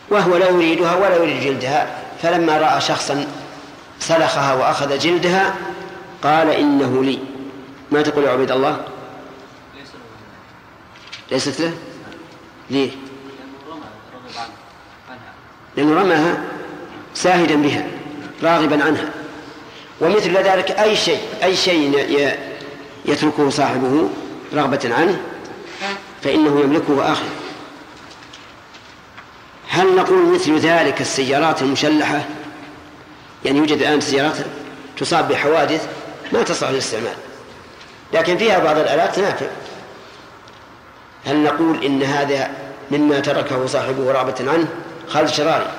وهو 0.09 0.37
لا 0.37 0.49
يريدها 0.49 0.95
ولا 0.95 1.15
يريد 1.15 1.43
جلدها 1.43 1.97
فلما 2.21 2.57
رأى 2.57 2.81
شخصا 2.81 3.27
سلخها 3.99 4.53
وأخذ 4.53 4.97
جلدها 4.97 5.55
قال 6.23 6.49
إنه 6.49 7.03
لي. 7.03 7.19
ما 7.91 8.01
تقول 8.01 8.23
يا 8.23 8.31
عبيد 8.31 8.51
الله؟ 8.51 8.92
ليست 11.33 11.61
له 11.61 11.73
ليه؟ 12.69 12.91
لأنه 15.77 16.01
رماها 16.01 16.43
ساهدا 17.13 17.55
بها 17.55 17.87
راغبا 18.43 18.83
عنها. 18.83 19.09
ومثل 20.01 20.37
ذلك 20.37 20.71
أي 20.71 20.95
شيء 20.95 21.19
أي 21.43 21.55
شيء 21.55 22.37
يتركه 23.05 23.49
صاحبه 23.49 24.09
رغبة 24.53 24.95
عنه 24.95 25.21
فإنه 26.23 26.59
يملكه 26.59 27.11
آخر 27.11 27.25
هل 29.69 29.95
نقول 29.95 30.33
مثل 30.33 30.57
ذلك 30.57 31.01
السيارات 31.01 31.61
المشلحة؟ 31.61 32.25
يعني 33.45 33.57
يوجد 33.57 33.77
الآن 33.77 34.01
سيارات 34.01 34.37
تصاب 34.97 35.27
بحوادث 35.27 35.87
ما 36.33 36.43
تصلح 36.43 36.69
للاستعمال. 36.69 37.15
لكن 38.13 38.37
فيها 38.37 38.59
بعض 38.59 38.77
الآلات 38.77 39.15
تنافع 39.15 39.47
هل 41.25 41.43
نقول 41.43 41.83
إن 41.85 42.03
هذا 42.03 42.51
مما 42.91 43.19
تركه 43.19 43.65
صاحبه 43.65 44.11
رغبة 44.11 44.51
عنه 44.51 44.67
خالد 45.09 45.27
شراري؟ 45.29 45.71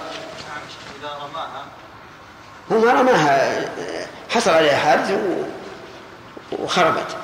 هو 2.72 2.78
ما 2.78 2.92
رماها 2.92 3.64
حصل 4.30 4.50
عليها 4.50 4.76
حادث 4.76 5.18
وخربت. 6.52 7.16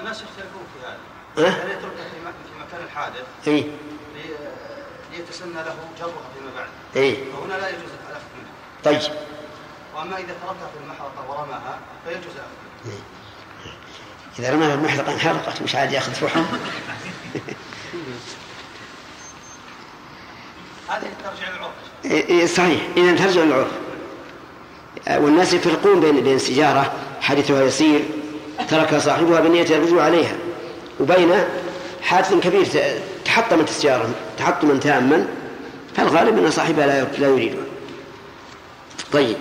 الناس 0.00 0.22
يختلفون 0.22 0.62
في 0.74 0.86
هذا؟ 0.86 1.48
هل 1.50 1.70
يتركها 1.70 2.04
في 2.10 2.20
مك- 2.26 2.34
في 2.52 2.64
مكان 2.66 2.84
الحادث؟ 2.86 3.24
إي. 3.46 3.70
ليتسنى 5.12 5.52
له 5.54 5.74
جرها 5.98 6.12
فيما 6.34 6.50
بعد. 6.56 6.68
إيه. 6.96 7.16
فهنا 7.32 7.52
لا 7.60 7.68
يجوز 7.68 7.90
الاخذ 8.08 8.24
منها 8.36 8.52
طيب. 8.84 9.12
وأما 9.96 10.16
إذا 10.18 10.26
تركها 10.42 10.68
في 10.74 10.84
المحرقة 10.84 11.30
ورماها 11.30 11.78
فيجوز 12.06 12.32
الاخذ 12.34 12.50
منها 12.84 12.96
إذا 14.38 14.50
رماها 14.50 14.74
المحرقة 14.74 15.12
انحرقت 15.12 15.62
مش 15.62 15.74
عاد 15.74 15.92
ياخذ 15.92 16.12
فحم 16.12 16.44
هذه 20.88 21.06
ترجع 21.24 21.50
للعرف. 21.56 21.72
إيه 22.04 22.28
إيه 22.28 22.46
صحيح. 22.46 22.80
إذا 22.96 23.16
ترجع 23.16 23.42
للعرف. 23.42 23.70
والناس 25.10 25.52
يفرقون 25.52 26.00
بين 26.00 26.20
بين 26.20 26.38
سجارة 26.38 26.92
حادثها 27.20 27.62
يسير 27.64 28.04
ترك 28.68 28.98
صاحبها 28.98 29.40
بنية 29.40 29.66
الرجوع 29.66 30.02
عليها. 30.02 30.36
وبين 31.00 31.44
حادث 32.02 32.34
كبير 32.34 32.66
تحطمت 33.24 33.68
السيارة 33.68 34.10
تحطما 34.38 34.78
تاما 34.78 35.26
فالغالب 35.96 36.38
أن 36.38 36.50
صاحبها 36.50 36.86
لا 36.86 37.18
لا 37.18 37.28
يريدها 37.28 37.64
طيب. 39.12 39.36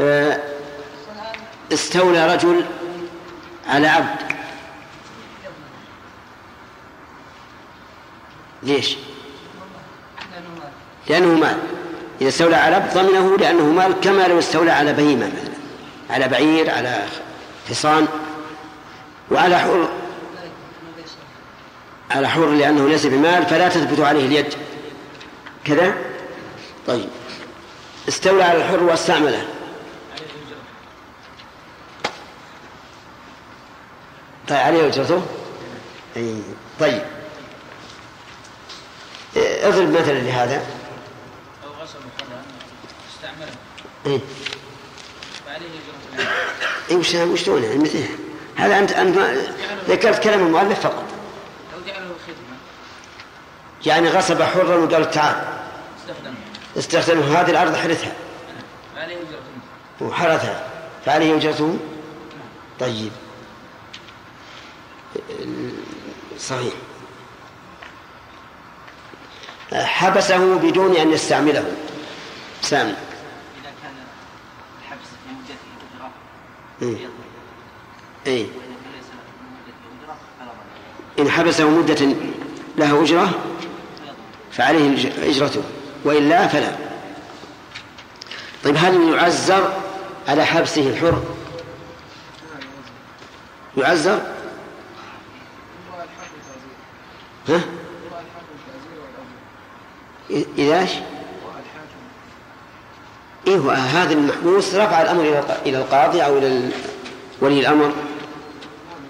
آه، 0.00 0.40
استولى 1.72 2.34
رجل 2.34 2.64
على 3.68 3.88
عبد. 3.88 4.18
ليش؟ 8.62 8.96
لأنه 11.08 11.34
مال. 11.34 11.58
إذا 12.20 12.28
استولى 12.28 12.56
على 12.56 12.74
عبد 12.76 12.94
ضمنه 12.94 13.36
لأنه 13.36 13.64
مال 13.64 14.00
كما 14.00 14.28
لو 14.28 14.38
استولى 14.38 14.70
على 14.70 14.92
بهيمة 14.92 15.26
مثلا. 15.26 15.54
على 16.10 16.28
بعير 16.28 16.70
على 16.70 17.06
حصان. 17.68 18.08
وعلى 19.30 19.58
حر. 19.58 19.88
على 22.10 22.28
حر 22.28 22.46
لأنه 22.46 22.88
ليس 22.88 23.06
بمال 23.06 23.46
فلا 23.46 23.68
تثبت 23.68 24.00
عليه 24.00 24.26
اليد. 24.26 24.54
كذا؟ 25.64 25.94
طيب. 26.86 27.08
استولى 28.08 28.44
على 28.44 28.58
الحر 28.58 28.82
واستعمله 28.82 29.38
طيب 29.38 29.48
عليه 34.52 34.86
أجرته 34.86 35.22
أي 36.16 36.42
طيب. 36.80 37.02
اضرب 39.36 39.90
مثلا 39.90 40.18
لهذا. 40.18 40.56
أو 41.64 41.70
غصب 41.82 41.98
حرا 42.18 42.42
استعمله 43.14 43.52
إيه. 44.06 44.20
فعليه 45.46 45.66
إجرة 45.66 46.28
إيه 46.90 46.96
وش 46.96 47.14
وشلون 47.14 47.62
يعني 47.62 47.78
مثل 47.78 48.04
هذا 48.56 48.78
أنت 48.78 48.92
أنت 48.92 49.18
ذكرت 49.88 50.22
كلام 50.22 50.46
المؤلف 50.46 50.80
فقط. 50.80 51.04
لو 51.72 51.78
جعله 51.86 52.14
خدمة 52.26 52.56
يعني 53.86 54.08
غصب 54.08 54.42
حرا 54.42 54.76
وقال 54.76 55.10
تعال. 55.10 55.44
استخدمه. 55.98 56.34
استخدمه 56.78 57.40
هذه 57.40 57.50
الأرض 57.50 57.76
حرثها. 57.76 58.12
فعليه 58.96 59.16
إجرة 59.16 60.08
وحرثها. 60.08 60.66
فعليه 61.06 61.36
أجرته 61.36 61.78
طيب. 62.80 63.12
صحيح. 66.48 66.72
حبسه 69.72 70.58
بدون 70.58 70.96
أن 70.96 71.12
يستعمله. 71.12 71.76
سامي. 72.62 72.90
إذا 72.90 73.72
كان 73.82 73.92
الحبس 74.82 75.06
في 75.06 75.34
مدته 75.34 75.56
أجرة 75.96 76.10
إيه. 76.82 77.08
إيه. 78.26 78.46
إن 81.18 81.30
حبسه 81.30 81.70
مدة 81.70 82.16
له 82.76 83.02
أجرة 83.02 83.30
فعليه 84.52 85.12
أجرته 85.30 85.62
وإلا 86.04 86.48
فلا. 86.48 86.76
طيب 88.64 88.76
هل 88.78 89.14
يعزر 89.14 89.72
على 90.28 90.44
حبسه 90.44 90.88
الحر؟ 90.88 91.22
يعزر 93.76 94.37
ها 97.48 97.60
إذا 100.58 100.80
إيش؟ 100.80 100.90
إيه 103.46 103.72
هذا 103.72 104.12
المحبوس 104.12 104.74
رفع 104.74 105.02
الأمر 105.02 105.20
إلى 105.22 105.38
الق- 105.38 105.60
إلى 105.66 105.78
القاضي 105.78 106.24
أو 106.24 106.38
إلى 106.38 106.70
ولي 107.40 107.60
الأمر 107.60 107.92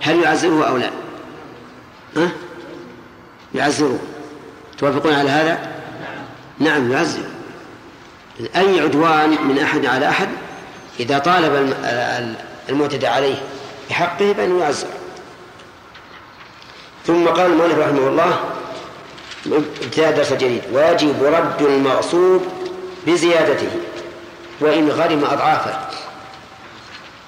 هل 0.00 0.22
يعزره 0.22 0.68
أو 0.68 0.76
لا؟ 0.76 0.90
ها؟ 2.16 2.30
يعزره 3.54 3.98
توافقون 4.78 5.14
على 5.14 5.30
هذا؟ 5.30 5.72
نعم 6.58 6.92
يعزر 6.92 7.22
أي 8.56 8.80
عدوان 8.80 9.30
من 9.48 9.58
أحد 9.58 9.86
على 9.86 10.08
أحد 10.08 10.28
إذا 11.00 11.18
طالب 11.18 11.54
الم- 11.54 11.74
ال- 11.84 12.34
المعتدى 12.68 13.06
عليه 13.06 13.34
بحقه 13.90 14.32
فإنه 14.32 14.60
يعزر 14.60 14.86
ثم 17.08 17.28
قال 17.28 17.46
المؤلف 17.52 17.78
رحمه 17.78 18.08
الله 18.08 18.40
ابتداء 19.84 20.16
درس 20.16 20.32
جديد 20.32 20.62
ويجب 20.72 21.24
رد 21.24 21.62
المغصوب 21.62 22.42
بزيادته 23.06 23.70
وإن 24.60 24.90
غرم 24.90 25.24
أضعافه 25.24 25.78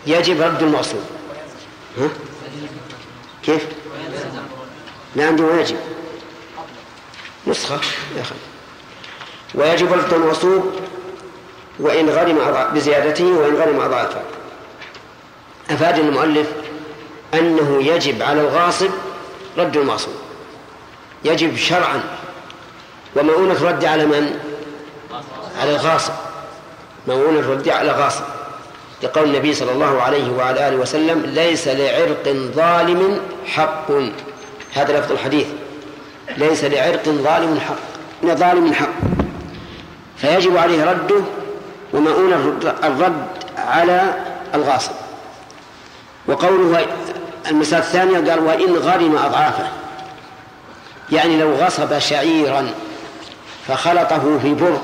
يجب 0.07 0.43
رد 0.43 0.63
المغصوب. 0.63 1.01
ها؟ 1.99 2.09
كيف؟ 3.43 3.67
لا 5.17 5.27
عندي 5.27 5.43
ويجب 5.43 5.77
نسخة 7.47 7.81
يا 8.17 8.21
أخي. 8.23 8.35
ويجب 9.55 9.93
رد 9.93 10.13
المغصوب 10.13 10.73
وإن 11.79 12.11
غرم 12.11 12.39
بزيادته 12.75 13.25
وإن 13.25 13.57
غرم 13.57 13.81
أضعافه 13.81 14.23
أفاد 15.71 15.99
المؤلف 15.99 16.47
أنه 17.35 17.83
يجب 17.83 18.23
على 18.23 18.41
الغاصب 18.41 18.91
رد 19.59 19.77
المغصوب 19.77 20.15
يجب 21.25 21.57
شرعا. 21.57 22.01
ومؤونة 23.17 23.53
الرد 23.53 23.85
على 23.85 24.07
من؟ 24.07 24.39
على 25.61 25.71
الغاصب. 25.71 26.13
مؤونة 27.09 27.39
الرد 27.39 27.69
على 27.69 27.91
الغاصب. 27.91 28.25
لقول 29.03 29.25
النبي 29.25 29.55
صلى 29.55 29.73
الله 29.73 30.03
عليه 30.03 30.33
وعلى 30.33 30.69
آله 30.69 30.77
وسلم 30.77 31.23
ليس 31.27 31.69
لعرق 31.69 32.29
ظالم 32.55 33.21
حق. 33.47 33.91
هذا 34.75 35.01
لفظ 35.01 35.13
الحديث. 35.13 35.47
ليس 36.37 36.65
لعرق 36.65 37.05
ظالم 37.05 37.61
حق. 37.61 37.77
ظالم 38.35 38.73
حق. 38.73 38.95
فيجب 40.17 40.57
عليه 40.57 40.85
رده 40.85 41.21
ومؤونة 41.93 42.55
الرد 42.85 43.27
على 43.59 44.15
الغاصب. 44.55 44.93
وقوله 46.27 46.87
المسألة 47.47 47.79
الثانية 47.79 48.31
قال 48.31 48.39
وإن 48.39 48.77
غرم 48.77 49.17
أضعافه. 49.17 49.69
يعني 51.13 51.39
لو 51.39 51.55
غصب 51.55 51.99
شعيرا 51.99 52.75
فخلطه 53.69 54.39
في 54.43 54.55
بر 54.55 54.81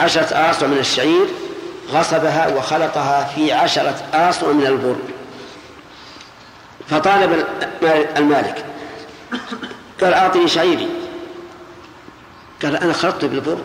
عشرة 0.00 0.50
آصع 0.50 0.66
من 0.66 0.78
الشعير 0.78 1.26
غصبها 1.92 2.54
وخلطها 2.56 3.24
في 3.34 3.52
عشرة 3.52 4.02
آصع 4.14 4.46
من 4.46 4.66
البر. 4.66 4.96
فطالب 6.90 7.44
المالك 8.16 8.64
قال 10.00 10.14
أعطني 10.14 10.48
شعيري. 10.48 10.88
قال 12.62 12.76
أنا 12.76 12.92
خلطت 12.92 13.24
بالبر. 13.24 13.58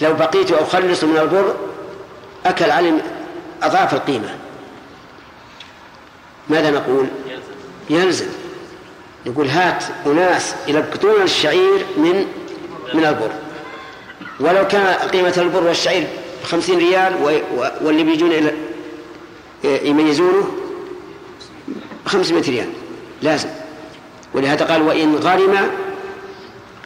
لو 0.00 0.14
بقيت 0.14 0.52
أخلص 0.52 1.04
من 1.04 1.16
البر 1.16 1.54
أكل 2.46 2.70
علم 2.70 3.02
أضعاف 3.62 3.94
القيمة. 3.94 4.34
ماذا 6.48 6.70
نقول؟ 6.70 7.06
يلزم 7.90 8.26
نقول 9.26 9.48
هات 9.48 9.84
أناس 10.06 10.54
يلقطون 10.68 11.22
الشعير 11.22 11.86
من 11.96 12.26
من 12.94 13.04
البر. 13.04 13.30
ولو 14.40 14.68
كان 14.68 14.94
قيمة 15.08 15.34
البر 15.36 15.64
والشعير 15.64 16.08
خمسين 16.44 16.78
ريال 16.78 17.40
واللي 17.80 18.02
بيجون 18.02 18.32
إلى 18.32 18.54
يميزونه 19.88 20.50
خمسمائة 22.06 22.50
ريال. 22.50 22.68
لازم. 23.22 23.48
ولهذا 24.34 24.64
قال 24.64 24.82
وإن 24.82 25.16
غرم 25.16 25.70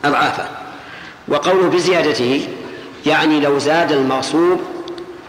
أضعافه. 0.05 0.49
وقوله 1.29 1.69
بزيادته 1.69 2.49
يعني 3.07 3.41
لو 3.41 3.59
زاد 3.59 3.93
المغصوب 3.93 4.61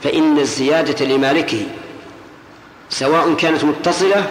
فإن 0.04 0.40
الزيادة 0.40 1.06
لمالكه 1.06 1.62
سواء 2.90 3.34
كانت 3.34 3.64
متصلة 3.64 4.28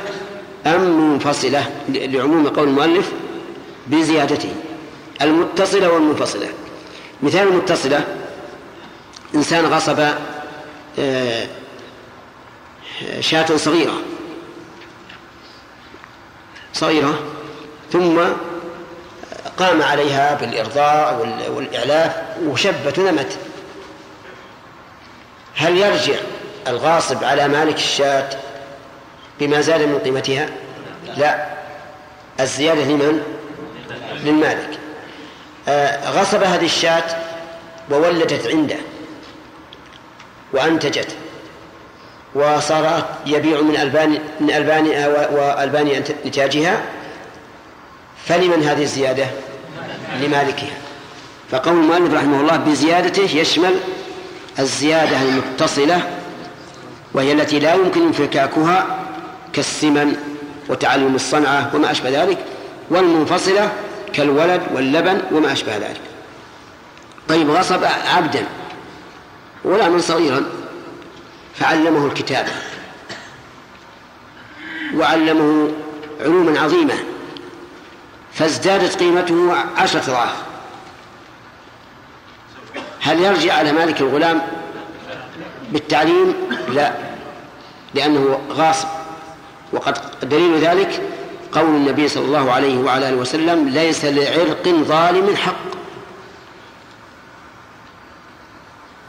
أم 0.66 1.10
منفصلة 1.12 1.64
لعموم 1.88 2.48
قول 2.48 2.68
المؤلف 2.68 3.12
بزيادته 3.86 4.52
المتصلة 5.22 5.90
والمنفصلة. 5.92 6.48
مثال 7.22 7.48
المتصلة 7.48 8.04
إنسان 9.34 9.64
غصب 9.66 10.06
آه، 10.98 11.46
شاة 13.20 13.56
صغيرة. 13.56 13.92
صغيرة 16.74 17.18
ثم 17.92 18.18
قام 19.58 19.82
عليها 19.82 20.34
بالإرضاع 20.34 21.18
وال- 21.18 21.50
والإعلاف 21.50 22.12
وشبت 22.46 22.98
ونمت 22.98 23.38
هل 25.56 25.76
يرجع 25.78 26.14
الغاصب 26.68 27.24
على 27.24 27.48
مالك 27.48 27.74
الشاة 27.76 28.28
بما 29.40 29.60
زاد 29.60 29.82
من 29.82 29.98
قيمتها؟ 29.98 30.48
لا. 31.16 31.46
الزيادة 32.40 32.84
لمن؟ 32.84 33.22
للمالك 34.24 34.78
آه، 35.68 36.10
غصب 36.10 36.42
هذه 36.42 36.64
الشاة 36.64 37.04
وولدت 37.90 38.46
عنده 38.46 38.76
وأنتجت 40.52 41.16
وصار 42.34 43.04
يبيع 43.26 43.60
من 43.60 43.76
ألبان 43.76 44.18
من 44.40 44.50
ألبان 44.50 44.86
وألبان 45.32 46.04
نتاجها 46.26 46.82
فلمن 48.26 48.62
هذه 48.62 48.82
الزيادة؟ 48.82 49.26
لمالكها. 50.20 50.76
فقول 51.50 51.74
المؤلف 51.74 52.14
رحمه 52.14 52.40
الله 52.40 52.56
بزيادته 52.56 53.36
يشمل 53.36 53.74
الزيادة 54.58 55.22
المتصلة 55.22 56.10
وهي 57.14 57.32
التي 57.32 57.58
لا 57.58 57.74
يمكن 57.74 58.06
انفكاكها 58.06 58.86
كالسمن 59.52 60.16
وتعلم 60.68 61.14
الصنعة 61.14 61.70
وما 61.74 61.90
أشبه 61.90 62.22
ذلك 62.22 62.38
والمنفصلة 62.90 63.72
كالولد 64.12 64.62
واللبن 64.74 65.22
وما 65.32 65.52
أشبه 65.52 65.76
ذلك. 65.76 66.00
طيب 67.28 67.50
غصب 67.50 67.84
عبدا 67.84 68.44
غلاما 69.64 69.98
صغيرا 69.98 70.44
فعلمه 71.54 72.06
الكتابة 72.06 72.52
وعلمه 74.94 75.70
علوما 76.20 76.60
عظيمة 76.60 76.94
فازدادت 78.32 78.96
قيمته 78.96 79.54
عشرة 79.76 80.10
أضعاف. 80.10 80.45
هل 83.06 83.20
يرجع 83.20 83.54
على 83.54 83.72
مالك 83.72 84.00
الغلام 84.00 84.42
بالتعليم؟ 85.72 86.34
لا 86.68 86.92
لأنه 87.94 88.40
غاصب. 88.50 88.88
وقد 89.72 89.98
دليل 90.22 90.58
ذلك 90.58 91.02
قول 91.52 91.64
النبي 91.64 92.08
صلى 92.08 92.24
الله 92.24 92.52
عليه 92.52 92.78
وعلى 92.78 93.08
آله 93.08 93.16
وسلم 93.16 93.68
ليس 93.68 94.04
لعرق 94.04 94.68
ظالم 94.68 95.36
حق. 95.36 95.66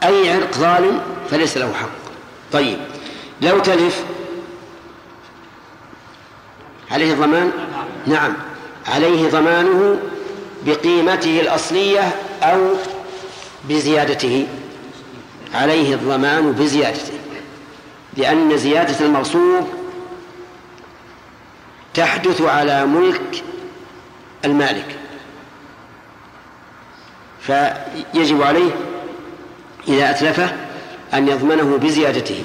أي 0.02 0.32
عرق 0.32 0.52
ظالم 0.52 1.00
فليس 1.30 1.56
له 1.56 1.72
حق. 1.72 1.90
طيب 2.52 2.78
لو 3.42 3.58
تلف 3.58 4.04
عليه 6.90 7.14
ضمان؟ 7.14 7.52
نعم 8.06 8.34
عليه 8.86 9.30
ضمانه 9.30 9.98
بقيمته 10.66 11.40
الأصلية 11.40 12.12
أو 12.42 12.74
بزيادته 13.68 14.46
عليه 15.54 15.94
الضمان 15.94 16.52
بزيادته 16.52 17.12
لأن 18.16 18.56
زيادة 18.56 19.06
المغصوب 19.06 19.68
تحدث 21.94 22.42
على 22.42 22.86
ملك 22.86 23.44
المالك. 24.44 24.96
فيجب 27.40 28.42
عليه 28.42 28.70
إذا 29.88 30.10
أتلفه 30.10 30.52
أن 31.14 31.28
يضمنه 31.28 31.76
بزيادته. 31.76 32.44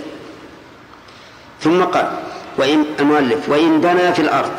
ثم 1.62 1.84
قال 1.84 2.20
وإن 2.58 2.86
المؤلف 3.00 3.50
وإن 3.50 3.82
بنى 3.82 4.14
في 4.14 4.22
الأرض 4.22 4.52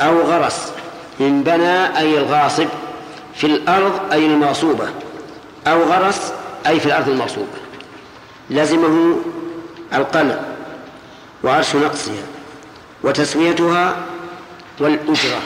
أو 0.00 0.20
غرس 0.20 0.72
إن 1.20 1.42
بنى 1.42 1.98
أي 1.98 2.18
الغاصب 2.18 2.68
في 3.34 3.46
الأرض 3.46 4.12
أي 4.12 4.26
المغصوبة 4.26 4.88
أو 5.66 5.82
غرس 5.82 6.32
أي 6.66 6.80
في 6.80 6.86
الأرض 6.86 7.08
المغصوبة. 7.08 7.58
لزمه 8.50 9.16
القلع 9.94 10.40
وعرش 11.44 11.76
نقصها 11.76 12.22
وتسويتها 13.02 13.96
والأجرة. 14.80 15.40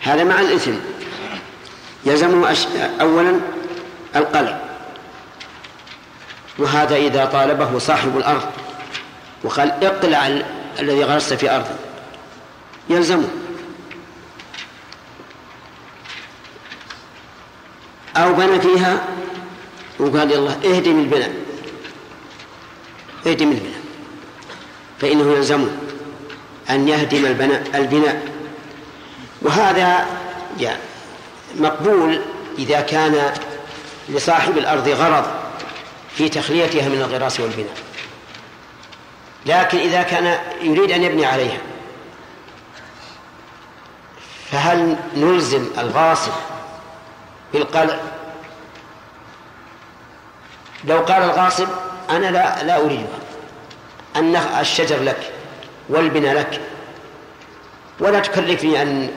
هذا 0.00 0.24
مع 0.24 0.40
الإثم. 0.40 0.74
يلزمه 2.04 2.52
أش... 2.52 2.66
أولا 3.00 3.40
القلع. 4.16 4.60
وهذا 6.58 6.96
إذا 6.96 7.24
طالبه 7.24 7.78
صاحب 7.78 8.16
الأرض 8.16 8.46
وقال 9.44 9.84
اقلع 9.84 10.26
ال... 10.26 10.44
الذي 10.78 11.04
غرست 11.04 11.34
في 11.34 11.50
أرضه. 11.50 11.74
يلزمه. 12.90 13.28
أو 18.16 18.32
بنى 18.32 18.60
فيها؟ 18.60 19.04
وقال 19.98 20.30
يلا 20.30 20.50
اهدم 20.50 21.00
البناء 21.00 21.32
اهدم 23.26 23.50
البناء 23.50 23.80
فإنه 25.00 25.32
يلزمه 25.32 25.70
أن 26.70 26.88
يهدم 26.88 27.26
البناء 27.26 27.62
البناء. 27.74 28.28
وهذا 29.42 30.06
يعني 30.60 30.80
مقبول 31.56 32.20
إذا 32.58 32.80
كان 32.80 33.32
لصاحب 34.08 34.58
الأرض 34.58 34.88
غرض 34.88 35.24
في 36.16 36.28
تخليتها 36.28 36.88
من 36.88 37.00
الغراس 37.00 37.40
والبناء. 37.40 37.76
لكن 39.46 39.78
إذا 39.78 40.02
كان 40.02 40.38
يريد 40.62 40.90
أن 40.90 41.02
يبني 41.02 41.26
عليها 41.26 41.58
فهل 44.50 44.96
نلزم 45.16 45.66
الغاصب 45.78 46.32
بالقلع 47.52 47.98
لو 50.84 50.98
قال 50.98 51.22
الغاصب 51.22 51.68
أنا 52.10 52.26
لا 52.26 52.64
لا 52.64 52.76
أريدها. 52.76 53.18
أن 54.16 54.36
الشجر 54.36 55.02
لك 55.02 55.32
والبناء 55.88 56.34
لك. 56.34 56.60
ولا 58.00 58.20
تكلفني 58.20 58.82
أن 58.82 59.10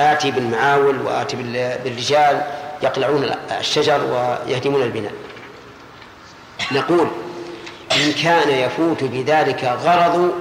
آتي 0.00 0.30
بالمعاول 0.30 1.00
وآتي 1.02 1.36
بالرجال 1.84 2.42
يقلعون 2.82 3.30
الشجر 3.60 4.00
ويهدمون 4.04 4.82
البناء. 4.82 5.12
نقول 6.72 7.08
إن 7.92 8.12
كان 8.12 8.50
يفوت 8.50 9.04
بذلك 9.04 9.64
غرض 9.64 10.32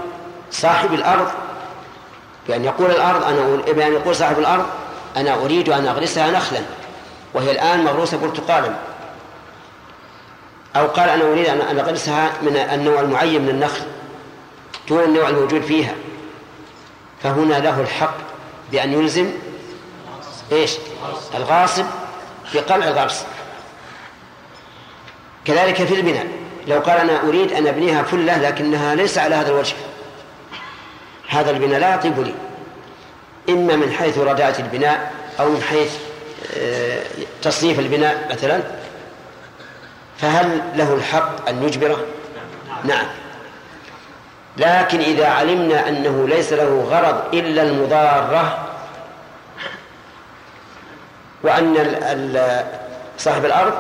صاحب 0.52 0.94
الأرض 0.94 1.32
بأن 2.48 2.66
يقول 2.66 2.92
الأرض 2.92 3.24
أنا 3.24 3.74
بأن 3.74 3.94
يقول 3.94 4.16
صاحب 4.16 4.40
الأرض 4.40 4.66
أنا 5.18 5.34
أريد 5.34 5.70
أن 5.70 5.88
أغرسها 5.88 6.32
نخلا. 6.32 6.62
وهي 7.34 7.52
الآن 7.52 7.84
مغروسة 7.84 8.18
برتقالا 8.18 8.76
أو 10.76 10.88
قال 10.88 11.10
أنا 11.10 11.24
أريد 11.24 11.46
أن 11.46 11.80
أغرسها 11.80 12.32
من 12.42 12.58
النوع 12.58 13.02
المعين 13.02 13.42
من 13.42 13.50
النخل 13.50 13.82
دون 14.90 15.04
النوع 15.04 15.30
الموجود 15.30 15.62
فيها. 15.62 15.94
فهنا 17.24 17.60
له 17.60 17.82
الحق 17.82 18.16
بأن 18.72 18.94
يلزم 18.94 19.32
إيش؟ 20.52 20.72
الغاصب 21.36 21.86
بقلع 22.54 22.88
الغرس. 22.88 23.26
كذلك 25.46 25.84
في 25.84 25.96
البناء. 25.96 26.28
لو 26.68 26.80
قال 26.80 26.98
أنا 26.98 27.24
أريد 27.24 27.54
أن 27.54 27.68
أبنيها 27.68 28.04
فلة 28.04 28.38
لكنها 28.38 28.96
ليس 28.96 29.18
على 29.18 29.36
هذا 29.36 29.50
الوجه. 29.50 29.76
هذا 31.28 31.52
البناء 31.52 31.80
لا 31.80 31.96
يطيب 31.96 32.20
لي. 32.20 32.34
إما 33.50 33.76
من 33.76 33.92
حيث 33.92 34.18
رداءة 34.18 34.62
البناء 34.62 35.14
أو 35.40 35.50
من 35.50 35.62
حيث 35.62 35.98
تصنيف 37.42 37.80
البناء 37.80 38.28
مثلا 38.32 38.62
فهل 40.18 40.62
له 40.76 40.94
الحق 40.94 41.50
أن 41.50 41.64
يجبره؟ 41.64 42.06
نعم 42.84 43.06
لكن 44.58 45.00
إذا 45.00 45.28
علمنا 45.28 45.90
أنه 45.90 46.28
ليس 46.28 46.54
له 46.54 46.88
غرض 46.90 47.36
إلا 47.36 47.62
المضارة 47.62 48.70
وأن 51.44 51.76
صاحب 53.18 53.46
الأرض 53.46 53.74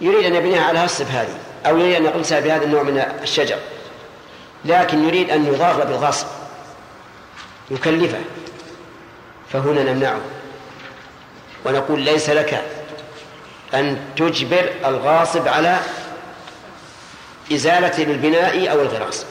يريد 0.00 0.24
أن 0.24 0.34
يبنيها 0.34 0.64
على 0.64 0.78
هالصف 0.78 1.10
هذه 1.10 1.38
أو 1.66 1.78
يريد 1.78 1.94
أن 1.94 2.04
يقلسها 2.04 2.40
بهذا 2.40 2.64
النوع 2.64 2.82
من 2.82 3.04
الشجر 3.22 3.56
لكن 4.64 5.04
يريد 5.04 5.30
أن 5.30 5.46
يضار 5.46 5.84
بالغصب 5.84 6.26
يكلفه 7.70 8.20
فهنا 9.52 9.92
نمنعه 9.92 10.20
ونقول 11.64 12.00
ليس 12.00 12.30
لك 12.30 12.64
أن 13.74 13.98
تجبر 14.16 14.70
الغاصب 14.84 15.48
على 15.48 15.78
إزالة 17.52 18.04
البناء 18.04 18.72
أو 18.72 18.80
الغراس 18.80 19.26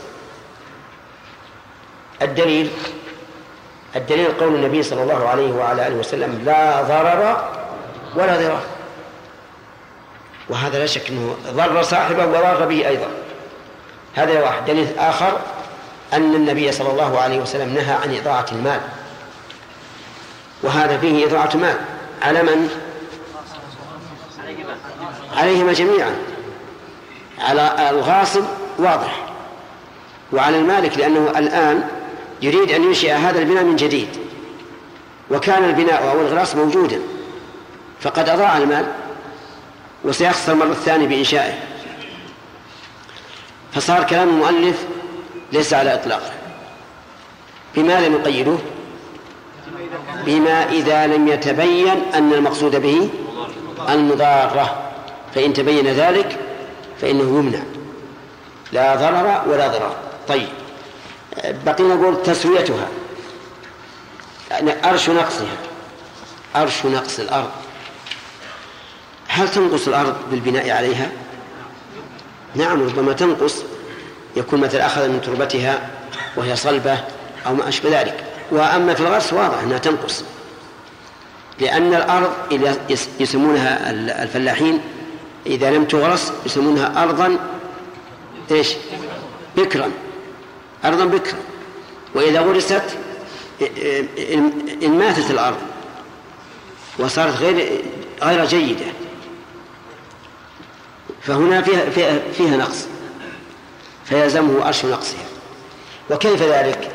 الدليل 2.22 2.72
الدليل 3.96 4.32
قول 4.40 4.56
النبي 4.56 4.84
صلى 4.84 5.04
الله 5.04 5.30
عليه 5.30 5.52
وعلى 5.52 5.88
آله 5.88 5.96
وسلم 5.96 6.42
لا 6.46 6.82
ضرر 6.82 7.50
ولا 8.16 8.38
ضرار. 8.38 8.64
وهذا 10.50 10.80
لا 10.80 10.86
شك 10.86 11.10
أنه 11.10 11.36
ضر 11.48 11.84
صاحبه 11.84 12.26
وضار 12.26 12.66
به 12.66 12.88
أيضا. 12.88 13.08
هذا 14.16 14.42
واحد. 14.42 14.66
دليل 14.66 15.00
آخر 15.00 15.40
أن 16.14 16.36
النبي 16.36 16.72
صلى 16.72 16.92
الله 16.92 17.20
عليه 17.20 17.40
وسلم 17.40 17.74
نهى 17.74 17.94
عن 17.94 18.18
إضاعة 18.18 18.46
المال. 18.52 18.80
وهذا 20.64 20.98
فيه 20.98 21.26
إضاعة 21.26 21.58
مال. 21.58 21.78
على 22.24 22.44
من؟ 22.44 22.70
عليهما 25.38 25.74
جميعا. 25.74 26.16
على 27.40 27.90
الغاصب 27.90 28.44
واضح. 28.78 29.26
وعلى 30.34 30.58
المالك 30.58 30.98
لأنه 30.98 31.30
الآن 31.38 31.88
يريد 32.42 32.72
أن 32.72 32.84
ينشئ 32.84 33.12
هذا 33.12 33.40
البناء 33.40 33.64
من 33.64 33.76
جديد. 33.76 34.10
وكان 35.32 35.64
البناء 35.64 36.12
أو 36.12 36.22
الغراس 36.22 36.56
موجودا. 36.56 37.00
فقد 38.02 38.30
أضاع 38.30 38.58
المال 38.58 38.86
وسيخسر 40.04 40.56
مرة 40.56 40.74
ثانية 40.74 41.08
بإنشائه. 41.08 41.54
فصار 43.74 44.04
كلام 44.04 44.30
المؤلف 44.30 44.86
ليس 45.52 45.74
على 45.74 45.94
إطلاقه 45.94 46.32
بما 47.76 48.08
لم 48.08 48.14
يقيده 48.14 48.58
بما 50.26 50.70
إذا 50.72 51.08
لم 51.08 51.28
يتبين 51.28 52.14
أن 52.14 52.34
المقصود 52.34 52.76
به 52.76 53.10
المضارة. 53.90 54.80
فإن 55.36 55.54
تبين 55.54 55.88
ذلك 55.88 56.40
فإنه 57.02 57.40
يمنع. 57.40 57.60
لا 58.72 58.96
ضرر 58.96 59.44
ولا 59.48 59.68
ضرر 59.68 59.96
طيب. 60.28 60.48
بقي 61.66 61.84
نقول 61.84 62.24
تسويتها. 62.24 62.88
يعني 64.52 64.90
أرش 64.90 65.10
نقصها. 65.10 65.58
أرش 66.56 66.86
نقص 66.86 67.20
الأرض. 67.20 67.50
هل 69.28 69.50
تنقص 69.50 69.88
الأرض 69.88 70.16
بالبناء 70.32 70.72
عليها؟ 70.72 71.12
نعم 72.56 72.84
ربما 72.84 73.14
تنقص. 73.14 73.64
يكون 74.36 74.60
مثل 74.60 74.78
أخذ 74.78 75.08
من 75.08 75.22
تربتها 75.22 75.90
وهي 76.36 76.56
صلبة 76.56 76.98
أو 77.48 77.54
ما 77.54 77.68
أشبه 77.68 78.02
ذلك. 78.02 78.33
وأما 78.54 78.94
في 78.94 79.02
الغرس 79.02 79.34
واضح 79.34 79.60
أنها 79.60 79.78
تنقص. 79.78 80.24
لأن 81.60 81.94
الأرض 81.94 82.32
يسمونها 83.20 83.92
الفلاحين 84.24 84.82
إذا 85.46 85.72
لم 85.72 85.86
تغرس 85.86 86.34
يسمونها 86.46 87.04
أرضا 87.04 87.38
إيش؟ 88.52 88.74
بكرا. 89.58 89.92
أرضا 90.86 91.06
بكرا. 91.06 91.40
وإذا 92.16 92.42
غرست 92.42 92.84
إن 94.84 94.98
ماتت 95.00 95.32
الأرض 95.32 95.58
وصارت 97.00 97.36
غير 97.36 97.82
غير 98.24 98.46
جيدة 98.46 98.86
فهنا 101.22 101.62
فيها, 101.62 101.90
فيها, 101.90 102.20
فيها 102.38 102.58
نقص. 102.58 102.88
فيلزمه 104.06 104.68
أرش 104.68 104.86
نقصها. 104.86 105.26
وكيف 106.12 106.42
ذلك؟ 106.42 106.92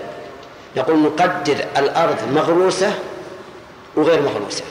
يقول 0.77 0.99
نقدر 0.99 1.57
الأرض 1.77 2.17
مغروسة 2.33 2.95
وغير 3.97 4.23
مغروسة. 4.23 4.65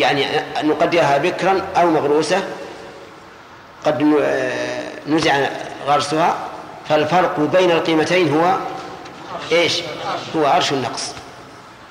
يعني 0.00 0.26
نقدرها 0.62 1.18
بكرا 1.18 1.66
أو 1.76 1.90
مغروسة. 1.90 2.42
قد 3.84 4.02
نزع 5.06 5.48
غرسها 5.86 6.36
فالفرق 6.88 7.40
بين 7.40 7.70
القيمتين 7.70 8.34
هو 8.36 8.56
إيش؟ 9.52 9.82
هو 10.36 10.46
أرش 10.46 10.72
النقص. 10.72 11.12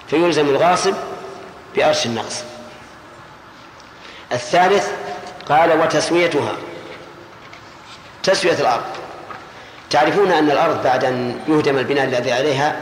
فيلزم 0.10 0.50
الغاصب 0.50 0.94
بأرش 1.76 2.06
النقص. 2.06 2.44
الثالث 4.32 4.88
قال 5.50 5.82
وتسويتها. 5.82 6.52
تسوية 8.24 8.54
الأرض. 8.60 8.84
تعرفون 9.90 10.32
أن 10.32 10.52
الأرض 10.52 10.84
بعد 10.84 11.06
أن 11.06 11.40
يهدم 11.48 11.78
البناء 11.78 12.06
الذي 12.06 12.32
عليها 12.32 12.82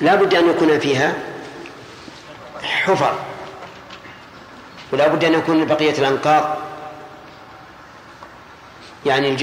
لا 0.00 0.14
بد 0.14 0.34
أن 0.34 0.50
يكون 0.50 0.78
فيها 0.78 1.14
حفر 2.62 3.14
ولا 4.92 5.08
بد 5.08 5.24
أن 5.24 5.34
يكون 5.34 5.64
بقية 5.64 5.98
الأنقاض 5.98 6.58
يعني 9.06 9.36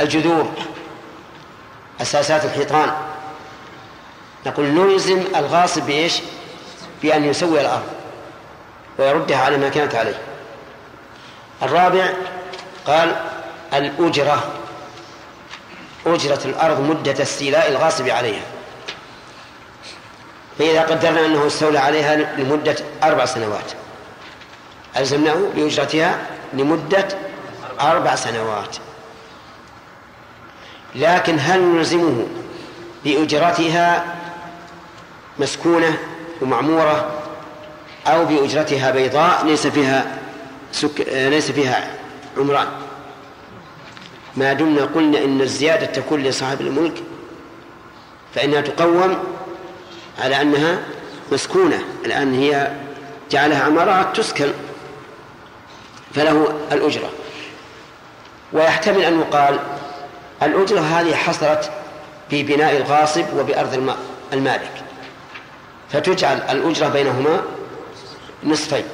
الجذور 0.00 0.52
أساسات 2.00 2.44
الحيطان. 2.44 2.92
نقول 4.46 4.66
نلزم 4.66 5.24
الغاصب 5.36 5.82
بإيش؟ 5.86 6.20
بأن 7.02 7.24
يسوي 7.24 7.60
الأرض 7.60 7.86
ويردها 8.98 9.38
على 9.38 9.56
ما 9.56 9.68
كانت 9.68 9.94
عليه. 9.94 10.18
الرابع 11.62 12.08
قال 12.86 13.16
الأجرة 13.74 14.52
أجرة 16.06 16.40
الأرض 16.44 16.80
مدة 16.80 17.22
استيلاء 17.22 17.68
الغاصب 17.70 18.08
عليها. 18.08 18.42
فإذا 20.58 20.82
قدرنا 20.82 21.26
أنه 21.26 21.46
استولى 21.46 21.78
عليها 21.78 22.16
لمدة 22.16 22.76
أربع 23.02 23.24
سنوات. 23.24 23.72
ألزمناه 24.96 25.36
بأجرتها 25.56 26.18
لمدة 26.52 27.08
أربع 27.80 28.14
سنوات. 28.14 28.76
لكن 30.94 31.36
هل 31.40 31.60
نلزمه 31.60 32.26
بأجرتها 33.04 34.04
مسكونة 35.38 35.98
ومعمورة 36.42 37.10
أو 38.06 38.24
بأجرتها 38.24 38.90
بيضاء 38.90 39.46
ليس 39.46 39.66
فيها 39.66 40.18
سك... 40.72 41.00
ليس 41.08 41.50
فيها 41.50 41.90
عمران؟ 42.38 42.66
ما 44.36 44.52
دمنا 44.52 44.84
قلنا 44.84 45.18
إن 45.24 45.40
الزيادة 45.40 45.86
تكون 45.86 46.22
لصاحب 46.22 46.60
الملك 46.60 47.02
فإنها 48.34 48.60
تقوم 48.60 49.18
على 50.18 50.42
أنها 50.42 50.78
مسكونة. 51.32 51.84
الآن 52.04 52.34
هي 52.34 52.72
جعلها 53.30 53.64
عمارات 53.64 54.16
تسكن 54.16 54.50
فله 56.14 56.54
الأجرة. 56.72 57.10
ويحتمل 58.52 59.04
أن 59.04 59.20
يقال 59.20 59.58
الأجرة 60.42 60.80
هذه 60.80 61.14
حصلت 61.14 61.70
في 62.30 62.42
بناء 62.42 62.76
الغاصب 62.76 63.24
وبأرض 63.36 63.96
المالك. 64.32 64.72
فتجعل 65.92 66.36
الأجرة 66.36 66.88
بينهما 66.88 67.40
نصفين. 68.44 68.84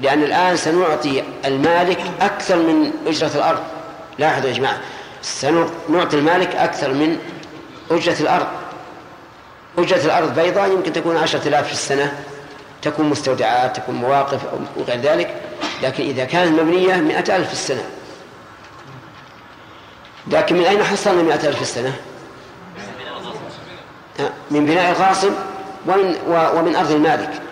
لأن 0.00 0.22
الآن 0.22 0.56
سنعطي 0.56 1.22
المالك 1.44 2.00
أكثر 2.20 2.56
من 2.56 2.92
أجرة 3.06 3.30
الأرض. 3.34 3.62
لاحظوا 4.18 4.48
يا 4.48 4.54
جماعة 4.54 4.80
سنعطي 5.22 6.18
المالك 6.18 6.56
أكثر 6.56 6.92
من 6.92 7.18
أجرة 7.90 8.16
الأرض. 8.20 8.46
أجرة 9.78 10.04
الأرض 10.04 10.40
بيضاء 10.40 10.72
يمكن 10.72 10.92
تكون 10.92 11.16
عشرة 11.16 11.48
آلاف 11.48 11.66
في 11.66 11.72
السنة. 11.72 12.24
تكون 12.82 13.06
مستودعات 13.06 13.76
تكون 13.76 13.94
مواقف 13.94 14.40
وغير 14.76 15.00
ذلك 15.00 15.34
لكن 15.82 16.04
إذا 16.04 16.24
كانت 16.24 16.60
مبنية 16.60 16.94
مئة 16.96 17.36
ألف 17.36 17.46
في 17.46 17.52
السنة. 17.52 17.84
لكن 20.26 20.56
من 20.56 20.64
أين 20.64 20.82
حصلنا 20.84 21.22
مئة 21.22 21.48
ألف 21.48 21.56
في 21.56 21.62
السنة؟ 21.62 21.96
من 24.50 24.66
بناء 24.66 24.90
الغاصب 24.90 25.32
ومن, 25.86 26.16
ومن 26.28 26.76
أرض 26.76 26.90
المالك. 26.90 27.42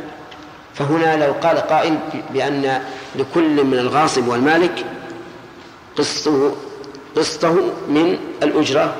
فهنا 0.74 1.26
لو 1.26 1.32
قال 1.32 1.58
قائل 1.58 1.98
بأن 2.30 2.82
لكل 3.16 3.64
من 3.64 3.78
الغاصب 3.78 4.28
والمالك 4.28 4.84
قسطه 5.96 6.56
قسطه 7.16 7.54
من 7.88 8.18
الأجرة 8.42 8.96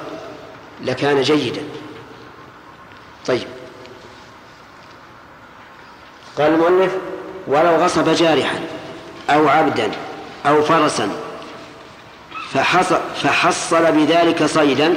لكان 0.85 1.23
جيدا. 1.23 1.63
طيب. 3.27 3.47
قال 6.39 6.55
المؤلف 6.55 6.93
ولو 7.47 7.77
غصب 7.77 8.09
جارحا 8.09 8.61
أو 9.31 9.49
عبدا 9.49 9.91
أو 10.47 10.63
فرسا 10.63 11.11
فحصل, 12.53 13.01
فحصل 13.23 13.93
بذلك 13.93 14.45
صيدا 14.47 14.95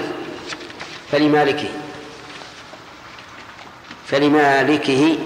فلمالكه 1.11 1.69
فلمالكه. 4.07 5.17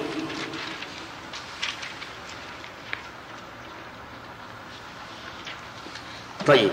طيب. 6.47 6.71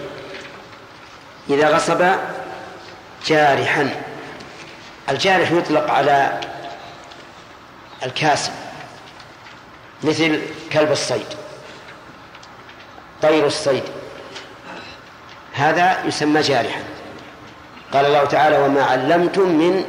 إذا 1.51 1.69
غصب 1.69 2.13
جارحا 3.27 4.08
الجارح 5.11 5.53
يطلق 5.53 5.91
على 5.91 6.41
الكاسب 8.03 8.53
مثل 10.03 10.41
كلب 10.73 10.93
الصيد 10.93 11.27
طير 13.23 13.47
الصيد. 13.47 13.83
هذا 15.53 16.05
يسمى 16.07 16.41
جارحا. 16.41 16.83
قال 17.93 18.07
الله 18.07 18.25
تعالى 18.25 18.59
وما 18.59 18.83
علمتم 18.83 19.49
من 19.49 19.85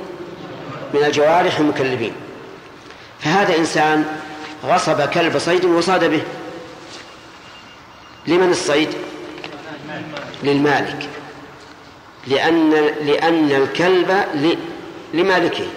من 0.94 1.04
الجوارح 1.04 1.60
المكلبين. 1.60 2.14
فهذا 3.20 3.56
إنسان 3.58 4.06
غصب 4.66 5.10
كلب 5.10 5.38
صيد 5.38 5.66
وصاد 5.66 6.04
به. 6.04 6.22
لمن 8.28 8.50
الصيد؟ 8.50 8.90
للمالك. 10.44 11.10
لأن 12.28 12.72
لأن 13.02 13.52
الكلب 13.52 14.26
لمالكه. 15.14 15.68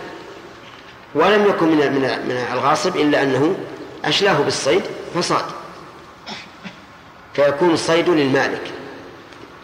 ولم 1.14 1.46
يكن 1.46 1.68
من 1.68 1.76
من 1.76 2.00
من 2.28 2.46
الغاصب 2.52 2.96
إلا 2.96 3.22
أنه 3.22 3.56
أشلاه 4.04 4.40
بالصيد 4.40 4.82
فصاد. 5.14 5.44
فيكون 7.34 7.70
الصيد 7.70 8.08
للمالك. 8.08 8.70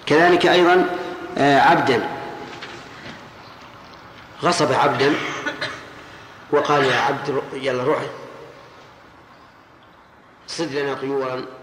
كذلك 0.07 0.47
أيضا 0.47 0.97
آه، 1.39 1.61
عبدا. 1.61 2.09
غصب 4.43 4.73
عبدا 4.73 5.15
وقال 6.51 6.85
يا 6.85 7.01
عبد 7.01 7.43
يلا 7.53 7.83
روح 7.83 7.99
صد 10.47 10.73
لنا 10.73 10.95
طيورا. 10.95 11.58